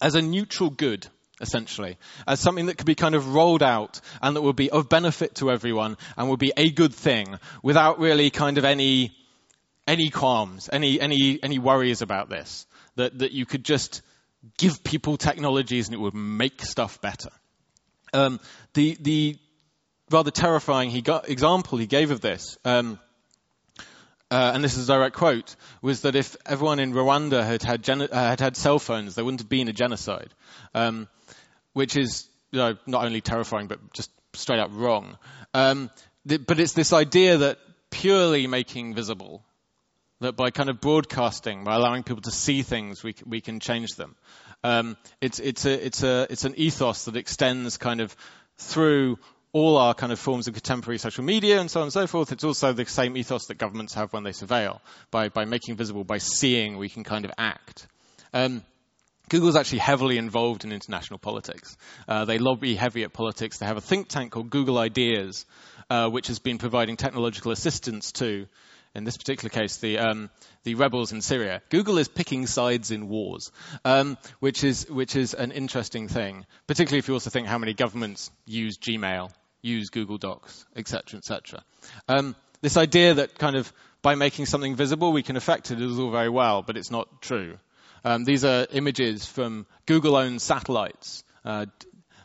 as 0.00 0.14
a 0.14 0.20
neutral 0.20 0.68
good, 0.68 1.06
essentially, 1.40 1.96
as 2.26 2.38
something 2.38 2.66
that 2.66 2.76
could 2.76 2.86
be 2.86 2.94
kind 2.94 3.14
of 3.14 3.34
rolled 3.34 3.62
out 3.62 4.00
and 4.20 4.36
that 4.36 4.42
would 4.42 4.56
be 4.56 4.70
of 4.70 4.90
benefit 4.90 5.36
to 5.36 5.50
everyone 5.50 5.96
and 6.18 6.28
would 6.28 6.38
be 6.38 6.52
a 6.56 6.70
good 6.70 6.94
thing 6.94 7.38
without 7.62 7.98
really 7.98 8.28
kind 8.28 8.58
of 8.58 8.64
any, 8.66 9.16
any 9.86 10.10
qualms, 10.10 10.68
any, 10.70 11.00
any, 11.00 11.38
any 11.42 11.58
worries 11.58 12.02
about 12.02 12.28
this. 12.28 12.66
That, 12.96 13.18
that 13.18 13.32
you 13.32 13.44
could 13.44 13.64
just 13.64 14.02
give 14.56 14.84
people 14.84 15.16
technologies 15.16 15.88
and 15.88 15.94
it 15.94 16.00
would 16.00 16.14
make 16.14 16.62
stuff 16.62 17.00
better. 17.00 17.30
Um, 18.14 18.40
the, 18.74 18.96
the 19.00 19.38
rather 20.10 20.30
terrifying 20.30 20.90
he 20.90 21.02
got, 21.02 21.28
example 21.28 21.78
he 21.78 21.86
gave 21.86 22.10
of 22.10 22.20
this, 22.20 22.56
um, 22.64 22.98
uh, 24.30 24.52
and 24.54 24.64
this 24.64 24.76
is 24.76 24.88
a 24.88 24.92
direct 24.92 25.16
quote, 25.16 25.54
was 25.82 26.02
that 26.02 26.16
if 26.16 26.36
everyone 26.46 26.80
in 26.80 26.92
Rwanda 26.92 27.44
had 27.44 27.62
had, 27.62 27.82
gen- 27.82 28.02
uh, 28.02 28.08
had, 28.12 28.40
had 28.40 28.56
cell 28.56 28.78
phones, 28.78 29.14
there 29.14 29.24
wouldn't 29.24 29.40
have 29.40 29.48
been 29.48 29.68
a 29.68 29.72
genocide, 29.72 30.30
um, 30.74 31.08
which 31.72 31.96
is 31.96 32.26
you 32.50 32.58
know, 32.58 32.76
not 32.86 33.04
only 33.04 33.20
terrifying 33.20 33.66
but 33.66 33.92
just 33.92 34.10
straight 34.32 34.60
up 34.60 34.70
wrong. 34.72 35.18
Um, 35.52 35.90
the, 36.24 36.38
but 36.38 36.60
it's 36.60 36.72
this 36.72 36.92
idea 36.92 37.38
that 37.38 37.58
purely 37.90 38.46
making 38.46 38.94
visible, 38.94 39.44
that 40.20 40.36
by 40.36 40.50
kind 40.50 40.70
of 40.70 40.80
broadcasting, 40.80 41.64
by 41.64 41.74
allowing 41.74 42.02
people 42.02 42.22
to 42.22 42.30
see 42.30 42.62
things, 42.62 43.02
we, 43.02 43.14
we 43.26 43.40
can 43.40 43.60
change 43.60 43.90
them. 43.96 44.16
Um, 44.64 44.96
it's, 45.20 45.38
it's, 45.38 45.66
a, 45.66 45.86
it's, 45.86 46.02
a, 46.02 46.26
it's 46.30 46.44
an 46.44 46.54
ethos 46.56 47.04
that 47.04 47.16
extends 47.16 47.76
kind 47.76 48.00
of 48.00 48.16
through 48.56 49.18
all 49.52 49.76
our 49.76 49.94
kind 49.94 50.10
of 50.10 50.18
forms 50.18 50.48
of 50.48 50.54
contemporary 50.54 50.98
social 50.98 51.22
media 51.22 51.60
and 51.60 51.70
so 51.70 51.80
on 51.80 51.84
and 51.84 51.92
so 51.92 52.06
forth. 52.08 52.32
It's 52.32 52.42
also 52.42 52.72
the 52.72 52.86
same 52.86 53.16
ethos 53.16 53.46
that 53.46 53.58
governments 53.58 53.94
have 53.94 54.12
when 54.12 54.24
they 54.24 54.32
surveil. 54.32 54.80
By, 55.12 55.28
by 55.28 55.44
making 55.44 55.76
visible, 55.76 56.02
by 56.02 56.18
seeing, 56.18 56.78
we 56.78 56.88
can 56.88 57.04
kind 57.04 57.24
of 57.24 57.30
act. 57.38 57.86
Um, 58.32 58.62
Google's 59.28 59.54
actually 59.54 59.78
heavily 59.78 60.18
involved 60.18 60.64
in 60.64 60.72
international 60.72 61.18
politics. 61.18 61.76
Uh, 62.08 62.24
they 62.24 62.38
lobby 62.38 62.74
heavy 62.74 63.04
at 63.04 63.12
politics. 63.12 63.58
They 63.58 63.66
have 63.66 63.76
a 63.76 63.82
think 63.82 64.08
tank 64.08 64.32
called 64.32 64.50
Google 64.50 64.78
Ideas, 64.78 65.46
uh, 65.88 66.08
which 66.08 66.26
has 66.28 66.38
been 66.38 66.58
providing 66.58 66.96
technological 66.96 67.52
assistance 67.52 68.12
to 68.12 68.46
in 68.94 69.04
this 69.04 69.16
particular 69.16 69.50
case, 69.50 69.78
the, 69.78 69.98
um, 69.98 70.30
the 70.62 70.74
rebels 70.76 71.12
in 71.12 71.20
Syria. 71.20 71.62
Google 71.68 71.98
is 71.98 72.08
picking 72.08 72.46
sides 72.46 72.90
in 72.90 73.08
wars, 73.08 73.50
um, 73.84 74.16
which, 74.40 74.62
is, 74.62 74.88
which 74.88 75.16
is 75.16 75.34
an 75.34 75.50
interesting 75.50 76.08
thing, 76.08 76.46
particularly 76.66 76.98
if 76.98 77.08
you 77.08 77.14
also 77.14 77.30
think 77.30 77.46
how 77.46 77.58
many 77.58 77.74
governments 77.74 78.30
use 78.46 78.78
Gmail, 78.78 79.30
use 79.62 79.90
Google 79.90 80.18
Docs, 80.18 80.64
etc., 80.76 81.18
etc. 81.18 81.64
Um, 82.08 82.36
this 82.60 82.76
idea 82.76 83.14
that 83.14 83.38
kind 83.38 83.56
of 83.56 83.72
by 84.00 84.14
making 84.14 84.46
something 84.46 84.76
visible 84.76 85.12
we 85.12 85.22
can 85.22 85.36
affect 85.36 85.70
it 85.70 85.80
is 85.80 85.98
all 85.98 86.10
very 86.10 86.28
well, 86.28 86.62
but 86.62 86.76
it's 86.76 86.90
not 86.90 87.22
true. 87.22 87.58
Um, 88.04 88.24
these 88.24 88.44
are 88.44 88.66
images 88.70 89.24
from 89.24 89.66
Google-owned 89.86 90.42
satellites, 90.42 91.24
uh, 91.44 91.66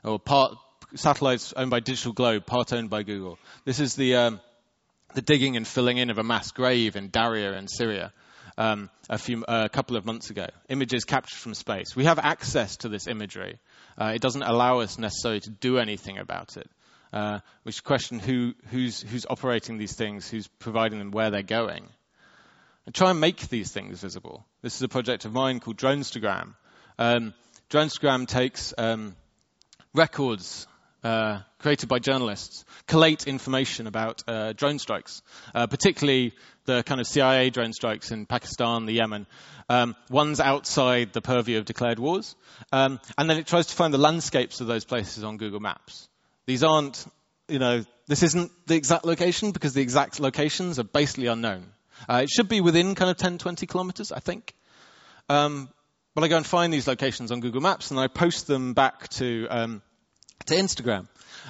or 0.03 0.19
part, 0.19 0.58
satellites 0.95 1.53
owned 1.53 1.71
by 1.71 1.79
Digital 1.79 2.12
Globe, 2.12 2.45
part 2.45 2.73
owned 2.73 2.89
by 2.89 3.03
Google. 3.03 3.39
This 3.63 3.79
is 3.79 3.95
the 3.95 4.15
um, 4.15 4.41
the 5.13 5.22
digging 5.22 5.58
and 5.58 5.67
filling 5.67 5.98
in 5.98 6.10
of 6.10 6.17
a 6.17 6.24
mass 6.24 6.52
grave 6.52 6.95
in 6.95 7.10
Daraya 7.10 7.58
in 7.58 7.67
Syria 7.67 8.13
um, 8.60 8.89
a, 9.10 9.17
few, 9.17 9.43
uh, 9.45 9.63
a 9.65 9.69
couple 9.69 9.95
of 9.95 10.06
months 10.06 10.30
ago. 10.30 10.45
Images 10.67 11.06
captured 11.06 11.38
from 11.38 11.54
space. 11.54 11.95
We 11.95 12.04
have 12.04 12.19
access 12.19 12.78
to 12.78 12.89
this 12.89 13.08
imagery. 13.08 13.58
Uh, 13.98 14.12
it 14.15 14.22
doesn't 14.22 14.43
allow 14.43 14.80
us 14.80 15.00
necessarily 15.00 15.39
to 15.41 15.50
do 15.50 15.78
anything 15.80 16.17
about 16.19 16.58
it. 16.58 16.69
Uh, 17.12 17.39
which 17.63 17.84
question 17.84 18.19
who, 18.19 18.54
who's, 18.67 19.02
who's 19.02 19.26
operating 19.28 19.78
these 19.78 19.95
things, 19.95 20.30
who's 20.30 20.48
providing 20.60 21.00
them, 21.00 21.12
where 21.12 21.32
they're 21.32 21.41
going. 21.41 21.88
And 22.86 22.93
try 22.93 23.10
and 23.10 23.19
make 23.19 23.50
these 23.50 23.72
things 23.72 24.02
visible. 24.02 24.45
This 24.62 24.76
is 24.76 24.82
a 24.82 24.88
project 24.88 25.26
of 25.26 25.34
mine 25.34 25.60
called 25.60 25.78
Dronestagram. 25.78 26.56
Um, 27.00 27.34
Dronestagram 27.69 28.28
takes 28.28 28.74
um, 28.78 29.15
records 29.93 30.67
uh, 31.03 31.39
created 31.59 31.88
by 31.88 31.99
journalists 31.99 32.65
collate 32.88 33.27
information 33.27 33.88
about 33.88 34.23
uh, 34.27 34.53
drone 34.53 34.79
strikes, 34.79 35.21
uh, 35.53 35.67
particularly 35.67 36.33
the 36.65 36.83
kind 36.83 36.99
of 36.99 37.07
CIA 37.07 37.49
drone 37.49 37.73
strikes 37.73 38.12
in 38.12 38.25
Pakistan, 38.25 38.85
the 38.85 38.93
Yemen, 38.93 39.27
um, 39.69 39.95
ones 40.09 40.39
outside 40.39 41.13
the 41.13 41.21
purview 41.21 41.57
of 41.57 41.65
declared 41.65 41.99
wars, 41.99 42.35
um, 42.71 42.99
and 43.17 43.29
then 43.29 43.38
it 43.38 43.47
tries 43.47 43.67
to 43.67 43.75
find 43.75 43.93
the 43.93 43.97
landscapes 43.97 44.62
of 44.62 44.67
those 44.67 44.85
places 44.85 45.23
on 45.23 45.38
Google 45.38 45.59
Maps. 45.59 46.07
These 46.45 46.63
aren't, 46.63 47.05
you 47.47 47.59
know, 47.59 47.83
this 48.07 48.23
isn't 48.23 48.51
the 48.65 48.75
exact 48.75 49.05
location 49.05 49.51
because 49.51 49.73
the 49.73 49.81
exact 49.81 50.19
locations 50.19 50.79
are 50.79 50.83
basically 50.83 51.27
unknown. 51.27 51.67
Uh, 52.07 52.21
it 52.23 52.29
should 52.29 52.49
be 52.49 52.62
within 52.62 52.95
kind 52.95 53.12
of 53.12 53.17
10, 53.17 53.38
20 53.38 53.67
kilometers, 53.67 54.12
I 54.12 54.19
think. 54.19 54.53
Um, 55.27 55.69
but 56.15 56.23
I 56.23 56.27
go 56.27 56.38
and 56.38 56.45
find 56.45 56.73
these 56.73 56.88
locations 56.88 57.31
on 57.31 57.39
Google 57.39 57.62
Maps 57.62 57.91
and 57.91 57.99
I 57.99 58.07
post 58.07 58.47
them 58.47 58.73
back 58.73 59.09
to 59.09 59.47
um, 59.49 59.81
to 60.45 60.56
Instagram. 60.56 61.08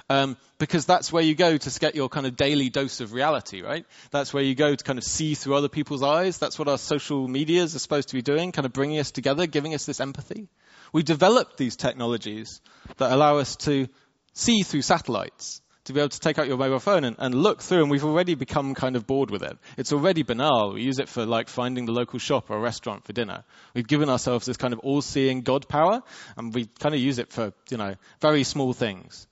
Um, 0.10 0.38
because 0.58 0.86
that's 0.86 1.12
where 1.12 1.24
you 1.24 1.36
go 1.36 1.58
to 1.58 1.80
get 1.80 1.96
your 1.96 2.10
kind 2.10 2.26
of 2.26 2.36
daily 2.36 2.70
dose 2.70 3.00
of 3.00 3.14
reality, 3.14 3.62
right? 3.62 3.86
That's 4.12 4.34
where 4.34 4.44
you 4.44 4.56
go 4.56 4.76
to 4.76 4.84
kind 4.84 5.00
of 5.00 5.06
see 5.06 5.36
through 5.36 5.56
other 5.56 5.70
people's 5.70 6.04
eyes. 6.04 6.38
That's 6.38 6.60
what 6.60 6.68
our 6.68 6.78
social 6.78 7.28
medias 7.28 7.76
are 7.76 7.80
supposed 7.80 8.10
to 8.10 8.16
be 8.16 8.22
doing, 8.22 8.52
kind 8.52 8.66
of 8.66 8.74
bringing 8.74 9.00
us 9.00 9.12
together, 9.12 9.48
giving 9.48 9.74
us 9.74 9.86
this 9.86 10.00
empathy. 10.00 10.50
We 10.92 11.04
developed 11.04 11.58
these 11.58 11.76
technologies 11.76 12.62
that 12.98 13.12
allow 13.12 13.38
us 13.38 13.56
to 13.58 13.88
see 14.34 14.64
through 14.64 14.82
satellites 14.82 15.62
to 15.90 15.94
be 15.94 16.00
able 16.00 16.10
to 16.10 16.20
take 16.20 16.38
out 16.38 16.48
your 16.48 16.58
mobile 16.58 16.80
phone 16.80 17.04
and, 17.04 17.16
and, 17.18 17.34
look 17.34 17.64
through, 17.64 17.82
and 17.82 17.90
we've 17.90 18.06
already 18.06 18.36
become 18.36 18.76
kind 18.76 18.96
of 18.96 19.08
bored 19.08 19.32
with 19.32 19.42
it. 19.42 19.58
It's 19.76 19.92
already 19.92 20.22
banal. 20.22 20.74
We 20.74 20.84
use 20.84 21.00
it 21.00 21.10
for 21.10 21.26
like 21.26 21.50
finding 21.50 21.88
the 21.88 21.92
local 21.92 22.20
shop 22.20 22.52
or 22.52 22.58
a 22.58 22.60
restaurant 22.60 23.06
for 23.06 23.12
dinner. 23.12 23.44
We've 23.74 23.88
given 23.88 24.08
ourselves 24.08 24.46
this 24.46 24.56
kind 24.56 24.72
of 24.72 24.80
all-seeing 24.82 25.42
God 25.42 25.68
power, 25.68 26.04
and 26.38 26.54
we 26.54 26.68
kind 26.68 26.94
of 26.94 27.02
use 27.02 27.18
it 27.18 27.34
for, 27.34 27.54
you 27.72 27.78
know, 27.78 27.96
very 28.22 28.44
small 28.44 28.72
things. 28.72 29.26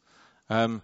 Um, 0.49 0.81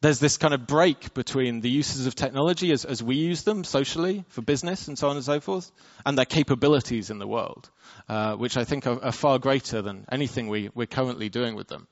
there's 0.00 0.20
this 0.20 0.36
kind 0.36 0.54
of 0.54 0.68
break 0.68 1.12
between 1.12 1.60
the 1.60 1.68
uses 1.68 2.06
of 2.06 2.14
technology 2.14 2.70
as, 2.70 2.84
as, 2.84 3.02
we 3.02 3.16
use 3.16 3.42
them 3.42 3.64
socially 3.64 4.24
for 4.28 4.42
business 4.42 4.86
and 4.86 4.96
so 4.96 5.08
on 5.08 5.16
and 5.16 5.24
so 5.24 5.40
forth, 5.40 5.72
and 6.06 6.16
their 6.16 6.24
capabilities 6.24 7.10
in 7.10 7.18
the 7.18 7.26
world, 7.26 7.68
uh, 8.08 8.36
which 8.36 8.56
I 8.56 8.62
think 8.62 8.86
are, 8.86 9.02
are, 9.02 9.12
far 9.12 9.40
greater 9.40 9.82
than 9.82 10.06
anything 10.12 10.46
we, 10.46 10.70
are 10.76 10.86
currently 10.86 11.28
doing 11.30 11.56
with 11.56 11.66
them. 11.66 11.88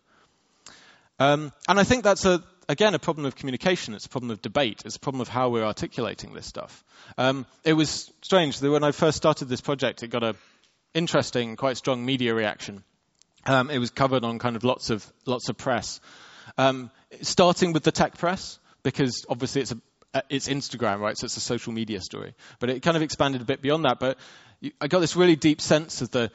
Um, 1.18 1.52
and 1.68 1.80
I 1.80 1.82
think 1.82 2.04
that's 2.04 2.24
a, 2.24 2.44
again, 2.68 2.94
a 2.94 2.98
problem 2.98 3.26
of 3.26 3.34
communication. 3.34 3.94
It's 3.94 4.06
a 4.06 4.08
problem 4.08 4.30
of 4.30 4.42
debate. 4.42 4.82
It's 4.84 4.96
a 4.96 5.00
problem 5.00 5.20
of 5.20 5.28
how 5.28 5.48
we're 5.48 5.64
articulating 5.64 6.34
this 6.34 6.46
stuff. 6.46 6.84
Um, 7.16 7.46
it 7.64 7.72
was 7.72 8.12
strange 8.22 8.60
that 8.60 8.70
when 8.70 8.84
I 8.84 8.92
first 8.92 9.16
started 9.16 9.48
this 9.48 9.60
project, 9.60 10.02
it 10.02 10.08
got 10.08 10.22
a 10.22 10.36
interesting, 10.94 11.56
quite 11.56 11.76
strong 11.76 12.04
media 12.04 12.34
reaction. 12.34 12.82
Um, 13.46 13.70
it 13.70 13.78
was 13.78 13.90
covered 13.90 14.24
on 14.24 14.38
kind 14.38 14.56
of 14.56 14.64
lots 14.64 14.90
of 14.90 15.10
lots 15.24 15.48
of 15.48 15.56
press, 15.56 16.00
um, 16.58 16.90
starting 17.22 17.72
with 17.72 17.82
the 17.82 17.92
tech 17.92 18.18
press 18.18 18.58
because 18.82 19.24
obviously 19.28 19.62
it's 19.62 19.72
a 19.72 20.22
it's 20.28 20.48
Instagram, 20.48 21.00
right? 21.00 21.16
So 21.16 21.26
it's 21.26 21.36
a 21.36 21.40
social 21.40 21.72
media 21.72 22.00
story. 22.00 22.34
But 22.58 22.70
it 22.70 22.82
kind 22.82 22.96
of 22.96 23.02
expanded 23.02 23.40
a 23.40 23.44
bit 23.44 23.62
beyond 23.62 23.84
that. 23.84 23.98
But 24.00 24.18
I 24.80 24.88
got 24.88 25.00
this 25.00 25.16
really 25.16 25.36
deep 25.36 25.60
sense 25.60 26.02
of 26.02 26.10
the 26.10 26.30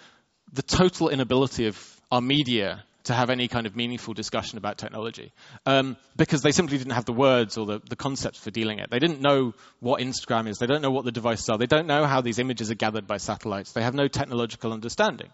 the 0.51 0.61
total 0.61 1.09
inability 1.09 1.67
of 1.67 2.01
our 2.11 2.21
media 2.21 2.83
to 3.05 3.13
have 3.13 3.29
any 3.29 3.47
kind 3.47 3.65
of 3.65 3.75
meaningful 3.75 4.13
discussion 4.13 4.57
about 4.57 4.77
technology 4.77 5.31
um, 5.65 5.97
because 6.15 6.41
they 6.41 6.51
simply 6.51 6.77
didn't 6.77 6.93
have 6.93 7.05
the 7.05 7.13
words 7.13 7.57
or 7.57 7.65
the, 7.65 7.81
the 7.89 7.95
concepts 7.95 8.39
for 8.39 8.49
dealing 8.49 8.79
it. 8.79 8.89
They 8.89 8.99
didn't 8.99 9.19
know 9.19 9.53
what 9.79 9.99
Instagram 9.99 10.47
is. 10.47 10.57
They 10.57 10.67
don't 10.67 10.81
know 10.81 10.91
what 10.91 11.03
the 11.03 11.11
devices 11.11 11.49
are. 11.49 11.57
They 11.57 11.65
don't 11.65 11.87
know 11.87 12.05
how 12.05 12.21
these 12.21 12.39
images 12.39 12.71
are 12.71 12.75
gathered 12.75 13.05
by 13.05 13.17
satellites. 13.17 13.73
They 13.73 13.83
have 13.83 13.93
no 13.93 14.07
technological 14.07 14.71
understanding. 14.71 15.29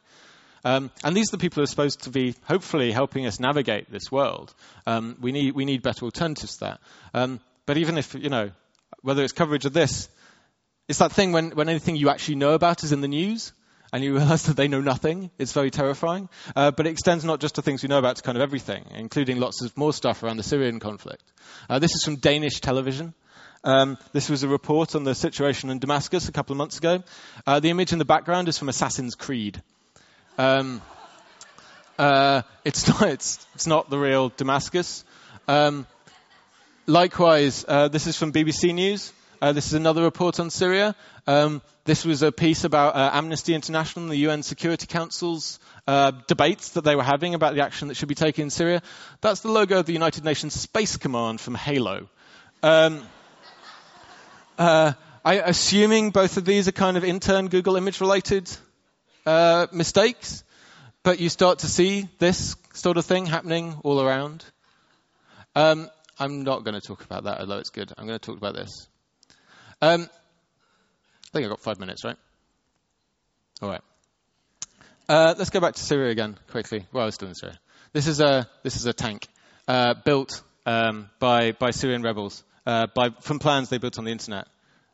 Um, 0.64 0.92
and 1.04 1.16
these 1.16 1.30
are 1.30 1.38
the 1.38 1.42
people 1.42 1.62
who 1.62 1.64
are 1.64 1.68
supposed 1.68 2.04
to 2.04 2.10
be 2.10 2.36
hopefully 2.44 2.92
helping 2.92 3.26
us 3.26 3.40
navigate 3.40 3.92
this 3.92 4.12
world. 4.12 4.54
Um, 4.86 5.16
we 5.22 5.32
need 5.32 5.56
we 5.56 5.64
need 5.64 5.82
better 5.82 6.04
alternatives 6.06 6.58
to 6.58 6.60
that. 6.62 6.80
Um, 7.14 7.40
but 7.66 7.78
even 7.78 7.98
if 7.98 8.14
you 8.16 8.30
know 8.30 8.52
whether 9.02 9.24
it's 9.24 9.32
coverage 9.32 9.66
of 9.66 9.72
this, 9.72 10.10
it's 10.90 11.00
that 11.00 11.14
thing 11.14 11.32
when 11.32 11.52
when 11.52 11.70
anything 11.70 11.96
you 11.96 12.10
actually 12.10 12.36
know 12.36 12.54
about 12.54 12.84
is 12.84 12.92
in 12.92 13.00
the 13.00 13.08
news 13.08 13.54
and 13.92 14.04
you 14.04 14.14
realize 14.18 14.44
that 14.44 14.58
they 14.58 14.68
know 14.68 14.82
nothing. 14.82 15.32
It's 15.38 15.54
very 15.54 15.72
terrifying. 15.72 16.30
Uh, 16.56 16.72
but 16.72 16.88
it 16.88 16.92
extends 16.92 17.26
not 17.26 17.40
just 17.40 17.56
to 17.56 17.62
things 17.62 17.84
we 17.84 17.90
know 17.90 18.00
about, 18.00 18.18
to 18.18 18.24
kind 18.24 18.38
of 18.38 18.42
everything, 18.42 18.86
including 18.96 19.40
lots 19.40 19.62
of 19.62 19.76
more 19.78 19.94
stuff 19.94 20.24
around 20.24 20.38
the 20.38 20.44
Syrian 20.44 20.80
conflict. 20.80 21.24
Uh, 21.70 21.80
this 21.80 21.94
is 21.96 22.04
from 22.04 22.18
Danish 22.18 22.62
television. 22.62 23.14
Um, 23.64 23.98
this 24.14 24.30
was 24.30 24.44
a 24.44 24.48
report 24.48 24.96
on 24.96 25.04
the 25.04 25.14
situation 25.14 25.70
in 25.70 25.80
Damascus 25.80 26.30
a 26.30 26.32
couple 26.32 26.54
of 26.54 26.58
months 26.58 26.78
ago. 26.78 27.04
Uh, 27.46 27.60
the 27.60 27.70
image 27.70 27.92
in 27.92 28.00
the 28.00 28.06
background 28.06 28.48
is 28.48 28.58
from 28.58 28.70
Assassin's 28.70 29.16
Creed. 29.16 29.62
Um, 30.38 30.82
uh, 31.98 32.44
it's, 32.64 32.88
not, 33.02 33.02
it's, 33.10 33.46
it's, 33.56 33.68
not 33.68 33.90
the 33.90 34.00
real 34.00 34.30
Damascus. 34.30 35.04
Um, 35.48 35.86
likewise, 36.88 37.66
uh, 37.68 37.90
this 37.90 38.08
is 38.08 38.16
from 38.16 38.32
BBC 38.32 38.74
News. 38.74 39.12
Uh, 39.42 39.54
this 39.54 39.68
is 39.68 39.74
another 39.74 40.04
report 40.04 40.38
on 40.42 40.50
Syria. 40.50 40.94
Um, 41.26 41.62
this 41.86 42.04
was 42.04 42.24
a 42.24 42.32
piece 42.32 42.66
about 42.66 42.96
uh, 42.96 43.12
Amnesty 43.14 43.54
International 43.54 44.04
and 44.04 44.12
the 44.12 44.18
UN 44.18 44.44
Security 44.44 44.86
Council's 44.86 45.60
uh, 45.88 46.12
debates 46.28 46.72
that 46.72 46.84
they 46.84 46.94
were 46.96 47.04
having 47.04 47.36
about 47.36 47.56
the 47.56 47.62
action 47.64 47.88
that 47.88 47.96
should 47.96 48.10
be 48.10 48.16
taken 48.16 48.44
in 48.44 48.50
Syria. 48.50 48.82
That's 49.22 49.40
the 49.40 49.50
logo 49.50 49.80
of 49.80 49.86
the 49.86 49.94
United 49.94 50.26
Nations 50.26 50.60
Space 50.60 50.98
Command 50.98 51.40
from 51.40 51.56
Halo. 51.56 52.10
Um, 52.62 53.02
uh, 54.58 54.92
I, 55.24 55.36
assuming 55.36 56.10
both 56.10 56.36
of 56.36 56.44
these 56.44 56.68
are 56.68 56.74
kind 56.74 56.98
of 56.98 57.06
intern 57.06 57.48
Google 57.48 57.78
image 57.78 58.02
related 58.02 58.52
uh, 59.26 59.68
mistakes, 59.72 60.44
but 61.02 61.22
you 61.22 61.30
start 61.30 61.60
to 61.60 61.68
see 61.68 62.10
this 62.20 62.58
sort 62.74 62.98
of 62.98 63.06
thing 63.06 63.26
happening 63.26 63.78
all 63.86 64.02
around. 64.02 64.44
Um, 65.56 65.90
I'm 66.20 66.44
not 66.44 66.66
going 66.66 66.76
to 66.80 66.86
talk 66.86 67.06
about 67.06 67.24
that, 67.24 67.40
although 67.40 67.60
it's 67.60 67.70
good. 67.70 67.94
I'm 67.98 68.06
going 68.06 68.20
to 68.20 68.26
talk 68.26 68.38
about 68.38 68.54
this. 68.54 68.89
Um, 69.82 70.04
I 70.04 71.32
think 71.32 71.46
I've 71.46 71.52
got 71.52 71.62
five 71.62 71.80
minutes, 71.80 72.04
right? 72.04 72.18
All 73.62 73.70
right. 73.70 73.82
Uh, 75.08 75.36
let's 75.38 75.50
go 75.50 75.60
back 75.60 75.76
to 75.76 75.82
Syria 75.82 76.12
again 76.12 76.38
quickly. 76.52 76.86
Well, 76.92 77.04
I 77.04 77.06
was 77.06 77.16
still 77.16 77.30
in 77.30 77.36
Syria. 77.36 77.60
This 77.94 78.08
is 78.08 78.20
a 78.20 78.48
this 78.64 78.76
is 78.76 78.86
a 78.86 78.94
tank 78.94 79.28
uh, 79.68 79.96
built 80.06 80.44
um, 80.66 81.10
by 81.20 81.54
by 81.54 81.72
Syrian 81.72 82.04
rebels 82.04 82.44
uh, 82.66 82.88
by, 82.94 83.10
from 83.22 83.40
plans 83.40 83.70
they 83.70 83.80
built 83.80 83.98
on 83.98 84.06
the 84.06 84.12
internet. 84.12 84.48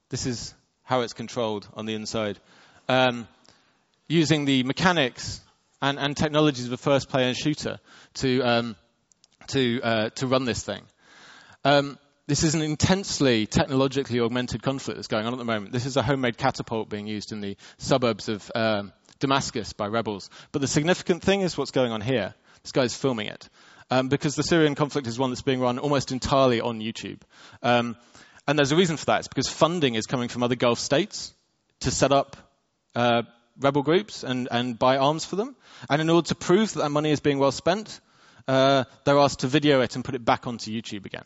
This 0.10 0.26
is 0.26 0.54
how 0.84 1.02
it's 1.02 1.14
controlled 1.14 1.68
on 1.74 1.86
the 1.86 1.94
inside, 1.94 2.40
um, 2.88 3.28
using 4.08 4.46
the 4.46 4.64
mechanics 4.64 5.42
and, 5.82 6.00
and, 6.00 6.16
technologies 6.16 6.68
of 6.68 6.74
a 6.74 6.78
first-player 6.78 7.34
shooter 7.34 7.80
to 8.14 8.42
um, 8.42 8.76
to 9.48 9.82
uh, 9.84 10.10
to 10.12 10.28
run 10.28 10.46
this 10.46 10.64
thing. 10.64 10.84
This 12.28 12.44
is 12.44 12.56
an 12.56 12.64
intensely 12.64 13.46
technologically 13.46 14.20
augmented 14.20 14.64
conflict 14.64 14.98
that's 14.98 15.08
going 15.08 15.28
on 15.28 15.34
at 15.34 15.38
the 15.38 15.46
moment. 15.46 15.72
This 15.72 15.86
is 15.86 15.96
a 15.96 16.02
homemade 16.02 16.38
catapult 16.38 16.90
being 16.90 17.06
used 17.06 17.32
in 17.32 17.40
the 17.40 17.56
suburbs 17.78 18.30
of 18.30 18.52
um, 18.56 18.94
Damascus 19.20 19.74
by 19.74 19.86
rebels. 19.88 20.32
But 20.52 20.62
the 20.62 20.68
significant 20.68 21.22
thing 21.22 21.42
is 21.42 21.56
what's 21.56 21.70
going 21.70 21.92
on 21.92 22.02
here. 22.02 22.34
This 22.64 22.72
guy's 22.72 22.96
filming 22.96 23.28
it. 23.28 23.48
Um, 23.92 24.10
because 24.10 24.34
the 24.34 24.42
Syrian 24.42 24.74
conflict 24.74 25.08
is 25.08 25.20
one 25.20 25.30
that's 25.30 25.44
being 25.44 25.60
run 25.60 25.78
almost 25.78 26.12
entirely 26.12 26.62
on 26.62 26.80
YouTube. 26.80 27.22
Um, 27.62 27.96
and 28.48 28.58
there's 28.58 28.72
a 28.72 28.76
reason 28.76 28.98
for 28.98 29.06
that. 29.06 29.20
It's 29.20 29.28
because 29.28 29.48
funding 29.48 29.94
is 29.94 30.08
coming 30.08 30.28
from 30.28 30.42
other 30.42 30.56
Gulf 30.56 30.80
states 30.80 31.32
to 31.82 31.92
set 31.92 32.12
up 32.12 32.38
uh, 32.96 33.22
rebel 33.60 33.84
groups 33.84 34.24
and, 34.24 34.48
and 34.50 34.80
buy 34.80 34.98
arms 34.98 35.26
for 35.26 35.36
them. 35.36 35.56
And 35.92 36.02
in 36.02 36.10
order 36.10 36.28
to 36.30 36.36
prove 36.36 36.74
that 36.74 36.80
that 36.80 36.90
money 36.90 37.12
is 37.12 37.20
being 37.20 37.38
well 37.38 37.52
spent, 37.52 38.00
uh, 38.48 38.86
they're 39.04 39.20
asked 39.20 39.42
to 39.42 39.48
video 39.48 39.82
it 39.82 39.96
and 39.96 40.04
put 40.04 40.16
it 40.16 40.26
back 40.26 40.48
onto 40.48 40.72
YouTube 40.72 41.06
again. 41.06 41.26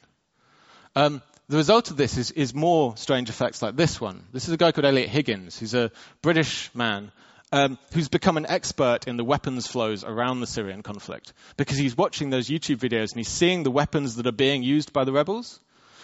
Um, 0.95 1.21
the 1.47 1.57
result 1.57 1.91
of 1.91 1.97
this 1.97 2.17
is, 2.17 2.31
is, 2.31 2.53
more 2.53 2.95
strange 2.97 3.29
effects 3.29 3.61
like 3.61 3.75
this 3.75 3.99
one. 3.99 4.23
This 4.31 4.47
is 4.47 4.53
a 4.53 4.57
guy 4.57 4.71
called 4.71 4.85
Eliot 4.85 5.09
Higgins, 5.09 5.57
who's 5.57 5.73
a 5.73 5.91
British 6.21 6.69
man 6.75 7.11
um, 7.51 7.77
who's 7.93 8.09
become 8.09 8.37
an 8.37 8.45
expert 8.45 9.07
in 9.07 9.17
the 9.17 9.23
weapons 9.23 9.67
flows 9.67 10.03
around 10.03 10.39
the 10.39 10.47
Syrian 10.47 10.83
conflict 10.83 11.33
because 11.57 11.77
he's 11.77 11.97
watching 11.97 12.29
those 12.29 12.47
YouTube 12.47 12.77
videos 12.77 13.11
and 13.11 13.17
he's 13.17 13.29
seeing 13.29 13.63
the 13.63 13.71
weapons 13.71 14.15
that 14.15 14.27
are 14.27 14.31
being 14.31 14.63
used 14.63 14.93
by 14.93 15.03
the 15.03 15.11
rebels 15.11 15.59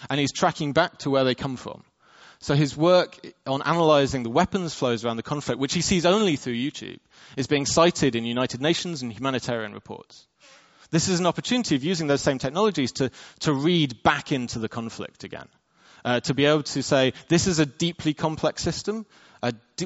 and 0.10 0.20
he's 0.20 0.34
tracking 0.34 0.74
back 0.74 0.98
to 1.00 1.10
where 1.10 1.24
they 1.24 1.36
come 1.36 1.56
from. 1.56 1.84
So 2.40 2.54
his 2.54 2.76
work 2.76 3.20
on 3.48 3.62
analyzing 3.62 4.24
the 4.24 4.30
weapons 4.30 4.74
flows 4.74 5.06
around 5.06 5.18
the 5.18 5.24
conflict, 5.24 5.60
which 5.60 5.74
he 5.74 5.82
sees 5.82 6.06
only 6.06 6.36
through 6.36 6.56
YouTube, 6.56 7.00
is 7.38 7.48
being 7.48 7.66
cited 7.66 8.16
in 8.16 8.26
United 8.26 8.62
Nations 8.62 9.02
and 9.02 9.12
humanitarian 9.12 9.74
reports. 9.74 10.28
This 10.92 11.08
is 11.10 11.20
an 11.20 11.26
opportunity 11.26 11.76
of 11.76 11.84
using 11.84 12.08
those 12.08 12.22
same 12.22 12.38
technologies 12.38 12.94
to, 12.94 13.12
to 13.40 13.54
read 13.54 14.04
back 14.04 14.32
into 14.32 14.60
the 14.60 14.70
conflict 14.70 15.24
again. 15.24 15.48
Uh, 16.04 16.20
to 16.20 16.34
be 16.34 16.46
able 16.46 16.64
to 16.64 16.84
say, 16.84 17.14
this 17.30 17.48
is 17.48 17.60
a 17.60 17.66
deeply 17.66 18.14
complex 18.14 18.62
system, 18.62 19.06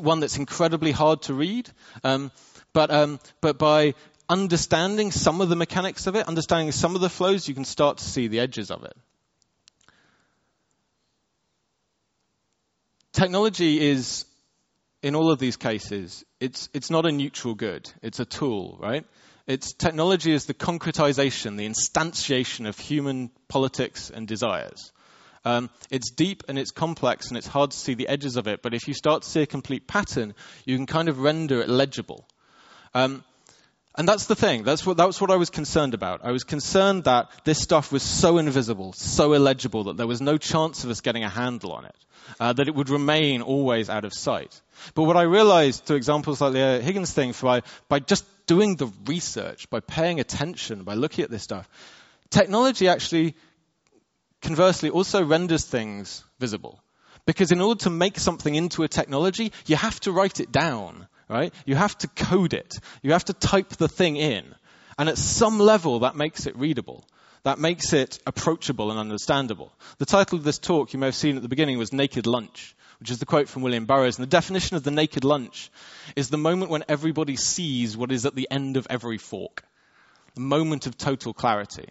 one 0.02 0.20
that's 0.20 0.38
incredibly 0.38 0.92
hard 0.92 1.22
to 1.24 1.34
read, 1.34 1.70
um, 2.04 2.32
but, 2.74 2.92
um, 2.92 3.20
but 3.42 3.58
by 3.58 3.96
understanding 4.28 5.12
some 5.12 5.42
of 5.42 5.50
the 5.50 5.56
mechanics 5.56 6.08
of 6.08 6.16
it, 6.16 6.28
understanding 6.28 6.72
some 6.72 6.96
of 6.96 7.02
the 7.02 7.10
flows, 7.10 7.48
you 7.48 7.56
can 7.56 7.66
start 7.66 7.98
to 7.98 8.04
see 8.04 8.28
the 8.28 8.40
edges 8.40 8.70
of 8.70 8.84
it. 8.84 8.96
Technology 13.12 13.90
is, 13.90 14.26
in 15.02 15.16
all 15.16 15.32
of 15.32 15.40
these 15.40 15.58
cases, 15.58 16.24
it's, 16.40 16.70
it's 16.74 16.92
not 16.92 17.06
a 17.06 17.12
neutral 17.12 17.56
good. 17.56 17.92
It's 18.04 18.20
a 18.20 18.26
tool, 18.26 18.78
right? 18.80 19.06
It's 19.50 19.74
technology 19.74 20.32
is 20.32 20.46
the 20.46 20.54
concretization, 20.54 21.58
the 21.58 21.68
instantiation 21.68 22.68
of 22.68 22.78
human 22.78 23.32
politics 23.48 24.12
and 24.12 24.28
desires. 24.28 24.92
Um, 25.44 25.72
it's 25.90 26.12
deep 26.12 26.44
and 26.48 26.60
it's 26.60 26.70
complex 26.70 27.30
and 27.30 27.38
it's 27.40 27.48
hard 27.48 27.72
to 27.72 27.78
see 27.78 27.96
the 27.96 28.10
edges 28.10 28.36
of 28.36 28.46
it, 28.46 28.62
but 28.62 28.76
if 28.76 28.88
you 28.88 28.94
start 28.94 29.24
to 29.24 29.28
see 29.28 29.42
a 29.42 29.48
complete 29.48 29.88
pattern, 29.88 30.36
you 30.66 30.78
can 30.78 30.86
kind 30.86 31.10
of 31.10 31.18
render 31.18 31.62
it 31.62 31.68
legible. 31.68 32.28
Um, 32.94 33.24
and 34.00 34.08
that's 34.08 34.28
the 34.28 34.36
thing. 34.36 34.64
That's 34.64 34.86
what, 34.86 34.96
that's 34.96 35.20
what 35.20 35.30
I 35.30 35.36
was 35.36 35.50
concerned 35.50 35.94
about. 35.94 36.22
I 36.24 36.32
was 36.32 36.46
concerned 36.46 37.04
that 37.04 37.30
this 37.44 37.62
stuff 37.62 37.92
was 37.92 38.02
so 38.02 38.38
invisible, 38.38 38.94
so 38.94 39.34
illegible, 39.34 39.84
that 39.84 39.98
there 39.98 40.08
was 40.08 40.22
no 40.22 40.38
chance 40.38 40.86
of 40.86 40.90
us 40.90 41.02
getting 41.02 41.26
a 41.26 41.30
handle 41.30 41.74
on 41.74 41.84
it, 41.84 41.96
uh, 42.40 42.54
that 42.54 42.70
it 42.70 42.74
would 42.74 42.90
remain 42.90 43.42
always 43.42 43.90
out 43.90 44.06
of 44.06 44.14
sight. 44.14 44.62
But 44.96 45.04
what 45.04 45.18
I 45.18 45.24
realized 45.24 45.84
through 45.84 45.98
examples 45.98 46.40
like 46.40 46.54
the 46.54 46.80
Higgins 46.82 47.12
thing, 47.12 47.34
by, 47.42 47.62
by 47.90 48.00
just 48.00 48.24
doing 48.48 48.78
the 48.78 48.88
research, 49.06 49.70
by 49.70 49.82
paying 49.82 50.22
attention, 50.22 50.84
by 50.84 50.94
looking 50.94 51.26
at 51.26 51.30
this 51.30 51.44
stuff, 51.44 51.68
technology 52.30 52.88
actually, 52.88 53.36
conversely, 54.42 54.92
also 54.92 55.26
renders 55.26 55.66
things 55.66 56.24
visible. 56.40 56.80
Because 57.26 57.52
in 57.52 57.60
order 57.60 57.84
to 57.84 57.90
make 57.90 58.18
something 58.18 58.56
into 58.56 58.84
a 58.84 58.88
technology, 58.88 59.52
you 59.66 59.76
have 59.76 60.00
to 60.00 60.14
write 60.14 60.40
it 60.40 60.54
down, 60.54 61.10
right? 61.30 61.54
You 61.66 61.76
have 61.76 61.98
to 62.00 62.08
code 62.08 62.54
it. 62.54 62.80
You 63.02 63.14
have 63.14 63.26
to 63.26 63.34
type 63.34 63.70
the 63.70 63.88
thing 63.88 64.18
in. 64.18 64.56
And 64.98 65.08
at 65.08 65.18
some 65.18 65.60
level, 65.60 66.00
that 66.00 66.16
makes 66.16 66.46
it 66.46 66.58
readable. 66.58 67.06
That 67.44 67.60
makes 67.60 67.94
it 67.94 68.20
approachable 68.28 68.92
and 68.92 69.00
understandable. 69.00 69.72
The 69.98 70.06
title 70.06 70.38
of 70.38 70.44
this 70.44 70.60
talk 70.60 70.92
you 70.92 71.00
may 71.00 71.08
have 71.08 71.16
seen 71.16 71.38
at 71.38 71.42
the 71.42 71.48
beginning 71.48 71.78
was 71.78 71.94
Naked 71.94 72.28
Lunch 72.28 72.76
which 73.00 73.12
is 73.12 73.20
the 73.20 73.26
quote 73.26 73.48
from 73.48 73.62
William 73.62 73.86
Burroughs. 73.86 74.18
And 74.18 74.24
the 74.24 74.30
definition 74.30 74.76
of 74.76 74.84
the 74.84 74.92
naked 74.92 75.24
lunch 75.24 75.72
is 76.16 76.30
the 76.30 76.38
moment 76.38 76.70
when 76.70 76.84
everybody 76.88 77.36
sees 77.36 77.96
what 77.96 78.12
is 78.12 78.26
at 78.26 78.36
the 78.36 78.48
end 78.52 78.78
of 78.78 78.88
every 78.90 79.18
fork, 79.18 79.64
the 80.36 80.42
moment 80.42 80.86
of 80.86 80.98
total 80.98 81.34
clarity. 81.34 81.90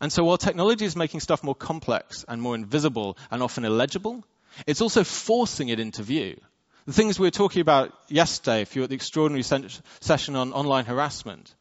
And 0.00 0.12
so 0.12 0.24
while 0.24 0.38
technology 0.38 0.84
is 0.84 0.96
making 0.96 1.20
stuff 1.20 1.42
more 1.42 1.54
complex 1.54 2.24
and 2.28 2.42
more 2.42 2.54
invisible 2.54 3.16
and 3.30 3.42
often 3.42 3.64
illegible, 3.64 4.24
it's 4.66 4.80
also 4.80 5.04
forcing 5.04 5.68
it 5.68 5.80
into 5.80 6.02
view. 6.02 6.40
The 6.88 6.94
things 6.94 7.18
we 7.18 7.26
were 7.26 7.30
talking 7.30 7.60
about 7.60 7.92
yesterday, 8.08 8.62
if 8.62 8.74
you 8.74 8.80
were 8.80 8.84
at 8.84 8.88
the 8.88 8.96
extraordinary 8.96 9.42
session 9.42 10.36
on 10.36 10.54
online 10.54 10.86
harassment, 10.86 11.54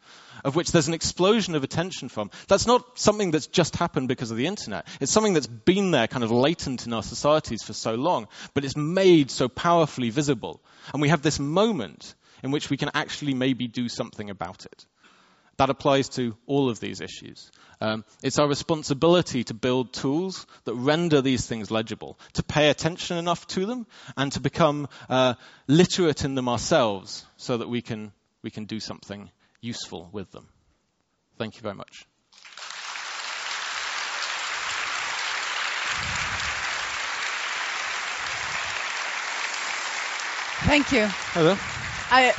of 0.45 0.55
which 0.55 0.71
there's 0.71 0.87
an 0.87 0.93
explosion 0.93 1.53
of 1.53 1.65
attention 1.65 2.07
from. 2.07 2.31
That's 2.47 2.65
not 2.65 2.97
something 2.97 3.31
that's 3.31 3.47
just 3.47 3.75
happened 3.75 4.07
because 4.07 4.31
of 4.31 4.37
the 4.37 4.47
internet. 4.47 4.87
It's 5.01 5.11
something 5.11 5.33
that's 5.33 5.45
been 5.45 5.91
there 5.91 6.07
kind 6.07 6.23
of 6.23 6.31
latent 6.31 6.87
in 6.87 6.93
our 6.93 7.03
societies 7.03 7.61
for 7.61 7.73
so 7.73 7.95
long, 7.95 8.29
but 8.53 8.63
it's 8.63 8.77
made 8.77 9.29
so 9.29 9.49
powerfully 9.49 10.11
visible. 10.11 10.61
And 10.93 11.01
we 11.01 11.09
have 11.09 11.23
this 11.23 11.39
moment 11.39 12.15
in 12.41 12.51
which 12.51 12.69
we 12.69 12.77
can 12.77 12.91
actually 12.93 13.33
maybe 13.33 13.67
do 13.67 13.89
something 13.89 14.29
about 14.29 14.65
it. 14.65 14.85
That 15.57 15.69
applies 15.69 16.09
to 16.09 16.35
all 16.45 16.69
of 16.69 16.79
these 16.79 17.01
issues. 17.01 17.51
Um, 17.81 18.05
it's 18.23 18.39
our 18.39 18.47
responsibility 18.47 19.43
to 19.45 19.53
build 19.53 19.93
tools 19.93 20.45
that 20.65 20.73
render 20.75 21.21
these 21.21 21.45
things 21.45 21.71
legible, 21.71 22.19
to 22.33 22.43
pay 22.43 22.69
attention 22.69 23.17
enough 23.17 23.45
to 23.47 23.65
them, 23.65 23.87
and 24.15 24.31
to 24.33 24.39
become 24.39 24.87
uh, 25.09 25.33
literate 25.67 26.23
in 26.25 26.35
them 26.35 26.47
ourselves 26.47 27.25
so 27.37 27.57
that 27.57 27.69
we 27.69 27.81
can, 27.81 28.11
we 28.43 28.51
can 28.51 28.65
do 28.65 28.79
something 28.79 29.29
useful 29.61 30.09
with 30.11 30.31
them. 30.31 30.47
Thank 31.37 31.55
you 31.55 31.61
very 31.61 31.75
much. 31.75 32.05
Thank 40.65 40.91
you. 40.91 41.07
Hello. 41.33 41.55
I, 42.09 42.33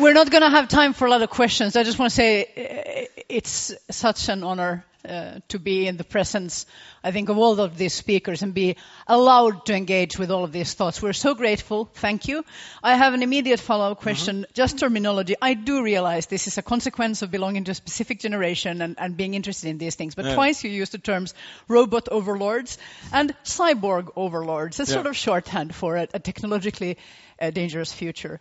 we're 0.00 0.14
not 0.14 0.30
going 0.30 0.42
to 0.42 0.50
have 0.50 0.68
time 0.68 0.92
for 0.92 1.06
a 1.06 1.10
lot 1.10 1.22
of 1.22 1.30
questions. 1.30 1.76
I 1.76 1.82
just 1.82 1.98
want 1.98 2.10
to 2.10 2.16
say 2.16 2.42
uh, 2.42 3.22
it's 3.28 3.74
such 3.90 4.28
an 4.28 4.42
honor 4.44 4.84
uh, 5.08 5.38
to 5.48 5.58
be 5.58 5.86
in 5.86 5.96
the 5.96 6.04
presence, 6.04 6.66
I 7.02 7.12
think, 7.12 7.28
of 7.28 7.38
all 7.38 7.60
of 7.60 7.78
these 7.78 7.94
speakers 7.94 8.42
and 8.42 8.52
be 8.52 8.76
allowed 9.06 9.64
to 9.66 9.74
engage 9.74 10.18
with 10.18 10.30
all 10.30 10.44
of 10.44 10.52
these 10.52 10.74
thoughts. 10.74 11.00
We're 11.00 11.12
so 11.12 11.34
grateful. 11.34 11.88
Thank 11.94 12.28
you. 12.28 12.44
I 12.82 12.96
have 12.96 13.14
an 13.14 13.22
immediate 13.22 13.60
follow-up 13.60 14.00
question, 14.00 14.42
mm-hmm. 14.42 14.52
just 14.54 14.78
terminology. 14.78 15.34
I 15.40 15.54
do 15.54 15.82
realize 15.82 16.26
this 16.26 16.46
is 16.46 16.58
a 16.58 16.62
consequence 16.62 17.22
of 17.22 17.30
belonging 17.30 17.64
to 17.64 17.70
a 17.70 17.74
specific 17.74 18.20
generation 18.20 18.82
and, 18.82 18.96
and 18.98 19.16
being 19.16 19.34
interested 19.34 19.68
in 19.68 19.78
these 19.78 19.94
things, 19.94 20.14
but 20.14 20.24
yeah. 20.24 20.34
twice 20.34 20.62
you 20.64 20.70
used 20.70 20.92
the 20.92 20.98
terms 20.98 21.32
robot 21.68 22.08
overlords 22.08 22.76
and 23.12 23.34
cyborg 23.44 24.10
overlords. 24.16 24.80
It's 24.80 24.90
yeah. 24.90 24.96
sort 24.96 25.06
of 25.06 25.16
shorthand 25.16 25.74
for 25.74 25.96
a, 25.96 26.08
a 26.12 26.18
technologically 26.18 26.98
uh, 27.40 27.50
dangerous 27.50 27.92
future. 27.92 28.40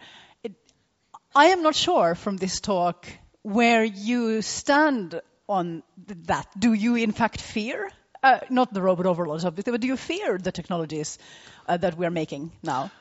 I 1.36 1.47
am 1.47 1.61
not 1.61 1.75
sure 1.75 2.15
from 2.15 2.38
this 2.38 2.59
talk 2.59 3.07
where 3.43 3.84
you 3.84 4.41
stand 4.41 5.21
on 5.47 5.84
that. 6.25 6.47
Do 6.57 6.73
you 6.73 6.95
in 6.95 7.11
fact 7.11 7.41
fear, 7.41 7.89
uh, 8.23 8.39
not 8.49 8.73
the 8.73 8.82
robot 8.82 9.05
overlords 9.05 9.45
obviously, 9.45 9.71
but 9.71 9.82
do 9.82 9.88
you 9.88 9.97
fear 9.97 10.38
the 10.38 10.51
technologies 10.51 11.17
uh, 11.67 11.78
that 11.78 11.97
we're 11.97 12.11
making 12.11 12.51
now? 12.63 12.91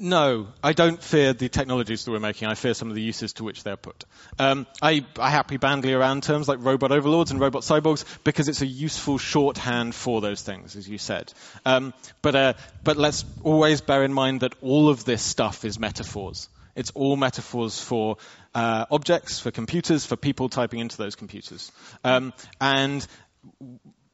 No, 0.00 0.46
I 0.62 0.74
don't 0.74 1.02
fear 1.02 1.32
the 1.32 1.48
technologies 1.48 2.04
that 2.04 2.12
we're 2.12 2.20
making. 2.20 2.46
I 2.46 2.54
fear 2.54 2.72
some 2.72 2.88
of 2.88 2.94
the 2.94 3.02
uses 3.02 3.32
to 3.34 3.44
which 3.44 3.64
they're 3.64 3.76
put. 3.76 4.04
Um, 4.38 4.68
I, 4.80 5.04
I 5.18 5.30
happily 5.30 5.56
bandy 5.56 5.92
around 5.92 6.22
terms 6.22 6.46
like 6.46 6.60
robot 6.60 6.92
overlords 6.92 7.32
and 7.32 7.40
robot 7.40 7.62
cyborgs 7.62 8.04
because 8.22 8.48
it's 8.48 8.62
a 8.62 8.66
useful 8.66 9.18
shorthand 9.18 9.96
for 9.96 10.20
those 10.20 10.40
things, 10.42 10.76
as 10.76 10.88
you 10.88 10.98
said. 10.98 11.32
Um, 11.66 11.94
but, 12.22 12.36
uh, 12.36 12.52
but 12.84 12.96
let's 12.96 13.24
always 13.42 13.80
bear 13.80 14.04
in 14.04 14.12
mind 14.12 14.42
that 14.42 14.54
all 14.62 14.88
of 14.88 15.04
this 15.04 15.20
stuff 15.20 15.64
is 15.64 15.80
metaphors. 15.80 16.48
It's 16.78 16.92
all 16.92 17.16
metaphors 17.16 17.80
for 17.80 18.18
uh, 18.54 18.86
objects, 18.90 19.40
for 19.40 19.50
computers, 19.50 20.06
for 20.06 20.16
people 20.16 20.48
typing 20.48 20.78
into 20.78 20.96
those 20.96 21.16
computers. 21.16 21.72
Um, 22.04 22.32
and 22.60 23.06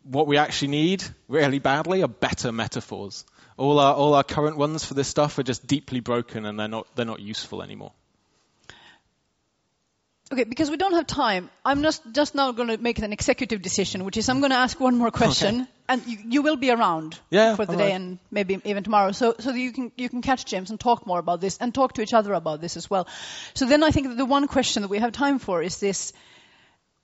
what 0.02 0.26
we 0.26 0.38
actually 0.38 0.68
need, 0.68 1.04
really 1.28 1.58
badly, 1.58 2.02
are 2.02 2.08
better 2.08 2.52
metaphors. 2.52 3.24
All 3.56 3.78
our, 3.78 3.94
all 3.94 4.14
our 4.14 4.24
current 4.24 4.56
ones 4.56 4.84
for 4.84 4.94
this 4.94 5.08
stuff 5.08 5.38
are 5.38 5.42
just 5.42 5.66
deeply 5.66 6.00
broken 6.00 6.46
and 6.46 6.58
they're 6.58 6.68
not, 6.68 6.86
they're 6.96 7.06
not 7.06 7.20
useful 7.20 7.62
anymore. 7.62 7.92
Okay, 10.32 10.44
because 10.44 10.70
we 10.70 10.78
don't 10.78 10.94
have 10.94 11.06
time, 11.06 11.50
I'm 11.66 11.82
just, 11.82 12.02
just 12.12 12.34
now 12.34 12.50
going 12.52 12.68
to 12.68 12.78
make 12.78 12.98
an 12.98 13.12
executive 13.12 13.60
decision, 13.60 14.04
which 14.04 14.16
is 14.16 14.30
I'm 14.30 14.40
going 14.40 14.52
to 14.52 14.56
ask 14.56 14.80
one 14.80 14.96
more 14.96 15.10
question, 15.10 15.62
okay. 15.62 15.70
and 15.86 16.06
you, 16.06 16.18
you, 16.26 16.42
will 16.42 16.56
be 16.56 16.70
around 16.70 17.18
yeah, 17.28 17.56
for 17.56 17.66
the 17.66 17.76
day 17.76 17.90
right. 17.90 17.94
and 17.94 18.18
maybe 18.30 18.58
even 18.64 18.82
tomorrow, 18.84 19.12
so 19.12 19.34
so 19.38 19.52
you 19.52 19.70
can 19.70 19.92
you 19.96 20.08
can 20.08 20.22
catch 20.22 20.46
James 20.46 20.70
and 20.70 20.80
talk 20.80 21.06
more 21.06 21.18
about 21.18 21.42
this 21.42 21.58
and 21.58 21.74
talk 21.74 21.92
to 21.94 22.02
each 22.02 22.14
other 22.14 22.32
about 22.32 22.62
this 22.62 22.78
as 22.78 22.88
well. 22.88 23.06
So 23.52 23.66
then 23.66 23.82
I 23.82 23.90
think 23.90 24.08
that 24.08 24.16
the 24.16 24.24
one 24.24 24.48
question 24.48 24.80
that 24.82 24.88
we 24.88 24.98
have 24.98 25.12
time 25.12 25.38
for 25.38 25.62
is 25.62 25.78
this: 25.78 26.14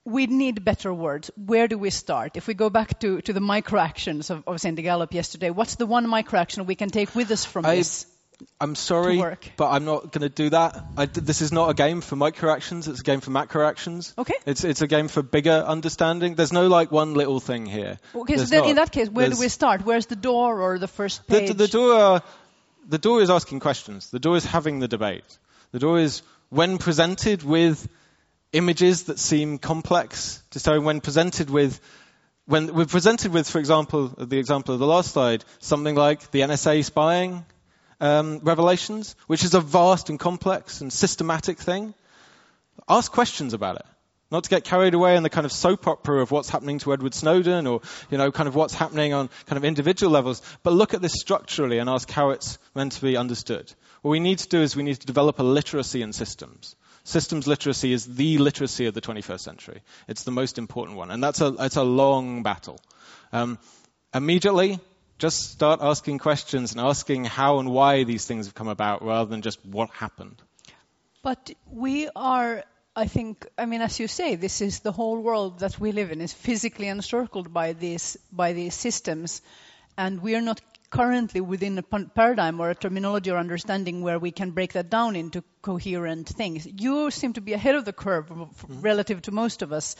we 0.03 0.25
need 0.25 0.65
better 0.65 0.91
words. 0.91 1.29
Where 1.35 1.67
do 1.67 1.77
we 1.77 1.91
start? 1.91 2.37
If 2.37 2.47
we 2.47 2.55
go 2.55 2.71
back 2.71 2.99
to, 3.01 3.21
to 3.21 3.33
the 3.33 3.39
micro 3.39 3.79
actions 3.79 4.31
of, 4.31 4.43
of 4.47 4.59
Cindy 4.59 4.81
Gallop 4.81 5.13
yesterday, 5.13 5.51
what's 5.51 5.75
the 5.75 5.85
one 5.85 6.09
micro 6.09 6.39
action 6.39 6.65
we 6.65 6.75
can 6.75 6.89
take 6.89 7.13
with 7.13 7.29
us 7.29 7.45
from 7.45 7.65
I, 7.65 7.75
this? 7.75 8.07
I'm 8.59 8.75
sorry, 8.75 9.21
but 9.57 9.69
I'm 9.69 9.85
not 9.85 10.11
going 10.11 10.21
to 10.21 10.29
do 10.29 10.49
that. 10.51 10.83
I, 10.97 11.05
this 11.05 11.41
is 11.41 11.51
not 11.51 11.69
a 11.69 11.73
game 11.73 12.01
for 12.01 12.15
micro 12.15 12.51
actions. 12.51 12.87
It's 12.87 12.99
a 12.99 13.03
game 13.03 13.21
for 13.21 13.31
macro 13.31 13.67
actions. 13.67 14.13
Okay. 14.17 14.35
It's 14.45 14.63
it's 14.63 14.81
a 14.81 14.87
game 14.87 15.07
for 15.07 15.21
bigger 15.21 15.51
understanding. 15.51 16.35
There's 16.35 16.53
no 16.53 16.67
like 16.67 16.91
one 16.91 17.13
little 17.13 17.39
thing 17.39 17.65
here. 17.65 17.99
Okay, 18.15 18.37
so 18.37 18.45
then 18.45 18.61
not. 18.61 18.69
in 18.69 18.75
that 18.77 18.91
case, 18.91 19.09
where 19.09 19.27
There's, 19.27 19.37
do 19.37 19.43
we 19.43 19.49
start? 19.49 19.85
Where's 19.85 20.05
the 20.05 20.15
door 20.15 20.61
or 20.61 20.79
the 20.79 20.87
first 20.87 21.27
page? 21.27 21.47
The, 21.47 21.53
the 21.53 21.67
door, 21.67 22.21
the 22.87 22.97
door 22.97 23.21
is 23.21 23.29
asking 23.29 23.59
questions. 23.59 24.09
The 24.11 24.19
door 24.19 24.37
is 24.37 24.45
having 24.45 24.79
the 24.79 24.87
debate. 24.87 25.37
The 25.71 25.79
door 25.79 25.99
is 25.99 26.21
when 26.49 26.77
presented 26.77 27.43
with 27.43 27.87
images 28.53 29.03
that 29.03 29.19
seem 29.19 29.57
complex. 29.57 30.43
So 30.51 30.79
when 30.81 31.01
presented 31.01 31.49
with 31.49 31.79
when 32.45 32.73
we're 32.73 32.85
presented 32.85 33.31
with, 33.31 33.49
for 33.49 33.59
example, 33.59 34.07
the 34.07 34.37
example 34.37 34.73
of 34.73 34.79
the 34.79 34.87
last 34.87 35.11
slide, 35.13 35.45
something 35.59 35.95
like 35.95 36.31
the 36.31 36.41
NSA 36.41 36.83
spying 36.83 37.45
um, 38.01 38.39
revelations, 38.43 39.15
which 39.27 39.45
is 39.45 39.53
a 39.53 39.61
vast 39.61 40.09
and 40.09 40.19
complex 40.19 40.81
and 40.81 40.91
systematic 40.91 41.59
thing, 41.59 41.93
ask 42.89 43.11
questions 43.11 43.53
about 43.53 43.77
it. 43.77 43.85
Not 44.31 44.45
to 44.45 44.49
get 44.49 44.63
carried 44.63 44.93
away 44.93 45.17
in 45.17 45.23
the 45.23 45.29
kind 45.29 45.45
of 45.45 45.51
soap 45.51 45.87
opera 45.87 46.21
of 46.21 46.31
what's 46.31 46.49
happening 46.49 46.79
to 46.79 46.93
Edward 46.93 47.13
Snowden 47.13 47.67
or, 47.67 47.81
you 48.09 48.17
know, 48.17 48.31
kind 48.31 48.47
of 48.47 48.55
what's 48.55 48.73
happening 48.73 49.13
on 49.13 49.29
kind 49.45 49.57
of 49.57 49.65
individual 49.65 50.11
levels, 50.11 50.41
but 50.63 50.71
look 50.71 50.93
at 50.93 51.01
this 51.01 51.13
structurally 51.13 51.79
and 51.79 51.89
ask 51.89 52.09
how 52.09 52.29
it's 52.29 52.57
meant 52.73 52.93
to 52.93 53.01
be 53.01 53.17
understood. 53.17 53.71
What 54.01 54.11
we 54.11 54.21
need 54.21 54.39
to 54.39 54.47
do 54.47 54.61
is 54.61 54.75
we 54.75 54.83
need 54.83 54.99
to 54.99 55.05
develop 55.05 55.39
a 55.39 55.43
literacy 55.43 56.01
in 56.01 56.13
systems. 56.13 56.75
Systems 57.03 57.45
literacy 57.45 57.91
is 57.91 58.05
the 58.05 58.37
literacy 58.37 58.85
of 58.85 58.93
the 58.93 59.01
21st 59.01 59.41
century. 59.41 59.81
It's 60.07 60.23
the 60.23 60.31
most 60.31 60.57
important 60.57 60.97
one. 60.97 61.11
And 61.11 61.21
that's 61.21 61.41
a, 61.41 61.53
it's 61.59 61.75
a 61.75 61.83
long 61.83 62.41
battle. 62.41 62.79
Um, 63.33 63.59
immediately, 64.13 64.79
just 65.21 65.51
start 65.51 65.81
asking 65.83 66.17
questions 66.17 66.71
and 66.71 66.81
asking 66.81 67.25
how 67.25 67.59
and 67.59 67.69
why 67.69 68.03
these 68.03 68.25
things 68.25 68.47
have 68.47 68.55
come 68.55 68.67
about 68.67 69.05
rather 69.05 69.29
than 69.29 69.43
just 69.43 69.63
what 69.63 69.91
happened. 69.91 70.41
But 71.21 71.51
we 71.69 72.09
are, 72.15 72.63
I 72.95 73.05
think, 73.05 73.45
I 73.55 73.67
mean, 73.67 73.81
as 73.81 73.99
you 73.99 74.07
say, 74.07 74.33
this 74.33 74.61
is 74.61 74.79
the 74.79 74.91
whole 74.91 75.21
world 75.21 75.59
that 75.59 75.79
we 75.79 75.91
live 75.91 76.11
in 76.11 76.21
is 76.21 76.33
physically 76.33 76.87
encircled 76.87 77.53
by 77.53 77.73
these, 77.73 78.17
by 78.31 78.53
these 78.53 78.73
systems. 78.73 79.43
And 79.95 80.23
we 80.23 80.33
are 80.35 80.41
not 80.41 80.59
currently 80.89 81.39
within 81.39 81.77
a 81.77 81.83
paradigm 81.83 82.59
or 82.59 82.71
a 82.71 82.75
terminology 82.75 83.29
or 83.29 83.37
understanding 83.37 84.01
where 84.01 84.17
we 84.17 84.31
can 84.31 84.49
break 84.49 84.73
that 84.73 84.89
down 84.89 85.15
into 85.15 85.43
coherent 85.61 86.29
things. 86.29 86.65
You 86.65 87.11
seem 87.11 87.33
to 87.33 87.41
be 87.41 87.53
ahead 87.53 87.75
of 87.75 87.85
the 87.85 87.93
curve 87.93 88.25
mm-hmm. 88.25 88.81
relative 88.81 89.21
to 89.23 89.31
most 89.31 89.61
of 89.61 89.71
us. 89.71 89.95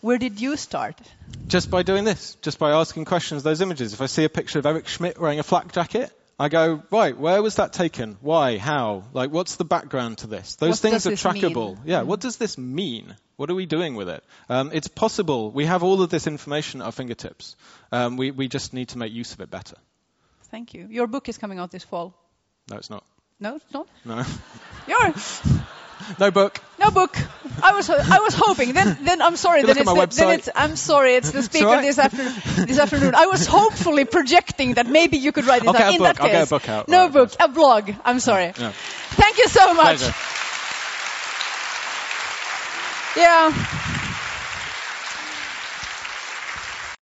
Where 0.00 0.18
did 0.18 0.40
you 0.40 0.56
start? 0.56 1.00
Just 1.48 1.70
by 1.70 1.82
doing 1.82 2.04
this, 2.04 2.36
just 2.42 2.58
by 2.58 2.70
asking 2.72 3.04
questions, 3.04 3.42
those 3.42 3.60
images. 3.60 3.92
If 3.92 4.00
I 4.00 4.06
see 4.06 4.24
a 4.24 4.28
picture 4.28 4.58
of 4.58 4.66
Eric 4.66 4.86
Schmidt 4.86 5.20
wearing 5.20 5.40
a 5.40 5.42
flak 5.42 5.72
jacket, 5.72 6.12
I 6.38 6.48
go, 6.48 6.82
right, 6.90 7.18
where 7.18 7.42
was 7.42 7.56
that 7.56 7.72
taken? 7.72 8.16
Why? 8.20 8.58
How? 8.58 9.04
Like, 9.12 9.32
what's 9.32 9.56
the 9.56 9.64
background 9.64 10.18
to 10.18 10.28
this? 10.28 10.54
Those 10.54 10.70
what 10.70 10.78
things 10.78 11.06
are 11.08 11.10
trackable. 11.10 11.74
Mean? 11.74 11.82
Yeah, 11.84 12.02
mm 12.02 12.06
what 12.06 12.20
does 12.20 12.36
this 12.36 12.56
mean? 12.56 13.16
What 13.36 13.50
are 13.50 13.56
we 13.56 13.66
doing 13.66 13.96
with 13.96 14.08
it? 14.08 14.22
Um, 14.48 14.70
it's 14.72 14.86
possible. 14.86 15.50
We 15.50 15.64
have 15.64 15.82
all 15.82 16.00
of 16.00 16.10
this 16.10 16.28
information 16.28 16.80
at 16.80 16.86
our 16.86 16.92
fingertips. 16.92 17.56
Um, 17.90 18.16
we, 18.16 18.30
we 18.30 18.46
just 18.46 18.72
need 18.72 18.90
to 18.90 18.98
make 18.98 19.12
use 19.12 19.32
of 19.32 19.40
it 19.40 19.50
better. 19.50 19.76
Thank 20.50 20.74
you. 20.74 20.86
Your 20.88 21.08
book 21.08 21.28
is 21.28 21.38
coming 21.38 21.58
out 21.58 21.72
this 21.72 21.84
fall. 21.84 22.14
No, 22.70 22.76
it's 22.76 22.90
not. 22.90 23.04
No, 23.40 23.56
it's 23.56 23.72
not? 23.72 23.88
No. 24.04 24.24
Yours? 24.86 25.42
No 26.18 26.30
book. 26.30 26.60
No 26.78 26.90
book. 26.90 27.16
I 27.62 27.72
was 27.74 27.90
I 27.90 28.18
was 28.20 28.34
hoping. 28.34 28.72
Then 28.72 28.98
then 29.02 29.20
I'm 29.22 29.36
sorry. 29.36 29.62
Then 29.62 29.78
it's, 29.78 29.92
the, 29.92 30.06
then 30.16 30.38
it's, 30.38 30.48
I'm 30.54 30.76
sorry. 30.76 31.14
It's 31.14 31.30
the 31.30 31.42
speaker 31.50 31.66
right. 31.66 31.82
this 31.82 31.98
afternoon. 31.98 32.66
This 32.66 32.78
afternoon. 32.78 33.14
I 33.14 33.26
was 33.26 33.46
hopefully 33.46 34.04
projecting 34.04 34.74
that 34.74 34.86
maybe 34.86 35.16
you 35.16 35.32
could 35.32 35.46
write 35.46 35.64
it 35.64 35.72
down. 35.72 35.94
In 35.94 35.98
book. 35.98 36.16
that 36.16 36.18
case, 36.18 36.34
I'll 36.34 36.42
a 36.42 36.46
book 36.46 36.68
out. 36.68 36.88
No 36.88 37.04
right, 37.04 37.12
book. 37.12 37.32
A 37.40 37.48
blog. 37.48 37.90
I'm 38.04 38.20
sorry. 38.20 38.52
Yeah. 38.58 38.72
Thank 39.10 39.38
you 39.38 39.48
so 39.48 39.74
much. 39.74 39.98
Pleasure. 39.98 40.14
Yeah. 43.16 43.94